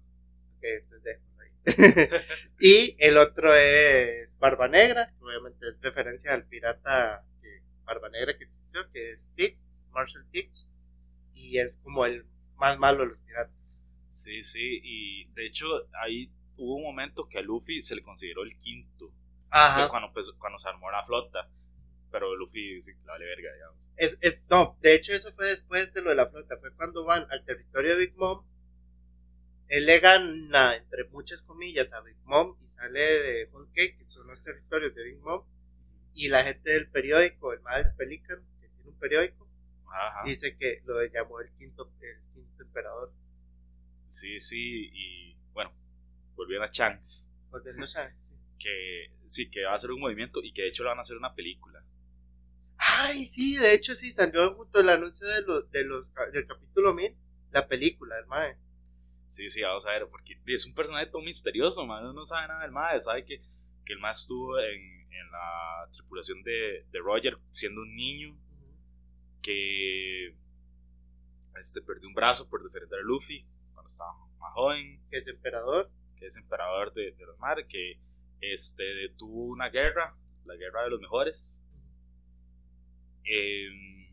Ok, 0.58 0.62
entonces. 0.64 1.20
y 2.60 2.96
el 2.98 3.16
otro 3.16 3.54
es 3.54 4.38
Barba 4.38 4.68
Negra, 4.68 5.12
que 5.16 5.24
obviamente 5.24 5.68
es 5.68 5.80
referencia 5.80 6.34
al 6.34 6.46
pirata 6.46 7.24
que, 7.40 7.62
Barba 7.84 8.08
Negra 8.08 8.36
que 8.36 8.44
existió, 8.44 8.90
que 8.90 9.12
es 9.12 9.30
Tick, 9.34 9.58
Marshall 9.90 10.26
Tick, 10.30 10.50
y 11.34 11.58
es 11.58 11.76
como 11.82 12.04
el 12.06 12.26
más 12.56 12.78
malo 12.78 13.00
de 13.00 13.06
los 13.06 13.20
piratas. 13.20 13.80
Sí, 14.12 14.42
sí, 14.42 14.80
y 14.82 15.24
de 15.32 15.46
hecho 15.46 15.66
ahí 16.02 16.30
hubo 16.56 16.76
un 16.76 16.82
momento 16.82 17.28
que 17.28 17.38
a 17.38 17.42
Luffy 17.42 17.82
se 17.82 17.94
le 17.96 18.02
consideró 18.02 18.42
el 18.42 18.56
quinto, 18.58 19.12
Ajá. 19.50 19.88
cuando, 19.88 20.12
cuando 20.38 20.58
se 20.58 20.68
armó 20.68 20.90
la 20.90 21.04
flota, 21.04 21.48
pero 22.10 22.36
Luffy 22.36 22.82
la 23.04 23.12
vale 23.12 23.24
verga, 23.24 23.52
digamos. 23.52 23.76
Es, 23.96 24.18
es, 24.20 24.42
no, 24.50 24.76
de 24.80 24.94
hecho 24.94 25.12
eso 25.12 25.32
fue 25.32 25.46
después 25.46 25.92
de 25.94 26.02
lo 26.02 26.10
de 26.10 26.16
la 26.16 26.28
flota, 26.28 26.56
fue 26.58 26.74
cuando 26.74 27.04
van 27.04 27.26
al 27.30 27.44
territorio 27.44 27.96
de 27.96 28.06
Big 28.06 28.16
Mom. 28.16 28.44
Él 29.72 29.86
le 29.86 30.00
gana, 30.00 30.76
entre 30.76 31.04
muchas 31.04 31.40
comillas, 31.40 31.94
a 31.94 32.02
Big 32.02 32.18
Mom 32.24 32.58
y 32.62 32.68
sale 32.68 33.00
de 33.00 33.48
Whole 33.50 33.70
Cake, 33.74 33.96
que 33.96 34.04
son 34.10 34.26
los 34.26 34.44
territorios 34.44 34.94
de 34.94 35.02
Big 35.02 35.18
Mom. 35.20 35.46
Y 36.12 36.28
la 36.28 36.44
gente 36.44 36.72
del 36.72 36.90
periódico, 36.90 37.54
el 37.54 37.60
mal 37.60 37.82
del 37.82 37.94
Pelícano, 37.94 38.42
que 38.60 38.68
tiene 38.68 38.90
un 38.90 38.98
periódico, 38.98 39.48
Ajá. 39.86 40.24
dice 40.26 40.58
que 40.58 40.82
lo 40.84 41.02
llamó 41.06 41.40
el 41.40 41.50
quinto, 41.56 41.90
el 42.02 42.20
quinto 42.34 42.62
emperador. 42.62 43.14
Sí, 44.10 44.38
sí, 44.40 44.90
y 44.92 45.38
bueno, 45.54 45.72
volviendo 46.34 46.66
a 46.66 46.70
Shanks, 46.70 47.30
Volviendo 47.50 47.84
a 47.84 47.86
Shang, 47.86 48.14
sí. 48.20 48.34
que 48.58 49.10
sí, 49.26 49.50
que 49.50 49.64
va 49.64 49.72
a 49.72 49.76
hacer 49.76 49.90
un 49.90 50.00
movimiento 50.00 50.40
y 50.42 50.52
que 50.52 50.60
de 50.60 50.68
hecho 50.68 50.82
le 50.82 50.90
van 50.90 50.98
a 50.98 51.00
hacer 51.00 51.16
una 51.16 51.34
película. 51.34 51.82
Ay, 52.76 53.24
sí, 53.24 53.56
de 53.56 53.72
hecho 53.72 53.94
sí, 53.94 54.12
salió 54.12 54.54
junto 54.54 54.80
al 54.80 54.90
anuncio 54.90 55.26
de 55.26 55.40
los, 55.40 55.70
de 55.70 55.84
los, 55.84 56.12
del 56.30 56.46
capítulo 56.46 56.92
1000, 56.92 57.16
la 57.52 57.66
película, 57.66 58.18
el 58.18 58.26
mae. 58.26 58.58
Sí, 59.32 59.48
sí, 59.48 59.62
vamos 59.62 59.86
a 59.86 59.92
ver, 59.92 60.06
porque 60.10 60.34
es 60.46 60.66
un 60.66 60.74
personaje 60.74 61.06
todo 61.06 61.22
misterioso, 61.22 61.86
man, 61.86 62.02
uno 62.04 62.12
no 62.12 62.24
sabe 62.26 62.48
nada 62.48 62.60
del 62.60 62.70
mae, 62.70 63.00
sabe 63.00 63.24
que, 63.24 63.40
que 63.82 63.94
el 63.94 63.98
mae 63.98 64.10
estuvo 64.10 64.58
en, 64.58 64.82
en 65.10 65.30
la 65.30 65.88
tripulación 65.90 66.42
de, 66.42 66.84
de 66.90 66.98
Roger 66.98 67.38
siendo 67.50 67.80
un 67.80 67.96
niño, 67.96 68.36
que 69.40 70.36
este, 71.58 71.80
perdió 71.80 72.08
un 72.08 72.14
brazo 72.14 72.46
por 72.50 72.62
defender 72.62 72.98
a 72.98 73.02
Luffy 73.02 73.46
cuando 73.72 73.88
estaba 73.90 74.12
más 74.38 74.52
joven, 74.52 75.00
Que 75.10 75.16
es 75.16 75.26
emperador. 75.26 75.90
que 76.18 76.26
es 76.26 76.36
emperador 76.36 76.92
de, 76.92 77.12
de 77.12 77.24
los 77.24 77.38
mares, 77.38 77.64
que 77.70 77.98
este, 78.42 78.82
detuvo 78.82 79.46
una 79.46 79.70
guerra, 79.70 80.14
la 80.44 80.56
guerra 80.56 80.84
de 80.84 80.90
los 80.90 81.00
mejores. 81.00 81.64
Eh, 83.24 84.10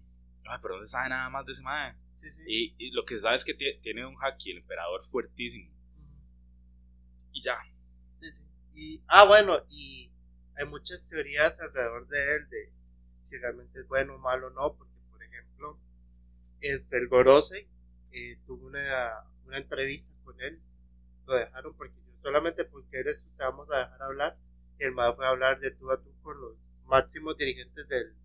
pero 0.61 0.77
no 0.77 0.83
se 0.83 0.91
sabe 0.91 1.09
nada 1.09 1.29
más 1.29 1.45
de 1.45 1.51
ese 1.51 1.61
mae. 1.61 1.93
Sí, 2.21 2.29
sí. 2.29 2.43
Y, 2.45 2.75
y 2.77 2.91
lo 2.91 3.03
que 3.03 3.15
se 3.15 3.21
sabe 3.23 3.35
es 3.37 3.43
que 3.45 3.57
tie- 3.57 3.79
tiene 3.81 4.05
un 4.05 4.15
haki, 4.21 4.51
el 4.51 4.57
emperador 4.57 5.03
fuertísimo. 5.05 5.71
Y 7.31 7.41
ya. 7.43 7.57
Sí, 8.19 8.31
sí. 8.31 8.43
Y, 8.73 9.03
ah, 9.07 9.25
bueno, 9.25 9.61
y 9.69 10.11
hay 10.55 10.65
muchas 10.65 11.07
teorías 11.09 11.59
alrededor 11.59 12.07
de 12.07 12.35
él, 12.35 12.49
de 12.49 12.71
si 13.23 13.37
realmente 13.37 13.79
es 13.79 13.87
bueno 13.87 14.15
o 14.15 14.19
malo 14.19 14.47
o 14.47 14.49
no, 14.51 14.75
porque, 14.75 14.93
por 15.11 15.23
ejemplo, 15.23 15.79
este, 16.61 16.97
el 16.97 17.07
Gorosei, 17.09 17.67
eh, 18.11 18.39
tuve 18.47 18.65
una, 18.67 19.25
una 19.45 19.57
entrevista 19.59 20.15
con 20.23 20.39
él, 20.41 20.61
lo 21.27 21.35
dejaron 21.35 21.75
porque 21.75 21.95
solamente 22.23 22.65
porque 22.65 22.99
eres 22.99 23.23
tú 23.23 23.29
te 23.37 23.43
vamos 23.43 23.71
a 23.71 23.79
dejar 23.79 24.01
hablar. 24.03 24.37
Y 24.79 24.85
el 24.85 24.91
MAD 24.93 25.15
fue 25.15 25.27
a 25.27 25.29
hablar 25.31 25.59
de 25.59 25.71
tú 25.71 25.91
a 25.91 26.01
tú 26.01 26.11
con 26.23 26.39
los 26.41 26.55
máximos 26.85 27.37
dirigentes 27.37 27.87
del, 27.89 28.15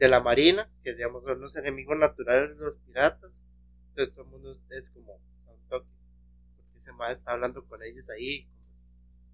de 0.00 0.08
la 0.08 0.20
Marina, 0.20 0.68
que 0.82 0.94
digamos 0.94 1.22
son 1.22 1.40
los 1.40 1.54
enemigos 1.56 1.96
naturales 1.96 2.58
de 2.58 2.64
los 2.64 2.78
piratas. 2.78 3.44
Entonces 3.90 4.14
todo 4.14 4.24
el 4.24 4.30
mundo 4.30 4.58
es 4.70 4.88
como 4.90 5.12
un 5.46 5.68
toque, 5.68 5.86
porque 6.56 6.78
ese 6.78 6.92
MAD 6.94 7.12
está 7.12 7.32
hablando 7.32 7.64
con 7.66 7.82
ellos 7.82 8.08
ahí, 8.10 8.48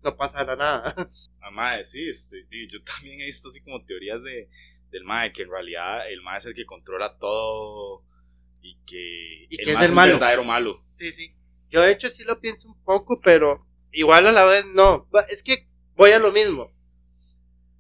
no 0.02 0.16
pasará 0.16 0.57
nada. 0.57 0.92
Ah, 1.40 1.52
mae, 1.52 1.85
sí, 1.85 2.09
este, 2.09 2.44
yo 2.68 2.83
también 2.83 3.20
he 3.20 3.26
visto 3.26 3.48
así 3.48 3.61
como 3.61 3.85
teorías 3.85 4.20
de, 4.20 4.50
del 4.90 5.05
mae, 5.05 5.33
que 5.33 5.42
en 5.42 5.50
realidad 5.50 6.11
el 6.11 6.20
mae 6.22 6.38
es 6.38 6.46
el 6.46 6.55
que 6.55 6.66
controla 6.66 7.16
todo 7.16 8.02
y 8.61 8.76
que, 8.85 9.46
Y 9.48 9.61
el 9.61 9.64
que 9.64 9.70
es 9.70 9.76
mae 9.76 9.87
el 9.87 9.94
malo. 9.94 10.12
verdadero 10.14 10.42
malo. 10.42 10.85
Sí, 10.90 11.12
sí. 11.12 11.37
Yo 11.70 11.81
de 11.83 11.92
hecho 11.92 12.09
sí 12.09 12.24
lo 12.24 12.40
pienso 12.40 12.66
un 12.68 12.83
poco, 12.83 13.20
pero 13.20 13.64
igual 13.92 14.26
a 14.26 14.33
la 14.33 14.44
vez 14.44 14.66
no. 14.74 15.09
Es 15.31 15.44
que 15.44 15.68
voy 15.94 16.11
a 16.11 16.18
lo 16.18 16.33
mismo. 16.33 16.72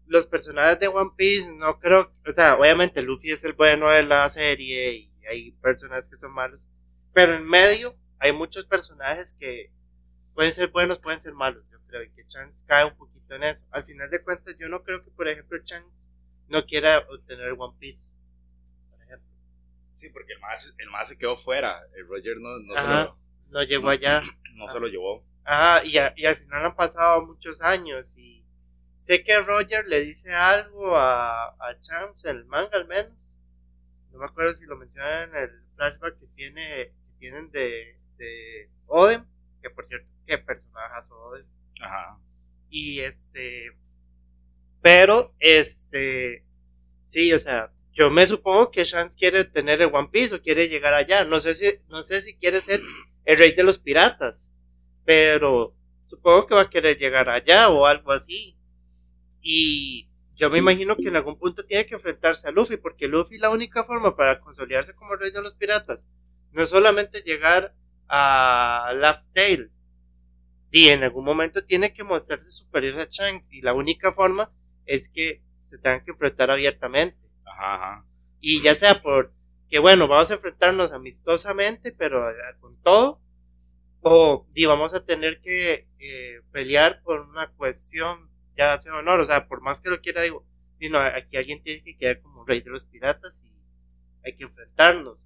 Los 0.06 0.26
personajes 0.26 0.78
de 0.78 0.88
One 0.88 1.10
Piece 1.16 1.50
no 1.56 1.78
creo, 1.80 2.12
o 2.26 2.32
sea, 2.32 2.56
obviamente 2.56 3.02
Luffy 3.02 3.30
es 3.32 3.42
el 3.44 3.54
bueno 3.54 3.88
de 3.90 4.04
la 4.04 4.28
serie 4.28 4.92
y 4.94 5.12
hay 5.28 5.50
personajes 5.52 6.08
que 6.08 6.14
son 6.16 6.32
malos, 6.32 6.68
pero 7.12 7.34
en 7.34 7.44
medio 7.44 7.96
hay 8.18 8.32
muchos 8.32 8.66
personajes 8.66 9.36
que 9.38 9.72
pueden 10.34 10.52
ser 10.52 10.70
buenos, 10.70 10.98
pueden 11.00 11.18
ser 11.20 11.34
malos. 11.34 11.64
Yo 11.70 11.78
creo 11.88 12.02
y 12.04 12.10
que 12.10 12.24
Shanks 12.28 12.62
cae 12.68 12.84
un 12.84 12.96
poquito 12.96 13.34
en 13.34 13.42
eso. 13.44 13.64
Al 13.70 13.84
final 13.84 14.08
de 14.10 14.22
cuentas, 14.22 14.56
yo 14.58 14.68
no 14.68 14.82
creo 14.84 15.02
que, 15.04 15.10
por 15.10 15.26
ejemplo, 15.28 15.58
Shanks 15.64 16.08
no 16.48 16.64
quiera 16.66 16.98
obtener 17.10 17.54
One 17.58 17.76
Piece. 17.80 18.14
Por 18.90 19.02
ejemplo. 19.02 19.28
Sí, 19.92 20.10
porque 20.10 20.32
el 20.34 20.58
se- 20.58 20.74
el 20.82 20.90
mae 20.90 21.04
se 21.04 21.18
quedó 21.18 21.36
fuera. 21.36 21.80
El 21.96 22.06
Roger 22.06 22.36
no, 22.38 22.58
no, 22.60 22.74
se, 22.74 22.80
Ajá. 22.80 23.04
lo, 23.06 23.18
No 23.48 23.62
llegó 23.64 23.88
allá. 23.88 24.22
no 24.54 24.68
se 24.68 24.78
lo 24.78 24.86
llevó. 24.86 25.24
Ajá, 25.44 25.84
y, 25.84 25.96
a- 25.98 26.12
y 26.16 26.26
al 26.26 26.36
final 26.36 26.64
han 26.66 26.76
pasado 26.76 27.26
muchos 27.26 27.60
años 27.62 28.16
y 28.16 28.35
sé 29.06 29.22
que 29.22 29.40
Roger 29.40 29.86
le 29.86 30.00
dice 30.00 30.34
algo 30.34 30.96
a, 30.96 31.46
a 31.46 31.80
Champs 31.80 32.24
en 32.24 32.38
el 32.38 32.44
manga 32.46 32.76
al 32.76 32.88
menos. 32.88 33.12
No 34.10 34.18
me 34.18 34.24
acuerdo 34.24 34.52
si 34.52 34.66
lo 34.66 34.76
mencionan 34.76 35.30
en 35.30 35.44
el 35.44 35.50
flashback 35.76 36.18
que 36.18 36.26
tiene 36.34 36.92
que 37.06 37.14
tienen 37.20 37.50
de, 37.52 38.00
de 38.16 38.68
Odin, 38.86 39.24
que 39.62 39.70
por 39.70 39.86
cierto, 39.86 40.08
qué 40.26 40.38
personajazo 40.38 41.14
Odin. 41.16 41.46
Ajá. 41.80 42.18
Y 42.68 43.00
este 43.00 43.76
pero 44.82 45.36
este 45.38 46.44
sí, 47.04 47.32
o 47.32 47.38
sea, 47.38 47.72
yo 47.92 48.10
me 48.10 48.26
supongo 48.26 48.72
que 48.72 48.84
Shanks 48.84 49.14
quiere 49.14 49.44
tener 49.44 49.80
el 49.80 49.94
One 49.94 50.08
Piece 50.10 50.34
o 50.34 50.42
quiere 50.42 50.68
llegar 50.68 50.94
allá. 50.94 51.24
No 51.24 51.38
sé 51.38 51.54
si 51.54 51.66
no 51.88 52.02
sé 52.02 52.20
si 52.20 52.36
quiere 52.36 52.60
ser 52.60 52.80
el 53.24 53.38
rey 53.38 53.52
de 53.52 53.62
los 53.62 53.78
piratas, 53.78 54.56
pero 55.04 55.76
supongo 56.06 56.46
que 56.48 56.54
va 56.56 56.62
a 56.62 56.70
querer 56.70 56.98
llegar 56.98 57.28
allá 57.28 57.68
o 57.68 57.86
algo 57.86 58.10
así. 58.10 58.55
Y 59.48 60.08
yo 60.34 60.50
me 60.50 60.58
imagino 60.58 60.96
que 60.96 61.06
en 61.06 61.14
algún 61.14 61.38
punto 61.38 61.64
tiene 61.64 61.86
que 61.86 61.94
enfrentarse 61.94 62.48
a 62.48 62.50
Luffy, 62.50 62.78
porque 62.78 63.06
Luffy 63.06 63.38
la 63.38 63.50
única 63.50 63.84
forma 63.84 64.16
para 64.16 64.40
consolidarse 64.40 64.96
como 64.96 65.14
el 65.14 65.20
rey 65.20 65.30
de 65.30 65.40
los 65.40 65.54
piratas 65.54 66.04
no 66.50 66.62
es 66.62 66.68
solamente 66.68 67.20
llegar 67.20 67.72
a 68.08 68.92
Laugh 68.96 69.22
Tale, 69.32 69.70
y 70.72 70.88
en 70.88 71.04
algún 71.04 71.24
momento 71.24 71.64
tiene 71.64 71.94
que 71.94 72.02
mostrarse 72.02 72.50
superior 72.50 72.98
a 72.98 73.06
Shanks, 73.08 73.46
y 73.52 73.60
la 73.60 73.72
única 73.72 74.10
forma 74.10 74.52
es 74.84 75.08
que 75.08 75.44
se 75.66 75.78
tengan 75.78 76.04
que 76.04 76.10
enfrentar 76.10 76.50
abiertamente. 76.50 77.16
Ajá, 77.44 77.74
ajá. 77.76 78.06
Y 78.40 78.62
ya 78.62 78.74
sea 78.74 79.00
por 79.00 79.32
que 79.70 79.78
bueno, 79.78 80.08
vamos 80.08 80.32
a 80.32 80.34
enfrentarnos 80.34 80.90
amistosamente, 80.90 81.92
pero 81.92 82.30
eh, 82.30 82.34
con 82.58 82.82
todo, 82.82 83.20
o 84.00 84.44
di, 84.50 84.66
vamos 84.66 84.92
a 84.92 85.04
tener 85.04 85.40
que 85.40 85.88
eh, 86.00 86.40
pelear 86.50 87.00
por 87.04 87.20
una 87.20 87.52
cuestión 87.52 88.34
ya 88.56 88.76
sea 88.78 88.94
honor, 88.94 89.20
o 89.20 89.26
sea, 89.26 89.48
por 89.48 89.60
más 89.60 89.80
que 89.80 89.90
lo 89.90 90.00
quiera, 90.00 90.22
digo, 90.22 90.44
di, 90.78 90.88
no, 90.88 90.98
aquí 90.98 91.36
alguien 91.36 91.62
tiene 91.62 91.82
que 91.82 91.96
quedar 91.96 92.20
como 92.20 92.44
rey 92.44 92.60
de 92.60 92.70
los 92.70 92.84
piratas 92.84 93.44
y 93.44 93.52
hay 94.24 94.36
que 94.36 94.44
enfrentarnos. 94.44 95.18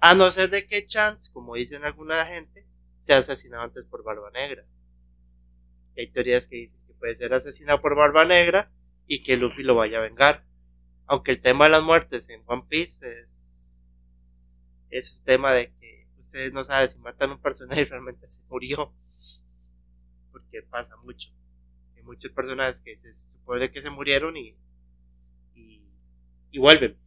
A 0.00 0.14
no 0.14 0.30
ser 0.30 0.50
de 0.50 0.66
que 0.66 0.86
Chance, 0.86 1.32
como 1.32 1.54
dicen 1.54 1.84
alguna 1.84 2.24
gente, 2.26 2.66
sea 3.00 3.18
asesinado 3.18 3.62
antes 3.62 3.86
por 3.86 4.02
Barba 4.02 4.30
Negra. 4.30 4.66
Hay 5.96 6.10
teorías 6.10 6.48
que 6.48 6.56
dicen 6.56 6.80
que 6.86 6.94
puede 6.94 7.14
ser 7.14 7.32
asesinado 7.32 7.80
por 7.80 7.96
Barba 7.96 8.24
Negra 8.24 8.70
y 9.06 9.22
que 9.22 9.36
Luffy 9.36 9.62
lo 9.62 9.76
vaya 9.76 9.98
a 9.98 10.02
vengar 10.02 10.44
aunque 11.06 11.32
el 11.32 11.40
tema 11.40 11.64
de 11.64 11.72
las 11.72 11.82
muertes 11.82 12.28
en 12.30 12.42
One 12.46 12.64
Piece 12.68 13.06
es, 13.06 13.74
es 14.90 15.16
un 15.16 15.24
tema 15.24 15.52
de 15.52 15.72
que 15.74 16.08
ustedes 16.18 16.52
no 16.52 16.64
saben 16.64 16.88
si 16.88 16.98
matan 16.98 17.30
a 17.30 17.34
un 17.34 17.40
personaje 17.40 17.82
y 17.82 17.84
realmente 17.84 18.26
se 18.26 18.44
murió. 18.44 18.92
Porque 20.32 20.62
pasa 20.62 20.96
mucho. 21.04 21.30
Hay 22.04 22.08
muchos 22.08 22.32
personajes 22.32 22.82
que 22.82 22.98
se 22.98 23.12
supone 23.14 23.72
que 23.72 23.80
se 23.80 23.88
murieron 23.88 24.36
y, 24.36 24.54
y, 25.54 25.80
y 26.50 26.58
vuelven. 26.58 26.98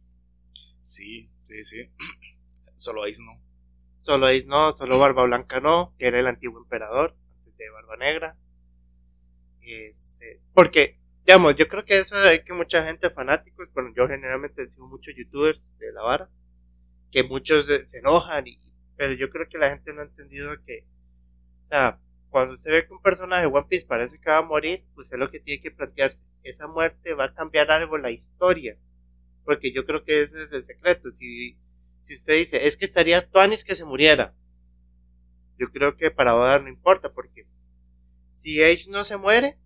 Sí, 0.82 1.30
sí, 1.44 1.62
sí. 1.62 1.90
Solo 2.74 3.04
Ace 3.04 3.22
no. 3.22 3.40
Solo 4.00 4.26
Ace 4.26 4.46
no, 4.46 4.72
solo 4.72 4.98
Barba 4.98 5.24
Blanca 5.24 5.60
no, 5.60 5.94
que 5.98 6.06
era 6.06 6.18
el 6.18 6.26
antiguo 6.26 6.60
emperador, 6.60 7.16
antes 7.38 7.56
de 7.58 7.70
Barba 7.70 7.96
Negra. 7.96 8.36
Este, 9.60 10.40
porque, 10.52 10.98
digamos, 11.24 11.54
yo 11.54 11.68
creo 11.68 11.84
que 11.84 11.98
eso 11.98 12.16
hay 12.16 12.42
que 12.42 12.52
mucha 12.52 12.84
gente 12.84 13.08
fanáticos, 13.08 13.72
bueno, 13.74 13.92
yo 13.94 14.08
generalmente 14.08 14.68
sigo 14.68 14.88
muchos 14.88 15.14
youtubers 15.16 15.78
de 15.78 15.92
la 15.92 16.02
vara, 16.02 16.30
que 17.12 17.22
muchos 17.22 17.66
se 17.66 17.86
se 17.86 17.98
enojan, 17.98 18.48
y, 18.48 18.58
pero 18.96 19.12
yo 19.12 19.30
creo 19.30 19.48
que 19.48 19.58
la 19.58 19.70
gente 19.70 19.94
no 19.94 20.00
ha 20.00 20.04
entendido 20.04 20.60
que, 20.64 20.86
o 21.64 21.66
sea, 21.66 22.00
cuando 22.38 22.54
usted 22.54 22.70
ve 22.70 22.86
que 22.86 22.92
un 22.92 23.02
personaje 23.02 23.46
One 23.46 23.66
Piece 23.68 23.86
parece 23.86 24.20
que 24.20 24.30
va 24.30 24.38
a 24.38 24.42
morir, 24.42 24.84
usted 24.96 25.18
lo 25.18 25.30
que 25.30 25.40
tiene 25.40 25.60
que 25.60 25.70
plantearse, 25.70 26.24
esa 26.44 26.68
muerte 26.68 27.14
va 27.14 27.24
a 27.24 27.34
cambiar 27.34 27.70
algo 27.70 27.98
la 27.98 28.12
historia, 28.12 28.78
porque 29.44 29.72
yo 29.72 29.84
creo 29.84 30.04
que 30.04 30.20
ese 30.20 30.44
es 30.44 30.52
el 30.52 30.62
secreto, 30.62 31.10
si 31.10 31.56
si 32.02 32.14
usted 32.14 32.36
dice, 32.36 32.66
es 32.66 32.76
que 32.76 32.84
estaría 32.84 33.28
Tuanis 33.28 33.64
que 33.64 33.74
se 33.74 33.84
muriera. 33.84 34.34
Yo 35.58 35.66
creo 35.70 35.96
que 35.96 36.10
para 36.10 36.36
Oda 36.36 36.58
no 36.60 36.68
importa, 36.68 37.12
porque 37.12 37.46
si 38.30 38.62
Ace 38.62 38.90
no 38.90 39.04
se 39.04 39.16
muere, 39.16 39.58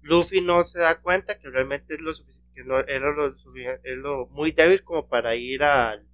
Luffy 0.00 0.40
no 0.40 0.64
se 0.64 0.80
da 0.80 1.00
cuenta 1.00 1.38
que 1.38 1.50
realmente 1.50 1.94
es 1.94 2.00
lo 2.00 2.12
que 2.54 2.64
no, 2.64 2.80
es 2.80 3.96
lo 3.96 4.26
muy 4.28 4.52
débil 4.52 4.82
como 4.82 5.06
para 5.06 5.36
ir 5.36 5.62
al, 5.62 6.08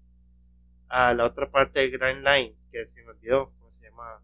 a 0.89 1.15
la 1.15 1.25
otra 1.25 1.51
parte 1.51 1.81
del 1.81 1.93
Grand 1.93 2.27
Line, 2.27 2.57
que 2.73 2.85
se 2.85 3.03
me 3.03 3.11
olvidó, 3.13 3.53
¿cómo 3.59 3.71
se 3.71 3.83
llama? 3.83 4.21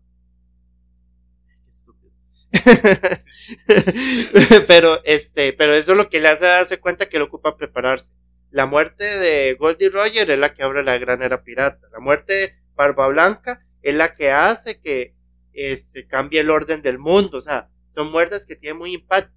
Pero 4.66 5.02
este, 5.04 5.52
pero 5.52 5.74
eso 5.74 5.92
es 5.92 5.96
lo 5.96 6.08
que 6.08 6.20
le 6.20 6.28
hace 6.28 6.46
darse 6.46 6.80
cuenta 6.80 7.08
que 7.08 7.18
le 7.18 7.24
ocupa 7.24 7.56
prepararse. 7.56 8.12
La 8.50 8.66
muerte 8.66 9.04
de 9.04 9.54
Goldie 9.54 9.90
Roger 9.90 10.30
es 10.30 10.38
la 10.38 10.54
que 10.54 10.62
abre 10.62 10.82
la 10.82 10.98
gran 10.98 11.22
era 11.22 11.42
pirata. 11.42 11.86
La 11.92 12.00
muerte 12.00 12.32
de 12.32 12.54
Barba 12.74 13.08
Blanca 13.08 13.64
es 13.82 13.94
la 13.94 14.14
que 14.14 14.30
hace 14.30 14.80
que 14.80 15.14
este, 15.52 16.06
cambie 16.06 16.40
el 16.40 16.50
orden 16.50 16.82
del 16.82 16.98
mundo. 16.98 17.38
O 17.38 17.40
sea, 17.40 17.70
son 17.94 18.10
muertes 18.10 18.46
que 18.46 18.56
tienen 18.56 18.78
muy 18.78 18.94
impacto. 18.94 19.34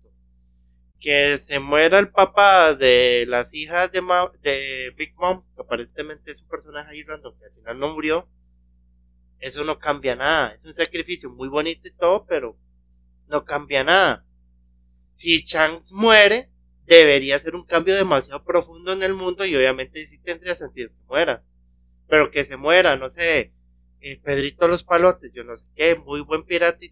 Que 1.00 1.38
se 1.38 1.60
muera 1.60 2.00
el 2.00 2.12
papá 2.12 2.74
de 2.74 3.26
las 3.28 3.54
hijas 3.54 3.92
de, 3.92 4.02
de 4.42 4.94
Big 4.98 5.16
Mom, 5.16 5.44
que 5.56 5.62
aparentemente 5.62 6.32
es 6.32 6.42
un 6.42 6.50
personaje 6.50 6.92
ahí 6.92 7.04
random 7.04 7.38
que 7.38 7.46
al 7.46 7.54
final 7.54 7.80
no 7.80 7.94
murió. 7.94 8.30
Eso 9.40 9.64
no 9.64 9.80
cambia 9.80 10.16
nada. 10.16 10.54
Es 10.54 10.66
un 10.66 10.74
sacrificio 10.74 11.30
muy 11.30 11.48
bonito 11.48 11.88
y 11.88 11.92
todo, 11.92 12.26
pero 12.26 12.58
no 13.30 13.46
cambia 13.46 13.84
nada. 13.84 14.26
Si 15.12 15.44
Shanks 15.44 15.94
muere, 15.94 16.50
debería 16.86 17.38
ser 17.40 17.56
un 17.56 17.66
cambio 17.66 17.96
demasiado 17.96 18.44
profundo 18.44 18.92
en 18.92 19.04
el 19.04 19.14
mundo 19.14 19.46
y 19.46 19.56
obviamente 19.56 20.06
sí 20.06 20.20
tendría 20.20 20.56
sentido 20.56 20.90
que 20.90 21.06
muera. 21.08 21.44
Pero 22.08 22.32
que 22.32 22.44
se 22.44 22.58
muera, 22.58 22.96
no 22.96 23.08
sé, 23.08 23.54
eh, 24.02 24.20
Pedrito 24.20 24.68
los 24.68 24.84
Palotes, 24.84 25.32
yo 25.32 25.44
no 25.44 25.56
sé 25.56 25.66
qué, 25.76 25.96
muy 25.96 26.22
buen 26.22 26.46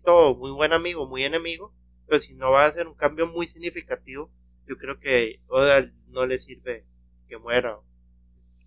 todo, 0.03 0.35
muy 0.35 0.51
buen 0.51 0.73
amigo, 0.73 1.07
muy 1.07 1.23
enemigo, 1.23 1.73
pero 2.05 2.21
si 2.21 2.35
no 2.35 2.51
va 2.51 2.65
a 2.65 2.71
ser 2.71 2.87
un 2.87 2.95
cambio 2.95 3.27
muy 3.27 3.47
significativo, 3.47 4.31
yo 4.67 4.77
creo 4.77 4.99
que 4.99 5.41
Oda 5.47 5.91
no 6.07 6.25
le 6.25 6.37
sirve 6.37 6.85
que 7.27 7.37
muera, 7.37 7.79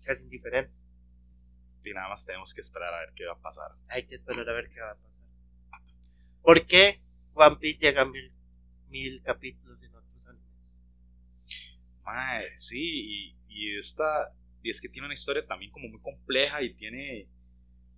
casi 0.03 0.23
indiferente. 0.23 0.73
Y 1.83 1.93
nada 1.93 2.09
más 2.09 2.25
tenemos 2.25 2.53
que 2.53 2.61
esperar 2.61 2.93
a 2.93 2.99
ver 2.99 3.13
qué 3.15 3.25
va 3.25 3.33
a 3.33 3.41
pasar. 3.41 3.71
Hay 3.87 4.03
que 4.03 4.15
esperar 4.15 4.47
a 4.47 4.53
ver 4.53 4.69
qué 4.69 4.81
va 4.81 4.91
a 4.91 4.95
pasar. 4.95 5.23
¿Por 6.43 6.65
qué 6.65 7.01
One 7.33 7.57
Piece 7.57 7.79
llega 7.79 8.01
a 8.01 8.05
mil, 8.05 8.31
mil 8.89 9.21
capítulos 9.23 9.81
en 9.83 9.93
otros 9.95 10.27
animes? 10.27 10.75
Mae, 12.03 12.57
sí, 12.57 12.79
y, 12.81 13.35
y 13.49 13.77
esta. 13.77 14.33
Y 14.63 14.69
es 14.69 14.79
que 14.81 14.89
tiene 14.89 15.05
una 15.07 15.13
historia 15.13 15.45
también 15.45 15.71
como 15.71 15.87
muy 15.87 15.99
compleja 16.01 16.61
y 16.61 16.73
tiene 16.73 17.27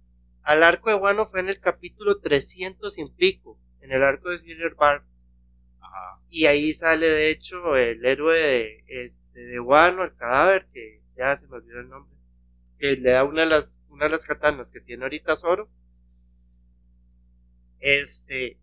al 0.43 0.63
arco 0.63 0.89
de 0.89 0.95
Wano 0.95 1.25
fue 1.25 1.41
en 1.41 1.49
el 1.49 1.59
capítulo 1.59 2.21
300 2.21 2.97
y 2.97 3.05
pico, 3.09 3.59
en 3.81 3.91
el 3.91 4.01
arco 4.01 4.29
de 4.29 4.39
Silver 4.39 4.75
Bar. 4.75 5.03
Ajá. 5.81 6.21
Y 6.29 6.45
ahí 6.45 6.71
sale, 6.71 7.05
de 7.05 7.31
hecho, 7.31 7.75
el 7.75 8.05
héroe 8.05 8.39
de, 8.39 8.85
este, 8.87 9.41
de 9.41 9.59
Wano, 9.59 10.05
el 10.05 10.15
cadáver, 10.15 10.69
que 10.71 11.03
ya 11.17 11.35
se 11.35 11.47
me 11.47 11.57
olvidó 11.57 11.81
el 11.81 11.89
nombre, 11.89 12.15
que 12.79 12.95
le 12.95 13.09
da 13.09 13.25
una 13.25 13.41
de 13.41 13.47
las, 13.47 13.77
una 13.89 14.05
de 14.05 14.11
las 14.11 14.23
katanas 14.23 14.71
que 14.71 14.79
tiene 14.79 15.03
ahorita 15.03 15.35
Zoro. 15.35 15.69
Este, 17.81 18.57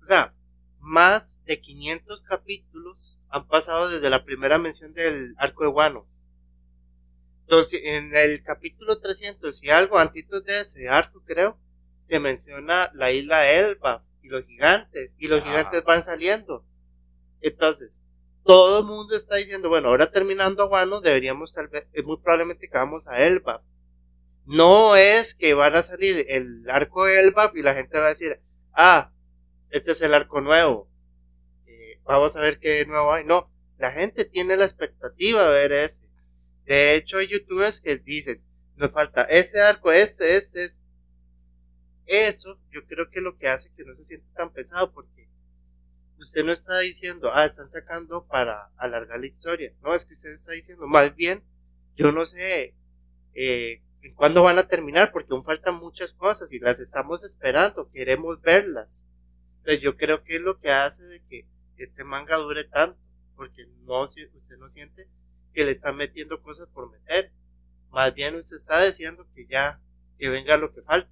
o 0.00 0.04
sea, 0.04 0.34
más 0.80 1.44
de 1.44 1.60
500 1.60 2.22
capítulos 2.22 3.20
han 3.28 3.46
pasado 3.46 3.88
desde 3.88 4.10
la 4.10 4.24
primera 4.24 4.58
mención 4.58 4.94
del 4.94 5.32
arco 5.38 5.62
de 5.62 5.70
Wano. 5.70 6.08
Entonces, 7.48 7.80
en 7.84 8.12
el 8.12 8.42
capítulo 8.42 8.98
300 8.98 9.62
y 9.62 9.70
algo 9.70 9.98
antes 10.00 10.26
de 10.44 10.60
ese 10.60 10.88
arco, 10.88 11.22
creo, 11.24 11.56
se 12.02 12.18
menciona 12.18 12.90
la 12.92 13.12
isla 13.12 13.48
Elba 13.52 14.04
y 14.20 14.28
los 14.28 14.44
gigantes, 14.44 15.14
y 15.16 15.28
los 15.28 15.42
Ah. 15.42 15.44
gigantes 15.44 15.84
van 15.84 16.02
saliendo. 16.02 16.66
Entonces, 17.40 18.02
todo 18.44 18.80
el 18.80 18.84
mundo 18.86 19.14
está 19.14 19.36
diciendo, 19.36 19.68
bueno, 19.68 19.88
ahora 19.88 20.10
terminando 20.10 20.66
Wano, 20.68 21.00
deberíamos 21.00 21.52
tal 21.54 21.68
vez, 21.68 21.88
eh, 21.92 22.02
muy 22.02 22.16
probablemente 22.16 22.68
que 22.68 22.76
vamos 22.78 23.06
a 23.06 23.22
Elba. 23.24 23.62
No 24.44 24.96
es 24.96 25.34
que 25.34 25.54
van 25.54 25.76
a 25.76 25.82
salir 25.82 26.26
el 26.28 26.68
arco 26.68 27.04
de 27.04 27.20
Elba 27.20 27.52
y 27.54 27.62
la 27.62 27.74
gente 27.74 27.96
va 27.98 28.06
a 28.06 28.10
decir, 28.10 28.40
ah, 28.72 29.12
este 29.70 29.92
es 29.92 30.02
el 30.02 30.14
arco 30.14 30.40
nuevo. 30.40 30.90
Eh, 31.66 32.00
vamos 32.04 32.34
a 32.34 32.40
ver 32.40 32.58
qué 32.58 32.84
nuevo 32.86 33.12
hay. 33.12 33.24
No, 33.24 33.52
la 33.78 33.92
gente 33.92 34.24
tiene 34.24 34.56
la 34.56 34.64
expectativa 34.64 35.44
de 35.44 35.50
ver 35.50 35.72
ese. 35.72 36.05
De 36.66 36.96
hecho, 36.96 37.18
hay 37.18 37.28
youtubers 37.28 37.80
que 37.80 37.96
dicen, 37.96 38.42
nos 38.74 38.90
falta 38.90 39.22
ese 39.22 39.60
arco, 39.60 39.92
este, 39.92 40.36
este, 40.36 40.64
este. 40.64 40.82
Eso, 42.06 42.60
yo 42.70 42.86
creo 42.86 43.10
que 43.10 43.20
lo 43.20 43.36
que 43.38 43.48
hace 43.48 43.72
que 43.74 43.84
no 43.84 43.94
se 43.94 44.04
sienta 44.04 44.26
tan 44.34 44.52
pesado, 44.52 44.92
porque 44.92 45.28
usted 46.18 46.44
no 46.44 46.52
está 46.52 46.78
diciendo, 46.80 47.30
ah, 47.32 47.44
están 47.44 47.66
sacando 47.66 48.26
para 48.26 48.70
alargar 48.76 49.20
la 49.20 49.26
historia. 49.26 49.72
No, 49.82 49.94
es 49.94 50.04
que 50.04 50.12
usted 50.12 50.32
está 50.32 50.52
diciendo, 50.52 50.86
más 50.86 51.14
bien, 51.14 51.42
yo 51.96 52.12
no 52.12 52.26
sé 52.26 52.74
eh, 53.34 53.82
cuándo 54.14 54.42
van 54.42 54.58
a 54.58 54.68
terminar, 54.68 55.12
porque 55.12 55.32
aún 55.32 55.44
faltan 55.44 55.76
muchas 55.76 56.12
cosas 56.12 56.52
y 56.52 56.58
las 56.58 56.80
estamos 56.80 57.24
esperando, 57.24 57.90
queremos 57.90 58.40
verlas. 58.40 59.08
Entonces, 59.58 59.80
yo 59.80 59.96
creo 59.96 60.22
que 60.22 60.36
es 60.36 60.42
lo 60.42 60.58
que 60.58 60.70
hace 60.70 61.02
de 61.04 61.24
que 61.28 61.46
este 61.76 62.04
manga 62.04 62.36
dure 62.36 62.64
tanto, 62.64 62.98
porque 63.34 63.66
no, 63.84 64.02
usted 64.02 64.56
no 64.58 64.68
siente 64.68 65.08
que 65.56 65.64
le 65.64 65.70
están 65.70 65.96
metiendo 65.96 66.42
cosas 66.42 66.68
por 66.68 66.90
meter. 66.90 67.32
Más 67.90 68.12
bien 68.14 68.34
usted 68.34 68.56
está 68.56 68.84
diciendo 68.84 69.26
que 69.34 69.46
ya, 69.46 69.80
que 70.18 70.28
venga 70.28 70.58
lo 70.58 70.70
que 70.74 70.82
falta. 70.82 71.10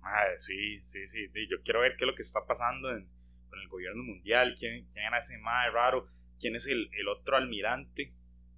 Madre, 0.00 0.40
sí, 0.40 0.82
sí, 0.82 1.06
sí. 1.06 1.28
Yo 1.48 1.62
quiero 1.62 1.80
ver 1.80 1.92
qué 1.96 2.04
es 2.04 2.10
lo 2.10 2.16
que 2.16 2.22
está 2.22 2.44
pasando 2.44 2.90
en, 2.90 3.08
con 3.48 3.60
el 3.60 3.68
gobierno 3.68 4.02
mundial. 4.02 4.56
¿Quién, 4.58 4.88
quién 4.92 5.06
era 5.06 5.18
ese 5.18 5.38
mae 5.38 5.70
raro? 5.70 6.08
¿Quién 6.40 6.56
es 6.56 6.66
el, 6.66 6.90
el 6.92 7.06
otro 7.06 7.36
almirante? 7.36 8.12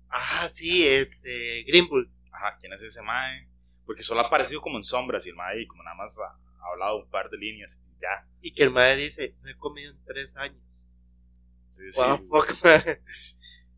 Ah, 0.09 0.49
sí, 0.51 0.87
es 0.87 1.23
eh, 1.27 1.65
Greenbull. 1.67 2.11
Ajá, 2.33 2.57
¿quién 2.59 2.73
es 2.73 2.83
ese 2.83 3.03
mae? 3.03 3.47
Porque 3.85 4.03
solo 4.03 4.23
ha 4.23 4.29
aparecido 4.29 4.63
como 4.63 4.79
en 4.79 4.85
sombras 4.85 5.27
y 5.27 5.29
el 5.29 5.37
mae 5.37 5.67
como 5.67 5.83
nada 5.83 5.97
más 5.97 6.19
ha, 6.19 6.29
ha 6.65 6.73
hablado 6.73 7.03
un 7.03 7.11
par 7.11 7.29
de 7.29 7.37
líneas 7.37 7.83
y 7.85 8.01
ya. 8.01 8.27
Y 8.41 8.55
que 8.55 8.63
el 8.63 8.71
madre 8.71 8.97
dice, 8.97 9.35
no 9.43 9.51
he 9.51 9.57
comido 9.59 9.93
en 9.93 10.03
tres 10.07 10.35
años. 10.39 10.63
Sí, 11.73 11.91
sí. 11.91 12.01
Fuck? 12.27 12.55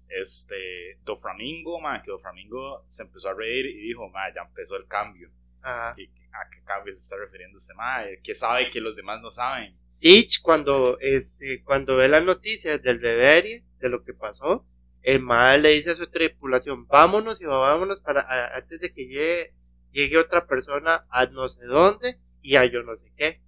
Este, 0.08 0.98
Doflamingo, 1.04 1.80
mae, 1.80 2.02
que 2.02 2.10
Doflamingo 2.10 2.84
se 2.88 3.02
empezó 3.02 3.28
a 3.30 3.34
reír 3.34 3.66
y 3.66 3.88
dijo, 3.88 4.08
mae, 4.10 4.32
ya 4.34 4.42
empezó 4.42 4.76
el 4.76 4.86
cambio. 4.86 5.30
Ajá. 5.62 5.94
¿Qué- 5.96 6.10
¿A 6.32 6.48
qué 6.50 6.62
cambio 6.64 6.92
se 6.92 7.00
está 7.00 7.16
refiriendo 7.16 7.58
este 7.58 7.74
mae? 7.74 8.20
¿Qué 8.22 8.34
sabe 8.34 8.70
que 8.70 8.80
los 8.80 8.94
demás 8.94 9.20
no 9.20 9.30
saben? 9.30 9.76
Teach, 10.00 10.40
cuando, 10.42 10.98
este, 11.00 11.62
cuando 11.64 11.96
ve 11.96 12.08
las 12.08 12.22
noticias 12.24 12.82
del 12.82 13.00
Reverie, 13.00 13.64
de 13.80 13.88
lo 13.88 14.04
que 14.04 14.14
pasó, 14.14 14.64
el 15.02 15.20
mal 15.20 15.62
le 15.62 15.70
dice 15.70 15.90
a 15.90 15.94
su 15.94 16.06
tripulación, 16.08 16.86
vámonos 16.86 17.40
y 17.40 17.46
vámonos 17.46 18.00
para, 18.00 18.20
a- 18.20 18.56
antes 18.56 18.80
de 18.80 18.92
que 18.92 19.06
llegue, 19.06 19.54
llegue 19.90 20.18
otra 20.18 20.46
persona 20.46 21.06
a 21.10 21.26
no 21.26 21.48
sé 21.48 21.64
dónde 21.66 22.18
y 22.42 22.56
a 22.56 22.64
yo 22.66 22.82
no 22.82 22.94
sé 22.94 23.10
qué. 23.16 23.40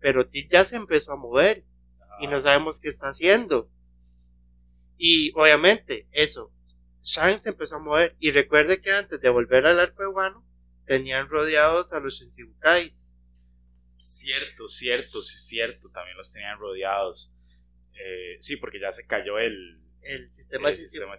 Pero 0.00 0.26
Teach 0.28 0.50
ya 0.50 0.64
se 0.64 0.76
empezó 0.76 1.12
a 1.12 1.16
mover 1.16 1.64
y 2.20 2.26
no 2.26 2.38
sabemos 2.40 2.80
qué 2.80 2.88
está 2.88 3.08
haciendo. 3.08 3.70
Y 4.98 5.32
obviamente, 5.36 6.08
eso, 6.12 6.52
Shang 7.02 7.40
se 7.42 7.50
empezó 7.50 7.76
a 7.76 7.80
mover. 7.80 8.16
Y 8.20 8.30
recuerde 8.30 8.80
que 8.80 8.92
antes 8.92 9.20
de 9.20 9.28
volver 9.30 9.66
al 9.66 9.80
arco 9.80 10.02
de 10.02 10.08
Wano, 10.08 10.46
tenían 10.86 11.28
rodeados 11.28 11.92
a 11.92 12.00
los 12.00 12.14
Shinchibukais. 12.20 13.12
Cierto, 13.98 14.68
cierto, 14.68 15.22
sí, 15.22 15.38
cierto. 15.38 15.90
También 15.90 16.16
los 16.16 16.32
tenían 16.32 16.58
rodeados. 16.58 17.32
Eh, 17.94 18.36
sí, 18.40 18.56
porque 18.56 18.80
ya 18.80 18.92
se 18.92 19.06
cayó 19.06 19.38
el, 19.38 19.80
El 20.02 20.32
sistema, 20.32 20.68
el 20.70 20.76
sistema 20.76 21.16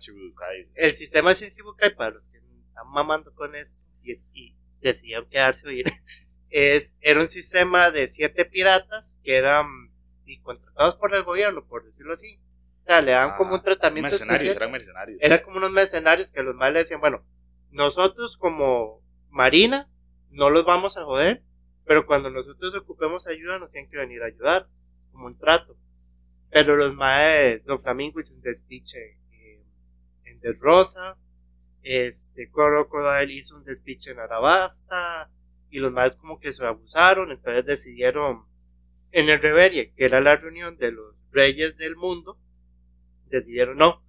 el 0.75 0.91
sistema 0.95 1.33
Shinshibukai, 1.33 1.95
para 1.95 2.11
los 2.11 2.27
que 2.29 2.37
están 2.67 2.87
mamando 2.91 3.33
con 3.33 3.55
eso 3.55 3.83
y, 4.03 4.11
es- 4.11 4.29
y 4.33 4.55
decidieron 4.81 5.27
quedarse 5.29 5.67
oír, 5.67 5.85
es, 6.49 6.95
era 7.01 7.21
un 7.21 7.27
sistema 7.27 7.91
de 7.91 8.07
siete 8.07 8.45
piratas 8.45 9.19
que 9.23 9.35
eran 9.35 9.67
y 10.25 10.39
contratados 10.41 10.95
por 10.95 11.13
el 11.15 11.23
gobierno, 11.23 11.67
por 11.67 11.83
decirlo 11.85 12.13
así. 12.13 12.39
O 12.85 12.87
sea, 12.87 13.01
le 13.01 13.13
daban 13.13 13.35
como 13.35 13.55
un 13.55 13.63
tratamiento 13.63 14.11
Mercenarios, 14.11 14.43
especial. 14.43 14.61
eran 14.61 14.71
mercenarios. 14.71 15.19
Era 15.19 15.41
como 15.41 15.57
unos 15.57 15.71
mercenarios 15.71 16.31
que 16.31 16.43
los 16.43 16.53
más 16.53 16.71
le 16.71 16.79
decían, 16.79 16.99
bueno, 16.99 17.25
nosotros 17.71 18.37
como 18.37 19.01
Marina 19.31 19.89
no 20.29 20.51
los 20.51 20.65
vamos 20.65 20.95
a 20.95 21.03
joder, 21.03 21.43
pero 21.83 22.05
cuando 22.05 22.29
nosotros 22.29 22.75
ocupemos 22.75 23.25
ayuda 23.25 23.57
nos 23.57 23.71
tienen 23.71 23.89
que 23.89 23.97
venir 23.97 24.21
a 24.21 24.27
ayudar, 24.27 24.69
como 25.11 25.25
un 25.25 25.35
trato. 25.35 25.75
Pero 26.51 26.75
los 26.75 26.93
maes, 26.93 27.65
Don 27.65 27.81
Flamingo 27.81 28.19
hizo 28.19 28.35
un 28.35 28.41
despiche 28.41 29.17
eh, 29.31 29.65
en 30.25 30.39
Desrosa, 30.41 31.17
este, 31.81 32.51
Crocodile 32.51 33.33
hizo 33.33 33.55
un 33.55 33.63
despiche 33.63 34.11
en 34.11 34.19
Arabasta, 34.19 35.31
y 35.71 35.79
los 35.79 35.91
maes 35.91 36.15
como 36.15 36.39
que 36.39 36.53
se 36.53 36.63
abusaron, 36.63 37.31
entonces 37.31 37.65
decidieron, 37.65 38.45
en 39.11 39.27
el 39.29 39.41
Reverie, 39.41 39.91
que 39.93 40.05
era 40.05 40.21
la 40.21 40.35
reunión 40.35 40.77
de 40.77 40.91
los 40.91 41.15
reyes 41.31 41.77
del 41.77 41.95
mundo, 41.95 42.39
decidieron, 43.29 43.77
no, 43.77 44.03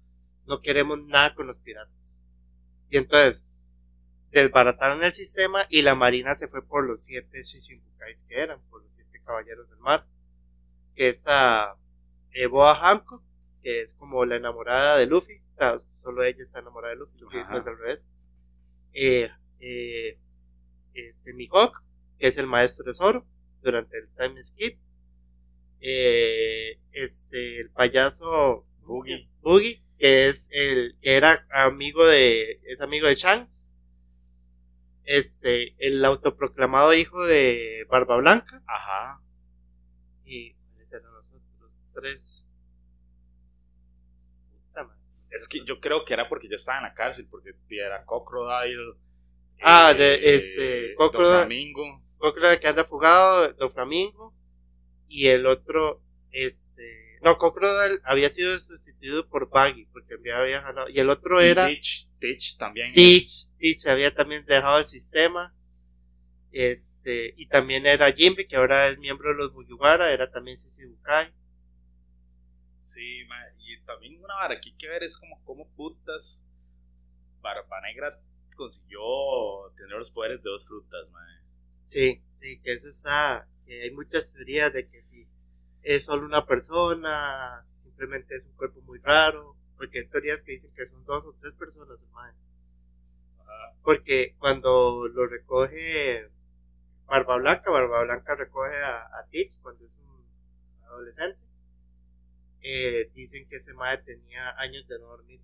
no 0.45 0.61
queremos 0.61 1.03
nada 1.03 1.35
con 1.35 1.47
los 1.47 1.59
piratas. 1.59 2.19
Y 2.89 2.97
entonces, 2.97 3.45
desbarataron 4.31 5.03
el 5.03 5.13
sistema 5.13 5.61
y 5.69 5.81
la 5.81 5.95
marina 5.95 6.35
se 6.35 6.47
fue 6.47 6.65
por 6.65 6.85
los 6.85 7.03
siete 7.03 7.43
Shichimbukais 7.43 8.23
que 8.23 8.39
eran, 8.39 8.61
por 8.69 8.81
los 8.81 8.91
siete 8.95 9.21
caballeros 9.25 9.69
del 9.69 9.79
mar. 9.79 10.05
Que 10.95 11.09
es 11.09 11.23
a 11.27 11.75
Boa 12.49 12.75
Hancock, 12.75 13.23
que 13.61 13.81
es 13.81 13.93
como 13.93 14.25
la 14.25 14.35
enamorada 14.35 14.97
de 14.97 15.07
Luffy, 15.07 15.41
o 15.55 15.57
sea, 15.57 15.81
solo 16.01 16.23
ella 16.23 16.41
está 16.41 16.59
enamorada 16.59 16.93
de 16.93 16.99
Luffy, 16.99 17.17
Luffy 17.19 17.39
pues 17.49 17.67
al 17.67 17.77
revés. 17.77 18.09
Eh, 18.93 19.29
eh, 19.59 20.19
este 20.93 21.33
Mihawk, 21.33 21.83
que 22.17 22.27
es 22.27 22.37
el 22.37 22.47
maestro 22.47 22.85
de 22.85 22.93
Zoro 22.93 23.27
durante 23.61 23.97
el 23.97 24.07
time 24.15 24.41
skip. 24.41 24.79
Eh, 25.79 26.79
este, 26.91 27.61
el 27.61 27.69
payaso 27.69 28.65
Boogie. 28.87 29.29
Boogie, 29.41 29.83
que 29.99 30.27
es 30.27 30.49
el, 30.51 30.97
que 31.01 31.15
era 31.15 31.45
amigo 31.51 32.05
de, 32.05 32.59
es 32.63 32.81
amigo 32.81 33.07
de 33.07 33.15
Shanks. 33.15 33.71
Este, 35.03 35.75
el 35.77 36.03
autoproclamado 36.03 36.93
hijo 36.93 37.23
de 37.25 37.85
Barba 37.89 38.17
Blanca. 38.17 38.61
Ajá. 38.67 39.21
Y, 40.25 40.53
¿cuáles 40.53 40.91
eran 40.91 41.13
los? 41.13 41.25
Tres. 41.93 42.47
Es 45.29 45.47
que 45.47 45.63
yo 45.65 45.79
creo 45.79 46.03
que 46.03 46.13
era 46.13 46.27
porque 46.29 46.49
ya 46.49 46.55
estaba 46.55 46.79
en 46.79 46.83
la 46.85 46.93
cárcel, 46.93 47.27
porque 47.29 47.51
era 47.69 48.03
Crocodile. 48.05 48.95
Ah, 49.61 49.91
eh, 49.93 49.97
de, 49.97 50.35
este, 50.35 50.95
Crocodile. 50.95 51.29
Doflamingo. 51.29 52.03
Crocodile 52.17 52.59
que 52.59 52.67
anda 52.67 52.83
fugado, 52.83 53.53
Don 53.53 53.71
Flamingo. 53.71 54.33
Y 55.07 55.27
el 55.27 55.45
otro, 55.45 56.01
este. 56.31 57.06
No, 57.23 57.37
Crocodile 57.37 57.99
había 58.03 58.29
sido 58.29 58.57
sustituido 58.59 59.27
por 59.27 59.49
Baggy, 59.49 59.85
porque 59.87 60.15
había 60.33 60.61
jalado. 60.61 60.89
Y 60.89 60.99
el 60.99 61.09
otro 61.09 61.41
Y 61.41 61.47
era. 61.47 61.67
Teach, 61.67 62.07
Teach 62.19 62.57
también. 62.57 62.93
Teach, 62.93 63.49
Teach 63.57 63.87
había 63.87 64.13
también 64.13 64.45
dejado 64.45 64.79
el 64.79 64.85
sistema. 64.85 65.53
Este, 66.51 67.33
y 67.37 67.47
también 67.47 67.85
era 67.85 68.11
Jimbe, 68.11 68.47
que 68.47 68.55
ahora 68.55 68.87
es 68.87 68.97
miembro 68.97 69.29
de 69.29 69.35
los 69.35 69.53
Mugiwara, 69.53 70.11
era 70.11 70.31
también 70.31 70.57
Shichibukai. 70.57 71.31
Sí, 72.81 73.25
ma, 73.27 73.35
y 73.59 73.79
también 73.85 74.17
una 74.23 74.35
vara 74.35 74.59
que 74.59 74.69
hay 74.69 74.75
que 74.75 74.87
ver 74.87 75.03
es 75.03 75.17
como 75.17 75.43
cómo 75.43 75.67
putas 75.75 76.47
Barba 77.41 77.81
Negra 77.81 78.19
consiguió 78.55 79.01
tener 79.75 79.97
los 79.97 80.09
poderes 80.09 80.41
de 80.41 80.49
dos 80.49 80.65
frutas, 80.65 81.09
ma. 81.11 81.19
Sí, 81.85 82.23
sí, 82.33 82.59
que 82.61 82.73
eso 82.73 82.87
está, 82.87 83.47
que 83.65 83.83
hay 83.83 83.91
muchas 83.91 84.33
teorías 84.33 84.73
de 84.73 84.89
que 84.89 85.01
si 85.01 85.27
es 85.83 86.05
solo 86.05 86.25
una 86.25 86.45
persona, 86.45 87.61
si 87.65 87.77
simplemente 87.77 88.35
es 88.35 88.45
un 88.45 88.53
cuerpo 88.53 88.81
muy 88.81 88.99
raro, 88.99 89.55
porque 89.77 89.99
hay 89.99 90.07
teorías 90.07 90.43
que 90.43 90.53
dicen 90.53 90.73
que 90.73 90.87
son 90.87 91.03
dos 91.05 91.25
o 91.25 91.33
tres 91.39 91.53
personas, 91.53 92.03
hermano. 92.03 92.37
Ajá. 93.39 93.75
Porque 93.83 94.35
cuando 94.39 95.07
lo 95.07 95.27
recoge 95.27 96.29
Barba 97.05 97.37
Blanca, 97.37 97.71
Barba 97.71 98.03
Blanca 98.03 98.35
recoge 98.35 98.75
a, 98.77 99.03
a 99.05 99.25
Teach 99.31 99.59
cuando 99.61 99.85
es 99.85 99.93
un 99.93 100.25
adolescente. 100.85 101.39
Eh, 102.61 103.09
dicen 103.13 103.47
que 103.47 103.57
ese 103.57 103.73
madre 103.73 104.03
tenía 104.03 104.57
años 104.59 104.87
de 104.87 104.99
no 104.99 105.05
dormir. 105.05 105.39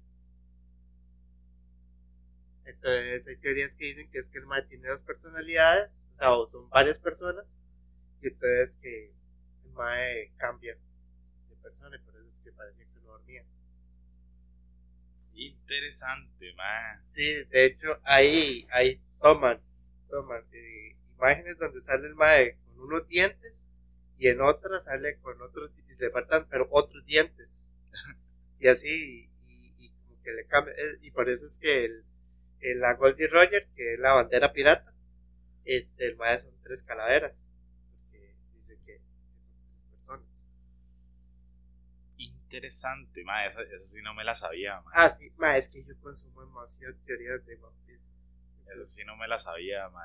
Entonces 2.65 3.27
hay 3.27 3.37
teorías 3.37 3.75
que 3.75 3.85
dicen 3.85 4.09
que 4.09 4.19
es 4.19 4.29
que 4.29 4.39
el 4.39 4.45
madre 4.45 4.67
tiene 4.67 4.89
dos 4.89 5.01
personalidades, 5.01 6.07
o 6.13 6.15
sea, 6.15 6.33
o 6.33 6.47
son 6.47 6.69
varias 6.69 6.99
personas, 6.99 7.57
y 8.21 8.27
entonces 8.27 8.77
que 8.81 9.13
madre 9.73 10.31
cambia 10.37 10.77
de 11.49 11.55
persona 11.57 11.97
y 11.97 11.99
por 11.99 12.15
eso 12.17 12.27
es 12.29 12.41
que 12.41 12.51
parecía 12.53 12.85
que 12.85 12.99
no 13.01 13.11
dormía. 13.13 13.45
Interesante, 15.35 16.53
ma. 16.55 17.01
Sí, 17.09 17.43
de 17.49 17.65
hecho, 17.65 17.99
ahí, 18.03 18.67
ahí 18.71 19.01
toman, 19.21 19.59
toman 20.09 20.43
eh, 20.51 20.95
imágenes 21.15 21.57
donde 21.57 21.81
sale 21.81 22.07
el 22.07 22.15
mae 22.15 22.55
con 22.65 22.79
unos 22.85 23.07
dientes 23.07 23.67
y 24.19 24.27
en 24.27 24.41
otras 24.41 24.83
sale 24.85 25.17
con 25.21 25.41
otros, 25.41 25.71
le 25.97 26.09
faltan, 26.11 26.47
pero 26.49 26.67
otros 26.71 27.05
dientes. 27.05 27.69
Y 28.59 28.69
así, 28.69 29.29
y, 29.49 29.73
y 29.85 29.89
como 29.91 30.21
que 30.23 30.31
le 30.33 30.45
cambia. 30.47 30.73
y 31.01 31.11
por 31.11 31.29
eso 31.29 31.45
es 31.45 31.57
que 31.59 31.85
el, 31.85 32.05
el- 32.61 32.79
la 32.79 32.93
Goldie 32.95 33.27
Roger, 33.27 33.67
que 33.75 33.93
es 33.95 33.99
la 33.99 34.13
bandera 34.13 34.53
pirata, 34.53 34.93
es 35.65 35.99
el 35.99 36.15
mae 36.17 36.39
son 36.39 36.53
tres 36.63 36.83
calaveras. 36.83 37.49
Porque 38.03 38.35
dice 38.55 38.77
que 38.85 38.97
son 38.97 39.67
tres 39.67 39.83
personas. 39.91 40.47
Interesante, 42.53 43.23
ma. 43.23 43.45
Esa, 43.47 43.61
esa 43.63 43.79
sí 43.85 44.01
no 44.03 44.13
me 44.13 44.23
la 44.23 44.35
sabía, 44.35 44.79
ma. 44.81 44.91
Ah, 44.93 45.09
sí, 45.09 45.31
mae, 45.37 45.57
es 45.57 45.69
que 45.69 45.83
yo 45.83 45.93
consumo 46.01 46.41
demasiado 46.45 46.93
teorías 47.05 47.43
de 47.45 47.55
One 47.55 47.75
Piece. 47.87 48.03
Esa 48.73 48.85
sí 48.85 49.03
no 49.05 49.17
me 49.17 49.27
la 49.27 49.39
sabía, 49.39 49.89
ma. 49.89 50.03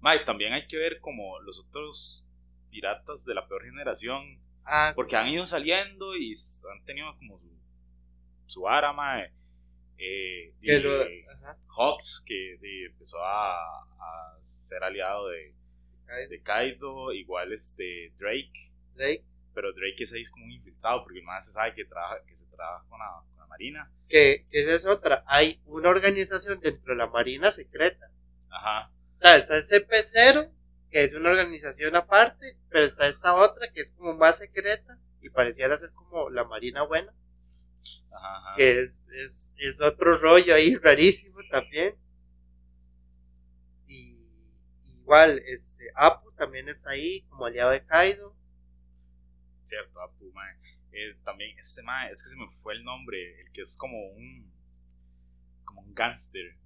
Ma, 0.00 0.16
y 0.16 0.24
también 0.24 0.52
hay 0.54 0.66
que 0.66 0.78
ver 0.78 1.00
como 1.00 1.38
los 1.40 1.58
otros 1.60 2.26
piratas 2.70 3.24
de 3.26 3.34
la 3.34 3.46
peor 3.46 3.64
generación. 3.64 4.40
Ah, 4.64 4.90
sí. 4.92 4.96
Porque 4.96 5.16
han 5.16 5.28
ido 5.28 5.46
saliendo 5.46 6.16
y 6.16 6.32
han 6.72 6.84
tenido 6.86 7.14
como 7.18 7.38
su, 7.38 7.50
su 8.46 8.62
vara, 8.62 8.92
ma. 8.94 9.22
Eh, 9.98 10.54
Que 10.62 10.76
y 10.76 10.78
lo- 10.80 11.02
ajá, 11.32 11.58
Hawks, 11.76 12.22
que 12.26 12.56
de- 12.60 12.86
empezó 12.86 13.18
a, 13.22 13.82
a 13.82 14.38
ser 14.42 14.82
aliado 14.84 15.28
de, 15.28 15.54
de 16.30 16.42
Kaido. 16.42 17.12
Igual 17.12 17.52
este 17.52 18.12
Drake. 18.18 18.70
Drake. 18.94 19.24
Pero 19.58 19.72
Drake 19.72 20.04
es 20.04 20.12
ahí 20.12 20.24
como 20.26 20.44
un 20.44 20.52
infiltrado 20.52 21.02
porque 21.02 21.20
más 21.20 21.44
se 21.44 21.50
sabe 21.50 21.74
que, 21.74 21.84
trabaja, 21.84 22.22
que 22.24 22.36
se 22.36 22.46
trabaja 22.46 22.84
con 22.88 23.00
la, 23.00 23.24
con 23.28 23.38
la 23.38 23.46
marina. 23.46 23.92
que, 24.08 24.46
esa 24.52 24.74
es 24.76 24.86
otra. 24.86 25.24
Hay 25.26 25.60
una 25.66 25.88
organización 25.88 26.60
dentro 26.60 26.92
de 26.92 26.96
la 26.96 27.08
Marina 27.08 27.50
secreta. 27.50 28.08
Ajá. 28.50 28.92
O 29.16 29.20
sea, 29.20 29.36
está 29.36 29.56
CP0, 29.56 30.52
que 30.92 31.02
es 31.02 31.12
una 31.12 31.30
organización 31.30 31.96
aparte, 31.96 32.56
pero 32.68 32.84
está 32.84 33.08
esta 33.08 33.34
otra 33.34 33.72
que 33.72 33.80
es 33.80 33.90
como 33.90 34.14
más 34.14 34.38
secreta 34.38 34.96
y 35.20 35.28
pareciera 35.28 35.76
ser 35.76 35.90
como 35.90 36.30
la 36.30 36.44
Marina 36.44 36.84
buena, 36.84 37.12
Ajá, 38.12 38.36
ajá. 38.36 38.56
que 38.56 38.80
es, 38.80 39.06
es, 39.12 39.52
es 39.56 39.80
otro 39.80 40.18
rollo 40.18 40.54
ahí 40.54 40.76
rarísimo 40.76 41.40
también. 41.50 41.98
Y 43.88 44.20
igual, 45.00 45.42
este, 45.46 45.90
Apu 45.96 46.30
también 46.36 46.68
está 46.68 46.90
ahí 46.90 47.22
como 47.22 47.46
aliado 47.46 47.72
de 47.72 47.84
Kaido. 47.84 48.37
Cierto, 49.68 50.00
Apu, 50.00 50.32
mae. 50.32 50.54
Eh, 50.92 51.14
también 51.24 51.58
este 51.58 51.82
mae, 51.82 52.10
es 52.10 52.22
que 52.22 52.30
se 52.30 52.36
me 52.36 52.48
fue 52.62 52.74
el 52.74 52.84
nombre, 52.84 53.40
el 53.42 53.52
que 53.52 53.60
es 53.62 53.76
como 53.76 53.98
un 54.12 54.50
como 55.64 55.82
un 55.82 55.94
gángster. 55.94 56.56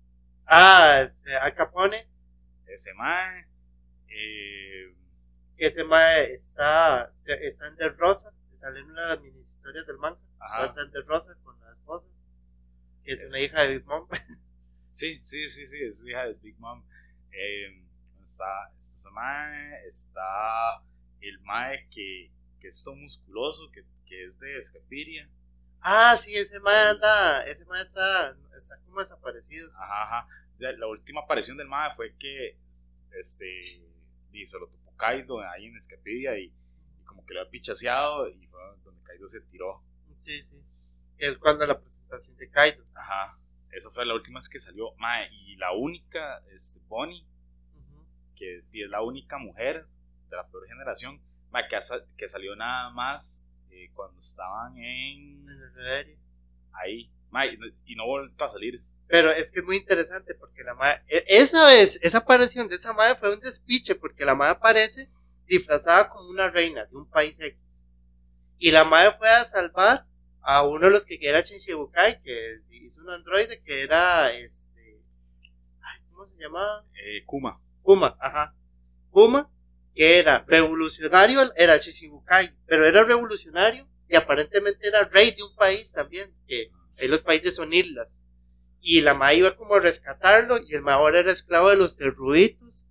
Ah, 0.47 1.01
este, 1.05 1.35
Al 1.37 1.55
Capone, 1.55 2.07
Ese 2.67 2.95
mae, 2.95 3.47
eh, 4.09 4.95
ese 5.57 5.85
mae 5.85 6.33
está, 6.35 7.13
está 7.27 7.67
en 7.69 7.99
Rosa, 7.99 8.33
sale 8.53 8.81
en 8.81 8.91
una 8.91 9.03
de 9.03 9.09
las 9.09 9.21
mini 9.23 9.41
historias 9.41 9.87
del 9.87 9.99
manga. 9.99 10.21
ajá. 10.39 10.67
Está 10.67 10.83
en 10.83 10.91
De 10.93 11.03
Rosa 11.03 11.35
con 11.43 11.61
la 11.61 11.73
esposa, 11.73 12.07
que 13.05 13.13
es, 13.13 13.21
Es- 13.23 13.31
una 13.31 13.41
hija 13.41 13.63
de 13.63 13.79
Big 13.79 13.87
Mom. 13.87 14.09
Sí, 14.95 15.21
sí, 15.25 15.49
sí, 15.49 15.67
sí, 15.67 15.79
es 15.83 16.05
hija 16.07 16.25
de 16.27 16.35
Big 16.35 16.59
Mom. 16.59 16.85
Eh, 17.33 17.83
está, 18.23 18.45
está 18.79 18.97
ese 18.97 19.11
mae, 19.11 19.87
está 19.89 20.83
el 21.21 21.41
mae 21.41 21.89
que, 21.89 22.31
que 22.63 22.69
es 22.69 22.85
todo 22.85 22.95
musculoso, 22.95 23.69
que, 23.73 23.85
que 24.07 24.25
es 24.25 24.39
de 24.39 24.57
Escapiria. 24.57 25.29
Ah, 25.81 26.17
sí, 26.17 26.33
ese 26.33 26.61
mae 26.61 26.91
anda, 26.91 27.45
ese 27.47 27.65
mae 27.67 27.83
está, 27.83 28.37
está 28.57 28.79
como 28.85 29.01
desaparecido. 29.01 29.69
sí. 29.69 29.77
Ajá, 29.81 30.05
ajá. 30.05 30.29
La, 30.59 30.71
la 30.73 30.87
última 30.87 31.23
aparición 31.23 31.57
del 31.57 31.67
mae 31.67 31.95
fue 31.97 32.15
que 32.19 32.57
este 33.19 33.83
y 34.33 34.47
se 34.47 34.59
lo 34.61 34.69
topó 34.69 34.97
Kaido 34.97 35.41
ahí 35.41 35.67
en 35.67 35.77
Escapiria 35.77 36.39
y, 36.39 36.45
y 37.01 37.05
como 37.05 37.27
que 37.27 37.35
lo 37.35 37.43
ha 37.43 37.51
pichaseado 37.51 38.29
y 38.29 38.47
fue 38.47 38.61
donde 38.85 39.03
Kaido 39.03 39.29
se 39.29 39.41
tiró. 39.41 39.83
Sí, 40.21 40.41
sí. 40.45 40.57
Es 41.19 41.37
cuando 41.39 41.67
la 41.67 41.81
presentación 41.81 42.37
de 42.37 42.49
Kaido. 42.49 42.85
Ajá. 42.95 43.37
Esa 43.73 43.91
fue 43.91 44.07
la 44.07 44.15
última 44.15 44.39
vez 44.39 44.49
que 44.49 44.61
salió. 44.61 44.95
Mae, 44.99 45.29
y 45.33 45.57
la 45.57 45.73
única, 45.73 46.45
este, 46.55 46.79
Bonnie, 46.87 47.27
Ujú. 47.75 48.07
que 48.37 48.59
es 48.59 48.65
la 48.89 49.03
única 49.03 49.39
mujer 49.39 49.87
de 50.31 50.37
la 50.37 50.47
peor 50.47 50.69
generación, 50.69 51.21
que, 51.69 51.79
que 52.17 52.29
salió 52.29 52.57
nada 52.57 52.91
más 52.91 53.47
eh, 53.71 53.91
cuando 53.95 54.19
estaban 54.19 54.77
en 54.79 55.47
ahí. 56.73 57.11
Y 57.53 57.57
no- 57.57 57.67
y 57.87 57.95
no 57.97 58.07
volvió 58.07 58.35
a 58.47 58.51
salir. 58.51 58.85
Pero 59.09 59.31
es 59.31 59.53
que 59.53 59.61
es 59.61 59.65
muy 59.67 59.77
interesante 59.77 60.35
porque 60.35 60.63
la 60.65 60.75
madre, 60.75 61.03
esa 61.09 61.67
vez, 61.67 61.99
esa 62.03 62.19
aparición 62.19 62.69
de 62.69 62.77
esa 62.77 62.93
madre 62.93 63.15
fue 63.15 63.35
un 63.35 63.41
despiche 63.41 63.95
porque 63.95 64.25
la 64.25 64.35
madre 64.35 64.53
aparece 64.53 65.11
disfrazada 65.47 66.09
como 66.09 66.29
una 66.31 66.51
reina 66.51 66.85
de 66.87 66.97
un 66.97 67.09
país 67.09 67.39
X. 67.41 67.59
Y 68.59 68.71
la 68.71 68.85
madre 68.85 69.13
fue 69.13 69.29
a 69.29 69.45
salvar 69.45 70.07
a 70.41 70.63
uno 70.67 70.87
de 70.87 70.91
los 70.93 71.05
que 71.07 71.19
era 71.21 71.41
Shichibukai, 71.41 72.23
que 72.23 72.61
hizo 72.71 73.01
un 73.01 73.11
androide 73.11 73.63
que 73.63 73.83
era 73.83 74.33
este. 74.33 75.01
Ay, 75.81 76.01
¿Cómo 76.11 76.27
se 76.27 76.43
llamaba? 76.43 76.85
Eh, 76.95 77.25
Kuma. 77.27 77.61
Kuma, 77.83 78.17
ajá. 78.21 78.55
Kuma, 79.11 79.51
que 79.95 80.19
era 80.19 80.45
revolucionario, 80.47 81.41
era 81.57 81.77
Shichibukai, 81.77 82.57
pero 82.67 82.85
era 82.85 83.05
revolucionario 83.05 83.89
y 84.09 84.17
aparentemente 84.17 84.89
era 84.89 85.05
rey 85.05 85.33
de 85.33 85.43
un 85.43 85.55
país 85.57 85.93
también, 85.93 86.35
que 86.47 86.71
Ahí 87.01 87.09
los 87.09 87.23
países 87.23 87.55
son 87.55 87.73
islas. 87.73 88.23
Y 88.81 89.01
la 89.01 89.15
ma 89.15 89.33
iba 89.33 89.57
como 89.57 89.75
a 89.75 89.81
rescatarlo 89.81 90.59
y 90.59 90.75
el 90.75 90.83
ma 90.83 90.95
ahora 90.95 91.21
era 91.21 91.31
esclavo 91.33 91.71
de 91.71 91.77
los 91.77 91.97
terruitos. 91.97 92.89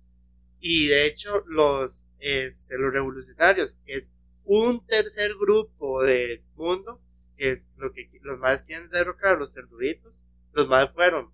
Y 0.58 0.88
de 0.88 1.06
hecho 1.06 1.44
los, 1.46 2.06
este, 2.18 2.78
los 2.78 2.92
revolucionarios, 2.92 3.76
que 3.84 3.94
es 3.94 4.10
un 4.44 4.84
tercer 4.86 5.32
grupo 5.34 6.02
del 6.02 6.42
mundo, 6.54 7.00
que 7.36 7.50
es 7.50 7.70
lo 7.76 7.92
que 7.92 8.08
los 8.22 8.38
más 8.38 8.62
quieren 8.62 8.88
derrocar, 8.90 9.38
los 9.38 9.52
terruitos, 9.52 10.24
los 10.52 10.68
más 10.68 10.92
fueron 10.92 11.32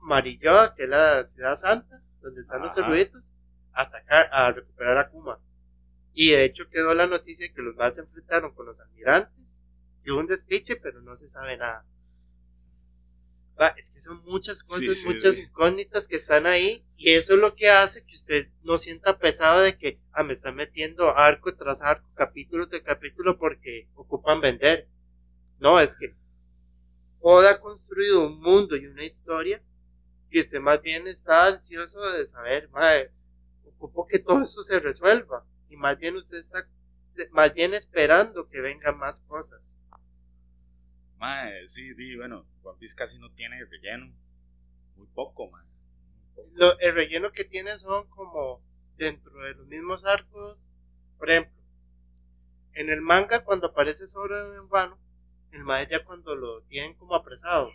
Marilloa, 0.00 0.74
que 0.74 0.84
es 0.84 0.88
la 0.88 1.24
ciudad 1.24 1.56
santa, 1.56 2.02
donde 2.20 2.40
están 2.40 2.62
los 2.62 2.74
terruitos, 2.74 3.32
a 3.32 3.41
atacar, 3.72 4.28
a 4.32 4.52
recuperar 4.52 4.98
a 4.98 5.10
Kuma. 5.10 5.40
Y 6.14 6.30
de 6.30 6.44
hecho 6.44 6.68
quedó 6.68 6.94
la 6.94 7.06
noticia 7.06 7.46
de 7.46 7.54
que 7.54 7.62
los 7.62 7.74
más 7.76 7.94
se 7.94 8.02
enfrentaron 8.02 8.54
con 8.54 8.66
los 8.66 8.80
almirantes, 8.80 9.62
y 10.04 10.10
hubo 10.10 10.20
un 10.20 10.26
despiche, 10.26 10.76
pero 10.76 11.00
no 11.00 11.16
se 11.16 11.28
sabe 11.28 11.56
nada. 11.56 11.86
Ah, 13.58 13.74
es 13.76 13.90
que 13.90 14.00
son 14.00 14.22
muchas 14.24 14.62
cosas, 14.62 14.80
Sí, 14.80 14.94
sí, 14.94 15.06
muchas 15.06 15.34
sí. 15.36 15.42
incógnitas 15.42 16.08
que 16.08 16.16
están 16.16 16.46
ahí, 16.46 16.84
y 16.96 17.10
eso 17.10 17.34
es 17.34 17.38
lo 17.38 17.54
que 17.54 17.68
hace 17.68 18.04
que 18.04 18.14
usted 18.14 18.48
no 18.62 18.78
sienta 18.78 19.18
pesado 19.18 19.60
de 19.60 19.78
que, 19.78 20.00
ah, 20.12 20.22
me 20.24 20.32
están 20.32 20.56
metiendo 20.56 21.16
arco 21.16 21.54
tras 21.54 21.80
arco, 21.82 22.08
capítulo 22.14 22.68
tras 22.68 22.82
capítulo, 22.82 23.38
porque 23.38 23.88
ocupan 23.94 24.40
vender. 24.40 24.88
No, 25.58 25.78
es 25.78 25.96
que 25.96 26.16
Oda 27.20 27.52
ha 27.52 27.60
construido 27.60 28.26
un 28.26 28.40
mundo 28.40 28.74
y 28.76 28.86
una 28.86 29.04
historia, 29.04 29.62
y 30.30 30.40
usted 30.40 30.58
más 30.60 30.82
bien 30.82 31.06
está 31.06 31.46
ansioso 31.46 32.00
de 32.12 32.26
saber, 32.26 32.68
madre, 32.70 33.12
ocupo 33.64 34.06
que 34.06 34.18
todo 34.18 34.42
eso 34.42 34.62
se 34.62 34.80
resuelva, 34.80 35.46
y 35.68 35.76
más 35.76 35.98
bien 35.98 36.16
usted 36.16 36.38
está 36.38 36.68
más 37.30 37.52
bien 37.52 37.74
esperando 37.74 38.48
que 38.48 38.60
vengan 38.60 38.98
más 38.98 39.20
cosas. 39.20 39.78
Mae, 41.18 41.68
sí, 41.68 41.94
di, 41.94 42.16
bueno, 42.16 42.46
One 42.62 42.78
Piece 42.78 42.96
casi 42.96 43.18
no 43.18 43.30
tiene 43.32 43.64
relleno. 43.64 44.12
Muy 44.96 45.06
poco, 45.08 45.50
mae. 45.50 45.64
Muy 45.64 46.26
poco. 46.34 46.48
Lo, 46.54 46.78
el 46.80 46.94
relleno 46.94 47.30
que 47.32 47.44
tiene 47.44 47.76
son 47.76 48.08
como 48.08 48.62
dentro 48.96 49.32
de 49.42 49.54
los 49.54 49.66
mismos 49.66 50.04
arcos, 50.04 50.58
por 51.18 51.30
ejemplo, 51.30 51.62
en 52.74 52.88
el 52.90 53.00
manga 53.00 53.44
cuando 53.44 53.68
aparece 53.68 54.06
sobre 54.06 54.34
en 54.56 54.68
vano, 54.68 54.98
el 55.52 55.64
mae 55.64 55.86
ya 55.88 56.04
cuando 56.04 56.34
lo 56.34 56.62
tienen 56.62 56.94
como 56.94 57.14
apresado, 57.14 57.70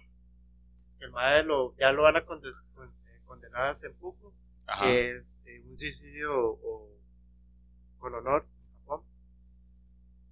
el 0.99 1.11
mae 1.11 1.43
lo, 1.43 1.75
ya 1.77 1.91
lo 1.91 2.03
van 2.03 2.15
a 2.17 2.19
eh, 2.19 3.21
condenar 3.25 3.67
a 3.67 3.75
seppuku, 3.75 4.33
Es 4.80 5.39
eh, 5.45 5.61
un 5.65 5.78
suicidio 5.78 6.34
o, 6.36 6.89
con 7.99 8.13
honor 8.15 8.47
Japón. 8.80 9.03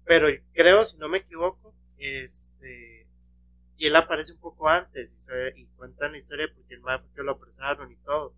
Pero 0.04 0.28
creo, 0.52 0.84
si 0.84 0.96
no 0.98 1.08
me 1.08 1.18
equivoco, 1.18 1.74
este 1.98 3.06
y 3.78 3.86
él 3.86 3.96
aparece 3.96 4.32
un 4.32 4.40
poco 4.40 4.68
antes 4.68 5.12
y, 5.14 5.18
se- 5.20 5.54
y 5.56 5.66
cuentan 5.76 6.12
la 6.12 6.18
historia 6.18 6.48
porque 6.54 6.74
el 6.74 6.80
fue 6.82 7.00
que 7.14 7.22
lo 7.22 7.32
apresaron 7.32 7.92
y 7.92 7.96
todo. 7.96 8.34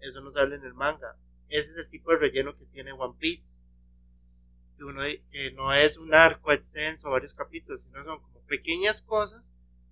Eso 0.00 0.20
no 0.22 0.30
sale 0.32 0.56
en 0.56 0.64
el 0.64 0.74
manga. 0.74 1.16
Ese 1.48 1.70
es 1.72 1.78
el 1.78 1.90
tipo 1.90 2.10
de 2.12 2.18
relleno 2.18 2.56
que 2.56 2.66
tiene 2.66 2.92
One 2.92 3.16
Piece. 3.18 3.56
Que, 4.76 4.84
uno, 4.84 5.02
no 5.54 5.72
es 5.74 5.96
un 5.96 6.12
arco 6.14 6.50
extenso, 6.52 7.10
varios 7.10 7.34
capítulos, 7.34 7.82
sino 7.82 8.02
son 8.02 8.20
como 8.20 8.40
pequeñas 8.46 9.00
cosas 9.02 9.44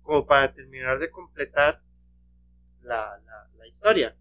como 0.03 0.25
para 0.25 0.53
terminar 0.53 0.99
de 0.99 1.11
completar 1.11 1.81
la 3.57 3.67
historia. 3.67 4.15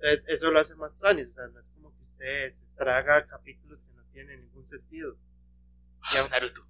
Entonces, 0.00 0.24
eso 0.28 0.50
lo 0.50 0.58
hace 0.60 0.74
más 0.76 0.98
Sonic, 0.98 1.28
o 1.28 1.32
sea, 1.32 1.48
no 1.48 1.60
es 1.60 1.68
como 1.70 1.94
que 1.96 2.02
usted 2.04 2.50
se 2.52 2.66
traga 2.76 3.26
capítulos 3.26 3.84
que 3.84 3.92
no 3.94 4.04
tienen 4.12 4.40
ningún 4.42 4.66
sentido. 4.68 5.16
Ya. 6.12 6.24
Ah, 6.24 6.28
Naruto. 6.30 6.66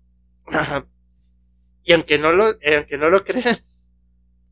y 1.85 1.93
aunque 1.93 2.19
no 2.19 2.33
lo, 2.33 2.49
eh, 2.61 2.77
aunque 2.77 2.99
no 2.99 3.11
lo 3.11 3.25
crean, 3.25 3.57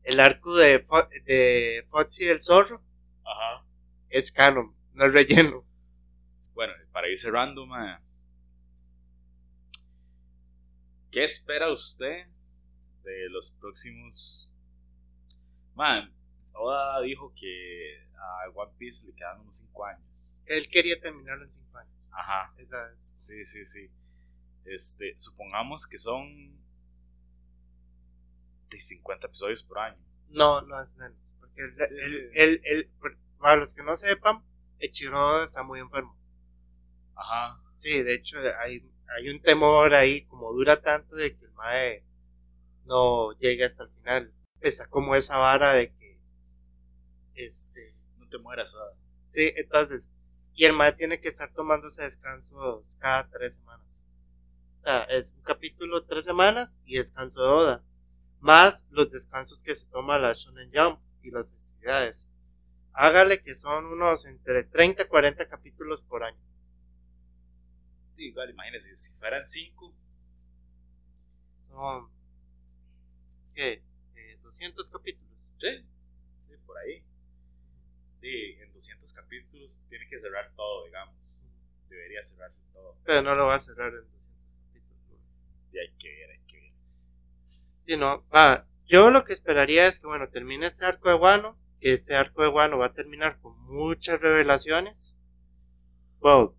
el 0.03 0.19
arco 0.19 0.55
de, 0.57 0.83
Fo- 0.83 1.09
de 1.25 1.85
Foxy 1.89 2.25
el 2.25 2.41
zorro 2.41 2.83
Ajá. 3.23 3.65
es 4.09 4.31
canon, 4.31 4.75
no 4.93 5.05
es 5.05 5.13
relleno. 5.13 5.65
Bueno, 6.53 6.73
para 6.91 7.09
ir 7.09 7.19
cerrando, 7.19 7.65
mae. 7.65 7.97
¿Qué 11.11 11.23
espera 11.23 11.71
usted 11.71 12.27
de 13.03 13.29
los 13.29 13.51
próximos. 13.59 14.55
Man, 15.75 16.13
Oda 16.53 17.01
dijo 17.01 17.33
que 17.39 18.04
a 18.45 18.49
One 18.53 18.71
Piece 18.77 19.07
le 19.07 19.13
quedan 19.15 19.39
unos 19.41 19.55
5 19.57 19.85
años. 19.85 20.39
Él 20.45 20.67
quería 20.69 20.99
terminarlo 20.99 21.45
en 21.45 21.53
5 21.53 21.77
años. 21.77 22.09
Ajá. 22.11 22.53
Esa 22.57 22.91
es- 22.93 23.11
Sí, 23.15 23.43
sí, 23.45 23.65
sí. 23.65 23.89
Este, 24.65 25.13
supongamos 25.17 25.85
que 25.87 25.97
son 25.97 26.57
de 28.69 28.79
50 28.79 29.27
episodios 29.27 29.63
por 29.63 29.79
año. 29.79 29.97
No, 30.29 30.61
no 30.61 30.81
es 30.81 30.95
menos. 30.95 31.17
Porque 31.39 31.61
él, 31.63 31.75
Sí, 31.77 31.95
él- 31.99 32.11
sí. 32.33 32.39
él- 32.41 32.61
él- 32.65 32.89
por- 32.99 33.17
para 33.39 33.57
los 33.57 33.73
que 33.73 33.83
no 33.83 33.95
sepan, 33.95 34.43
Echiro 34.79 35.43
está 35.43 35.63
muy 35.63 35.79
enfermo. 35.79 36.17
Ajá. 37.15 37.61
Sí, 37.75 38.01
de 38.03 38.15
hecho 38.15 38.37
hay, 38.59 38.89
hay 39.15 39.29
un 39.29 39.41
temor 39.41 39.93
ahí, 39.93 40.25
como 40.25 40.51
dura 40.51 40.81
tanto, 40.81 41.15
de 41.15 41.37
que 41.37 41.45
el 41.45 41.51
Mae 41.53 42.03
no 42.85 43.31
llegue 43.39 43.65
hasta 43.65 43.83
el 43.83 43.89
final. 43.91 44.33
Está 44.61 44.87
como 44.87 45.15
esa 45.15 45.37
vara 45.37 45.73
de 45.73 45.93
que, 45.93 46.19
este, 47.35 47.94
te 48.37 48.43
mueras, 48.43 48.73
Oda. 48.75 48.93
sí, 49.29 49.51
entonces, 49.55 50.11
y 50.53 50.65
el 50.65 50.73
Mae 50.73 50.93
tiene 50.93 51.19
que 51.19 51.29
estar 51.29 51.53
tomándose 51.53 52.03
descansos 52.03 52.95
cada 52.99 53.29
tres 53.29 53.55
semanas. 53.55 54.05
O 54.79 54.83
sea, 54.83 55.03
es 55.03 55.33
un 55.33 55.41
capítulo 55.43 56.05
tres 56.05 56.25
semanas 56.25 56.79
y 56.85 56.97
descanso 56.97 57.41
de 57.41 57.47
Oda. 57.47 57.83
Más 58.39 58.87
los 58.91 59.09
descansos 59.11 59.63
que 59.63 59.75
se 59.75 59.87
toma 59.87 60.19
la 60.19 60.33
Shonen 60.33 60.71
Jump 60.73 60.99
y 61.23 61.31
las 61.31 61.47
festividades. 61.49 62.29
Hágale 62.93 63.41
que 63.41 63.55
son 63.55 63.85
unos 63.85 64.25
entre 64.25 64.63
30 64.63 65.03
y 65.03 65.07
40 65.07 65.47
capítulos 65.49 66.01
por 66.03 66.23
año. 66.23 66.39
Sí, 68.15 68.27
igual, 68.27 68.49
imagínese, 68.51 68.95
si 68.95 69.13
fueran 69.17 69.45
5, 69.45 69.93
Son, 71.67 72.09
¿qué? 73.53 73.83
Eh, 74.15 74.39
200 74.43 74.89
capítulos. 74.89 75.29
sí. 75.59 75.85
Sí, 78.25 78.57
en 78.59 78.73
200 78.73 79.13
capítulos 79.13 79.83
tiene 79.87 80.07
que 80.09 80.17
cerrar 80.17 80.51
todo, 80.55 80.85
digamos. 80.85 81.45
Debería 81.87 82.23
cerrarse 82.23 82.63
todo. 82.73 82.97
Pero 83.05 83.21
no 83.21 83.35
lo 83.35 83.45
va 83.45 83.53
a 83.53 83.59
cerrar 83.59 83.93
en 83.93 84.11
200 84.11 84.49
capítulos. 84.65 85.21
Y 85.71 85.77
hay 85.77 85.93
que 85.99 86.09
ver, 86.09 86.29
hay 86.31 86.39
que 86.47 86.59
ver. 86.59 86.71
Sí, 87.85 87.97
no. 87.97 88.25
Ah, 88.31 88.65
yo 88.87 89.11
lo 89.11 89.23
que 89.25 89.33
esperaría 89.33 89.85
es 89.85 89.99
que, 89.99 90.07
bueno, 90.07 90.27
termine 90.29 90.65
este 90.65 90.85
arco 90.85 91.09
de 91.09 91.13
Wano. 91.13 91.55
Que 91.79 91.93
este 91.93 92.15
arco 92.15 92.41
de 92.41 92.47
Wano 92.47 92.79
va 92.79 92.87
a 92.87 92.93
terminar 92.93 93.39
con 93.41 93.61
muchas 93.61 94.19
revelaciones. 94.19 95.15
Bueno, 96.17 96.55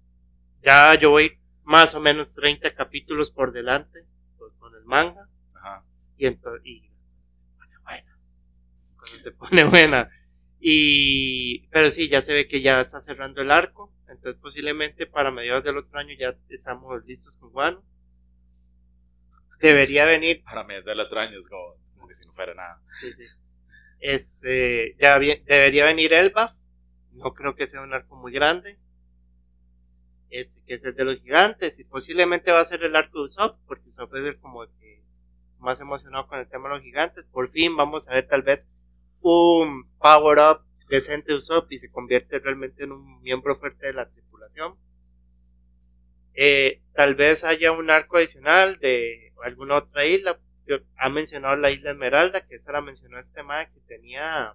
ya 0.63 0.95
yo 0.95 1.11
voy 1.11 1.41
más 1.65 1.97
o 1.97 2.01
menos 2.01 2.33
30 2.37 2.77
capítulos 2.77 3.33
por 3.33 3.51
delante 3.51 4.07
pues, 4.39 4.53
con 4.61 4.73
el 4.73 4.85
manga. 4.85 5.29
Ajá. 5.55 5.85
Y 6.17 6.27
entonces, 6.27 6.65
y 6.65 6.83
se 6.83 7.51
pone 7.59 7.79
buena. 7.83 8.19
Cuando 8.97 9.19
se 9.19 9.33
pone 9.33 9.65
buena. 9.65 10.11
Y, 10.61 11.69
pero 11.69 11.91
sí, 11.91 12.09
ya 12.09 12.23
se 12.23 12.33
ve 12.35 12.49
que 12.49 12.61
ya 12.61 12.81
está 12.81 13.01
cerrando 13.01 13.43
el 13.43 13.51
arco. 13.51 13.93
Entonces 14.09 14.41
posiblemente 14.41 15.07
para 15.07 15.31
mediados 15.31 15.65
del 15.65 15.77
otro 15.79 15.99
año 15.99 16.15
ya 16.19 16.37
estamos 16.49 17.05
listos 17.05 17.37
con 17.37 17.51
Wano. 17.55 17.85
Debería 19.61 20.05
venir, 20.05 20.43
Para 20.45 20.65
mí, 20.65 20.75
del 20.85 21.01
otro 21.01 21.19
año 21.21 21.39
es 21.39 21.49
como, 21.49 21.75
como 21.95 22.07
que 22.09 22.15
si 22.15 22.27
no 22.27 22.33
fuera 22.35 22.55
nada. 22.55 22.81
sí, 23.01 23.13
sí. 23.13 23.25
Este, 23.99 24.95
ya 24.99 25.19
vi- 25.19 25.43
debería 25.47 25.87
venir 25.87 26.13
Elbaf. 26.13 26.53
No 27.13 27.33
creo 27.33 27.55
que 27.57 27.67
sea 27.67 27.81
un 27.81 27.95
arco 27.95 28.15
muy 28.17 28.33
grande. 28.33 28.79
Este, 30.29 30.63
que 30.67 30.75
es 30.75 30.85
el 30.85 30.95
de 30.95 31.05
los 31.05 31.17
gigantes. 31.21 31.79
Y 31.79 31.85
posiblemente 31.85 32.53
va 32.53 32.61
a 32.61 32.65
ser 32.65 32.83
el 32.85 32.95
arco 32.95 33.19
de 33.21 33.25
Usopp, 33.25 33.59
porque 33.67 33.89
Usopp 33.89 34.15
es 34.17 34.25
el 34.27 34.39
como 34.39 34.65
el 34.65 34.71
que 34.79 35.03
más 35.59 35.81
emocionado 35.81 36.29
con 36.29 36.39
el 36.39 36.49
tema 36.49 36.69
de 36.69 36.75
los 36.77 36.85
gigantes. 36.85 37.25
Por 37.25 37.49
fin 37.49 37.75
vamos 37.77 38.07
a 38.09 38.15
ver 38.15 38.29
tal 38.29 38.43
vez 38.43 38.69
un 39.29 39.91
power 39.99 40.39
up 40.39 40.65
decente 40.89 41.33
de 41.33 41.39
Usopp 41.39 41.73
y 41.73 41.79
se 41.79 41.91
convierte 41.91 42.39
realmente 42.39 42.85
en 42.85 42.93
un 42.93 43.21
miembro 43.23 43.55
fuerte 43.55 43.89
de 43.89 43.93
la 43.93 44.09
tripulación. 44.09 44.79
Eh, 46.35 46.83
tal 46.93 47.15
vez 47.15 47.45
haya 47.45 47.73
un 47.73 47.91
arco 47.91 48.19
adicional 48.19 48.79
de 48.79 49.33
alguna 49.43 49.77
otra 49.77 50.07
isla. 50.07 50.41
Ha 50.97 51.09
mencionado 51.09 51.57
la 51.57 51.71
isla 51.71 51.91
Esmeralda, 51.91 52.47
que 52.47 52.57
esa 52.57 52.73
la 52.73 52.81
mencionó 52.81 53.19
este 53.19 53.43
mae 53.43 53.71
que 53.73 53.81
tenía, 53.81 54.55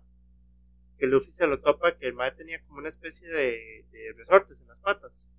que 0.98 1.08
Luffy 1.08 1.32
se 1.32 1.48
lo 1.48 1.60
topa, 1.62 1.98
que 1.98 2.08
el 2.08 2.14
mae 2.14 2.32
tenía 2.32 2.62
como 2.66 2.80
una 2.80 2.90
especie 2.90 3.28
de 3.30 3.86
resortes 4.18 4.62
en 4.62 4.68
las 4.68 4.80
patas. 4.80 5.30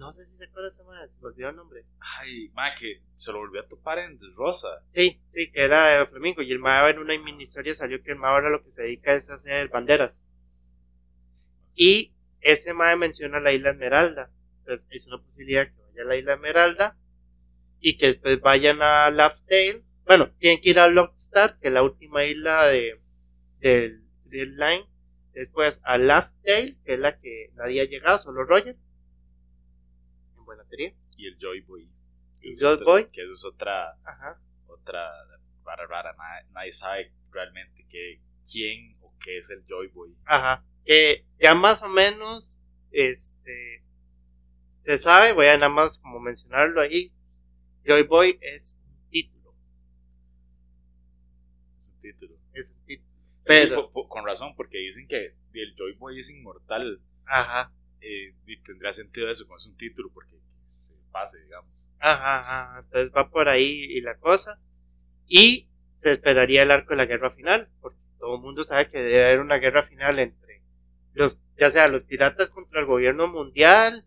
No 0.00 0.12
sé 0.12 0.24
si 0.24 0.34
se 0.34 0.46
acuerda 0.46 0.68
ese 0.68 0.82
mae, 0.82 1.08
se 1.08 1.20
me 1.20 1.26
olvidó 1.26 1.50
el 1.50 1.56
nombre. 1.56 1.84
Ay, 1.98 2.48
ma, 2.54 2.74
que 2.74 3.02
se 3.12 3.32
lo 3.32 3.40
volvió 3.40 3.60
a 3.60 3.68
topar 3.68 3.98
en 3.98 4.18
Rosa. 4.34 4.82
Sí, 4.88 5.20
sí, 5.26 5.52
que 5.52 5.60
era 5.60 5.98
de 5.98 6.06
Flamingo. 6.06 6.40
Y 6.40 6.50
el 6.52 6.58
mae 6.58 6.90
en 6.90 7.00
una 7.00 7.18
mini 7.18 7.42
historia 7.42 7.74
salió 7.74 8.02
que 8.02 8.12
el 8.12 8.18
mae 8.18 8.32
ahora 8.32 8.48
lo 8.48 8.62
que 8.62 8.70
se 8.70 8.80
dedica 8.80 9.12
es 9.12 9.28
a 9.28 9.34
hacer 9.34 9.68
banderas. 9.68 10.24
Y 11.74 12.14
ese 12.40 12.72
mae 12.72 12.96
menciona 12.96 13.40
la 13.40 13.52
isla 13.52 13.72
Esmeralda. 13.72 14.32
Entonces 14.60 14.88
es 14.90 15.06
una 15.06 15.18
posibilidad 15.18 15.66
que 15.66 15.82
vaya 15.82 16.02
a 16.02 16.06
la 16.06 16.16
isla 16.16 16.32
Esmeralda 16.32 16.98
y 17.78 17.98
que 17.98 18.06
después 18.06 18.40
vayan 18.40 18.80
a 18.80 19.10
Laugh 19.10 19.36
Tale. 19.46 19.84
bueno, 20.06 20.32
tienen 20.38 20.62
que 20.62 20.70
ir 20.70 20.78
a 20.78 20.88
Lockstar, 20.88 21.58
que 21.58 21.68
es 21.68 21.74
la 21.74 21.82
última 21.82 22.24
isla 22.24 22.66
de, 22.68 23.02
del 23.58 24.02
Line. 24.30 24.88
Después 25.34 25.82
a 25.84 25.98
Laughdale, 25.98 26.78
que 26.86 26.94
es 26.94 26.98
la 26.98 27.20
que 27.20 27.50
nadie 27.54 27.82
ha 27.82 27.84
llegado, 27.84 28.16
solo 28.16 28.44
Roger. 28.44 28.78
Teoría. 30.64 30.94
Y 31.16 31.26
el 31.26 31.38
Joy 31.38 31.60
Boy. 31.62 31.90
Es 32.40 32.58
Joy 32.60 32.82
Boy. 32.84 33.10
Que 33.10 33.22
eso 33.22 33.32
es 33.32 33.44
otra, 33.44 33.92
Ajá. 34.04 34.40
otra 34.66 35.10
rara, 35.64 35.86
rara. 35.86 36.14
Nadie, 36.16 36.50
nadie 36.52 36.72
sabe 36.72 37.12
realmente 37.30 37.86
que, 37.88 38.20
quién 38.50 38.96
o 39.00 39.14
qué 39.22 39.38
es 39.38 39.50
el 39.50 39.64
Joy 39.66 39.88
Boy. 39.88 40.16
Ajá. 40.24 40.64
Que 40.84 41.26
ya 41.38 41.54
más 41.54 41.82
o 41.82 41.88
menos, 41.88 42.60
este, 42.90 43.84
se 44.78 44.96
sabe, 44.98 45.32
voy 45.34 45.46
a 45.46 45.56
nada 45.56 45.68
más 45.68 45.98
como 45.98 46.18
mencionarlo 46.20 46.80
ahí. 46.80 47.12
Joy 47.84 48.04
Boy 48.04 48.38
es 48.40 48.76
un 48.86 49.10
título. 49.10 49.54
Es 51.80 51.90
un 51.90 52.00
título. 52.00 52.38
Es 52.54 52.76
un 52.78 52.84
título. 52.86 53.10
Pero, 53.44 53.92
con 53.92 54.24
razón, 54.24 54.54
porque 54.56 54.78
dicen 54.78 55.06
que 55.08 55.34
el 55.54 55.74
Joy 55.76 55.94
Boy 55.94 56.18
es 56.18 56.30
inmortal. 56.30 57.00
ajá. 57.26 57.72
eh, 58.00 58.34
y 58.46 58.60
tendría 58.62 58.92
sentido 58.92 59.28
eso, 59.30 59.44
como 59.46 59.58
es 59.58 59.66
un 59.66 59.76
título, 59.76 60.10
porque 60.12 60.36
pase, 61.10 61.40
digamos. 61.42 61.88
Ajá, 61.98 62.40
ajá. 62.40 62.80
Entonces 62.80 63.12
va 63.14 63.30
por 63.30 63.48
ahí 63.48 63.86
y 63.90 64.00
la 64.00 64.16
cosa. 64.18 64.60
Y 65.26 65.68
se 65.96 66.12
esperaría 66.12 66.62
el 66.62 66.70
arco 66.70 66.90
de 66.90 66.96
la 66.96 67.06
guerra 67.06 67.30
final, 67.30 67.68
porque 67.80 67.98
todo 68.18 68.36
el 68.36 68.40
mundo 68.42 68.64
sabe 68.64 68.88
que 68.88 69.02
debe 69.02 69.24
haber 69.24 69.40
una 69.40 69.56
guerra 69.56 69.82
final 69.82 70.18
entre 70.18 70.62
los, 71.12 71.38
ya 71.58 71.70
sea 71.70 71.88
los 71.88 72.04
piratas 72.04 72.50
contra 72.50 72.80
el 72.80 72.86
gobierno 72.86 73.28
mundial, 73.28 74.06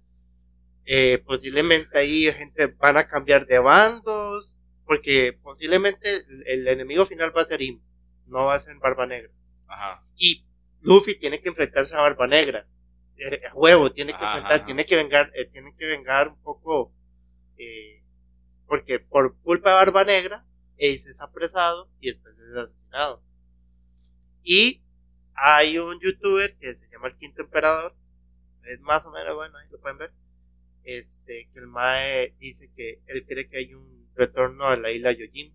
eh, 0.86 1.22
posiblemente 1.26 1.98
ahí 1.98 2.32
gente 2.32 2.68
van 2.78 2.98
a 2.98 3.08
cambiar 3.08 3.46
de 3.46 3.60
bandos, 3.60 4.58
porque 4.86 5.38
posiblemente 5.42 6.10
el, 6.16 6.44
el 6.48 6.68
enemigo 6.68 7.06
final 7.06 7.36
va 7.36 7.42
a 7.42 7.46
ser 7.46 7.62
Im, 7.62 7.82
no 8.26 8.46
va 8.46 8.56
a 8.56 8.60
ser 8.60 8.76
Barba 8.78 9.06
Negra. 9.06 9.32
Ajá. 9.68 10.04
Y 10.18 10.46
Luffy 10.82 11.16
tiene 11.16 11.42
que 11.42 11.50
enfrentarse 11.50 11.96
a 11.96 12.02
Barba 12.02 12.28
Negra. 12.28 12.68
Eh, 13.24 13.42
a 13.50 13.54
huevo, 13.56 13.92
tiene 13.92 14.12
que 14.12 14.24
enfrentar, 14.24 14.54
ajá. 14.54 14.66
tiene 14.66 14.86
que 14.86 14.96
vengar, 14.98 15.32
eh, 15.34 15.46
tiene 15.46 15.74
que 15.78 15.86
vengar 15.86 16.28
un 16.28 16.42
poco, 16.42 16.94
eh, 17.58 18.04
porque 18.68 19.00
por 19.00 19.40
culpa 19.42 19.70
de 19.70 19.76
Barba 19.78 20.04
Negra, 20.04 20.46
Ace 20.76 21.10
es 21.10 21.22
apresado 21.22 21.90
y 22.02 22.08
después 22.08 22.36
es 22.38 22.58
asesinado. 22.58 23.24
Y 24.44 24.84
hay 25.36 25.78
un 25.78 26.00
youtuber 26.02 26.58
que 26.58 26.74
se 26.74 26.90
llama 26.90 27.08
el 27.08 27.16
Quinto 27.16 27.44
Emperador, 27.44 27.96
es 28.64 28.82
más 28.82 29.06
o 29.06 29.12
menos 29.12 29.36
bueno, 29.36 29.58
ahí 29.58 29.68
lo 29.72 29.80
pueden 29.80 29.98
ver. 29.98 30.12
Este, 30.84 31.50
que 31.54 31.60
el 31.60 31.68
Mae 31.68 32.36
dice 32.40 32.70
que 32.76 33.02
él 33.08 33.26
cree 33.26 33.48
que 33.48 33.58
hay 33.58 33.74
un 33.74 34.10
retorno 34.16 34.66
a 34.66 34.76
la 34.76 34.92
isla 34.92 35.14
Yojin. 35.14 35.54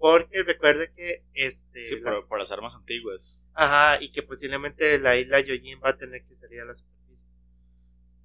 Porque 0.00 0.42
recuerde 0.42 0.92
que 0.96 1.24
este 1.34 1.84
Sí, 1.84 2.00
la- 2.00 2.10
por, 2.12 2.26
por 2.28 2.38
las 2.40 2.50
armas 2.50 2.74
antiguas. 2.74 3.46
Ajá, 3.54 4.02
y 4.02 4.10
que 4.10 4.22
posiblemente 4.24 4.98
la 4.98 5.16
isla 5.16 5.40
Yojin 5.40 5.80
va 5.84 5.90
a 5.90 5.96
tener 5.98 6.24
que 6.26 6.34
salir 6.34 6.62
a 6.62 6.64
la 6.64 6.74
superficie. 6.74 7.26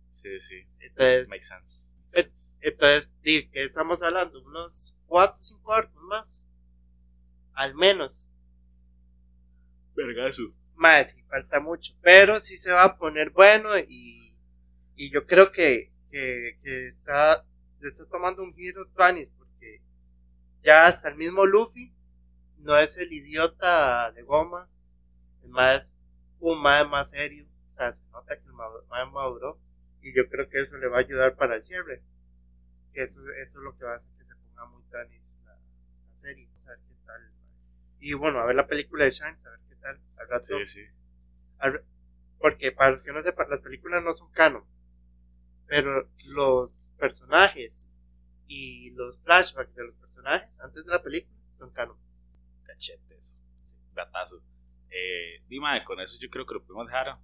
Sí, 0.10 0.40
sí. 0.40 0.68
Entonces, 0.80 1.28
Makes 1.30 1.44
sense. 1.46 1.94
Makes 2.16 2.30
sense. 2.38 2.58
entonces 2.62 3.12
que 3.22 3.64
estamos 3.64 4.02
hablando? 4.02 4.42
Unos 4.42 4.96
4 5.06 5.38
o 5.38 5.42
5 5.42 5.74
arcos 5.74 6.02
más. 6.04 6.48
Al 7.54 7.76
menos. 7.76 8.30
Vergazo. 9.96 10.44
Más, 10.76 11.12
sí, 11.12 11.24
falta 11.30 11.60
mucho. 11.60 11.94
Pero 12.02 12.40
sí 12.40 12.56
se 12.58 12.72
va 12.72 12.84
a 12.86 12.98
poner 12.98 13.32
bueno 13.32 13.70
y, 13.88 14.34
y 14.96 15.10
yo 15.12 15.26
creo 15.26 15.52
que, 15.52 15.92
que, 16.12 16.58
que 16.64 16.88
está, 16.88 17.46
está 17.82 18.06
tomando 18.10 18.44
un 18.44 18.54
giro 18.56 18.86
Tuanis 18.96 19.30
ya 20.66 20.88
hasta 20.88 21.10
el 21.10 21.16
mismo 21.18 21.46
Luffy 21.46 21.94
no 22.58 22.78
es 22.78 22.98
el 22.98 23.14
idiota 23.14 24.12
de 24.12 24.24
goma. 24.24 24.70
Es 25.44 25.50
más, 25.50 25.98
un 26.40 26.62
más 26.62 26.88
más 26.90 27.12
serio. 27.12 27.48
O 27.74 27.78
sea, 27.78 27.92
se 27.94 28.04
nota 28.12 28.38
que 28.38 28.46
el 28.48 28.54
más 28.54 29.12
maduró. 29.12 29.60
Y 30.02 30.16
yo 30.16 30.28
creo 30.30 30.50
que 30.50 30.62
eso 30.62 30.78
le 30.78 30.88
va 30.88 30.98
a 30.98 31.02
ayudar 31.02 31.36
para 31.36 31.56
el 31.56 31.64
cierre. 31.64 32.04
Que 32.94 33.04
eso, 33.04 33.20
eso 33.22 33.60
es 33.60 33.64
lo 33.64 33.78
que 33.78 33.86
va 33.86 33.94
a 33.94 33.96
hacer 33.96 34.10
que 34.18 34.26
se 34.26 34.36
ponga 34.36 34.66
muy 34.68 34.84
Tuanis 34.86 35.40
la, 35.46 35.54
la 35.54 36.16
serie. 36.16 36.50
A 36.66 36.70
ver 36.70 36.80
qué 36.88 36.96
tal. 37.06 37.32
Y 38.00 38.14
bueno, 38.14 38.40
a 38.40 38.46
ver 38.46 38.56
la 38.56 38.68
película 38.68 39.06
de 39.06 39.12
Shanks, 39.12 39.46
a 39.46 39.52
ver 39.52 39.60
qué 39.70 39.76
tal. 39.78 40.00
Al 40.18 40.28
rato. 40.30 40.46
Sí, 40.46 40.66
sí. 40.66 40.86
Al- 41.60 41.84
Porque 42.40 42.72
para 42.72 42.92
los 42.92 43.04
que 43.04 43.14
no 43.14 43.22
sepan, 43.22 43.50
las 43.50 43.62
películas 43.62 44.04
no 44.04 44.14
son 44.14 44.32
canon. 44.32 44.66
Pero 45.68 46.10
los 46.30 46.72
personajes 46.98 47.90
y 48.48 48.92
los 48.92 49.20
flashbacks 49.22 49.76
de 49.76 49.86
los 49.86 49.96
personajes 49.96 50.60
antes 50.62 50.86
de 50.86 50.92
la 50.92 51.02
película 51.02 51.36
son 51.58 51.72
canon. 51.72 51.98
Cachete, 52.64 53.16
eso. 53.18 53.36
Sí, 53.64 53.76
Gatazo. 53.94 54.42
Eh, 54.90 55.42
y, 55.50 55.84
con 55.86 56.00
eso 56.00 56.18
yo 56.20 56.30
creo 56.30 56.46
que 56.46 56.54
lo 56.56 56.64
podemos 56.64 56.88
dejar. 56.88 57.18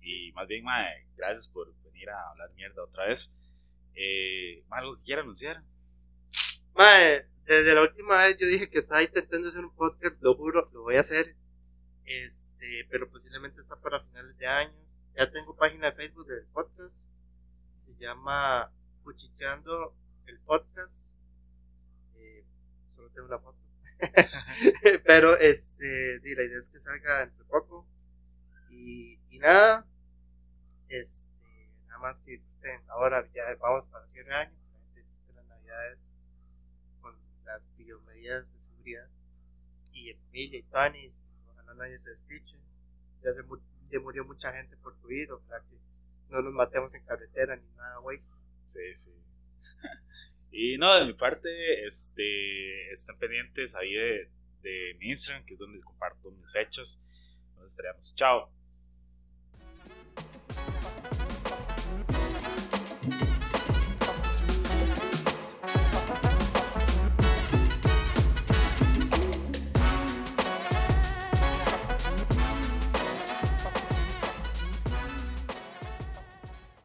Y 0.00 0.32
más 0.32 0.46
bien, 0.46 0.64
mae, 0.64 1.06
gracias 1.16 1.48
por 1.48 1.72
venir 1.82 2.10
a 2.10 2.30
hablar 2.30 2.50
mierda 2.54 2.84
otra 2.84 3.06
vez. 3.06 3.36
Eh, 3.94 4.64
algo 4.70 4.96
que 4.96 5.02
quiera 5.04 5.22
anunciar. 5.22 5.62
Mae, 6.74 7.26
desde 7.44 7.74
la 7.74 7.82
última 7.82 8.16
vez 8.18 8.38
yo 8.38 8.46
dije 8.46 8.70
que 8.70 8.78
estaba 8.78 9.02
intentando 9.02 9.48
hacer 9.48 9.64
un 9.64 9.74
podcast, 9.74 10.20
lo 10.22 10.34
juro, 10.34 10.70
lo 10.72 10.82
voy 10.82 10.96
a 10.96 11.00
hacer. 11.00 11.34
Este, 12.04 12.86
pero 12.90 13.10
posiblemente 13.10 13.60
está 13.60 13.76
para 13.76 14.00
finales 14.00 14.36
de 14.38 14.46
año. 14.46 14.74
Ya 15.16 15.30
tengo 15.30 15.56
página 15.56 15.90
de 15.90 15.96
Facebook 15.96 16.26
del 16.26 16.46
podcast. 16.46 17.08
Se 17.76 17.96
llama 17.98 18.72
Cuchicheando 19.02 19.94
el 20.28 20.38
podcast. 20.40 21.14
Eh, 22.16 22.44
solo 22.94 23.10
tengo 23.10 23.26
una 23.26 23.38
foto. 23.38 23.58
pero 25.06 25.36
este, 25.36 26.20
la 26.22 26.42
idea 26.44 26.58
es 26.58 26.68
que 26.68 26.78
salga 26.78 27.22
entre 27.22 27.44
poco. 27.44 27.86
Y, 28.70 29.18
y 29.30 29.38
nada. 29.38 29.86
Este, 30.88 31.30
nada 31.86 32.00
más 32.00 32.20
que. 32.20 32.42
Ahora 32.88 33.26
ya 33.32 33.44
vamos 33.60 33.86
para 33.90 34.06
cierre 34.08 34.28
de 34.28 34.34
año. 34.34 34.58
La 35.28 35.34
las 35.36 35.46
navidades 35.46 35.98
con 37.00 37.16
las 37.44 37.66
biomedidas 37.76 38.52
de 38.52 38.58
seguridad 38.58 39.08
y 39.92 40.10
en 40.10 40.18
familia 40.18 40.58
y 40.58 40.62
tanis, 40.64 41.22
ojalá 41.48 41.74
nadie 41.74 41.98
se 41.98 42.10
despiche. 42.10 42.56
Ya 43.22 43.32
se 43.32 43.98
murió 43.98 44.24
mucha 44.24 44.52
gente 44.52 44.76
por 44.76 44.96
COVID, 45.00 45.34
ojalá 45.34 45.60
que 45.64 45.76
no 46.28 46.42
nos 46.42 46.52
matemos 46.52 46.94
en 46.94 47.04
carretera 47.04 47.56
ni 47.56 47.68
nada, 47.76 47.98
güey. 47.98 48.18
Sí, 48.64 48.94
sí 48.94 49.12
y 50.50 50.78
no, 50.78 50.94
de 50.94 51.06
mi 51.06 51.14
parte, 51.14 51.84
este, 51.86 52.90
están 52.90 53.18
pendientes 53.18 53.74
ahí 53.74 53.92
de, 53.92 54.30
de 54.62 54.96
mi 54.98 55.10
Instagram, 55.10 55.44
que 55.44 55.54
es 55.54 55.60
donde 55.60 55.80
comparto 55.80 56.30
mis 56.30 56.52
fechas. 56.52 57.02
Nos 57.56 57.72
estaremos. 57.72 58.14
Chao. 58.14 58.52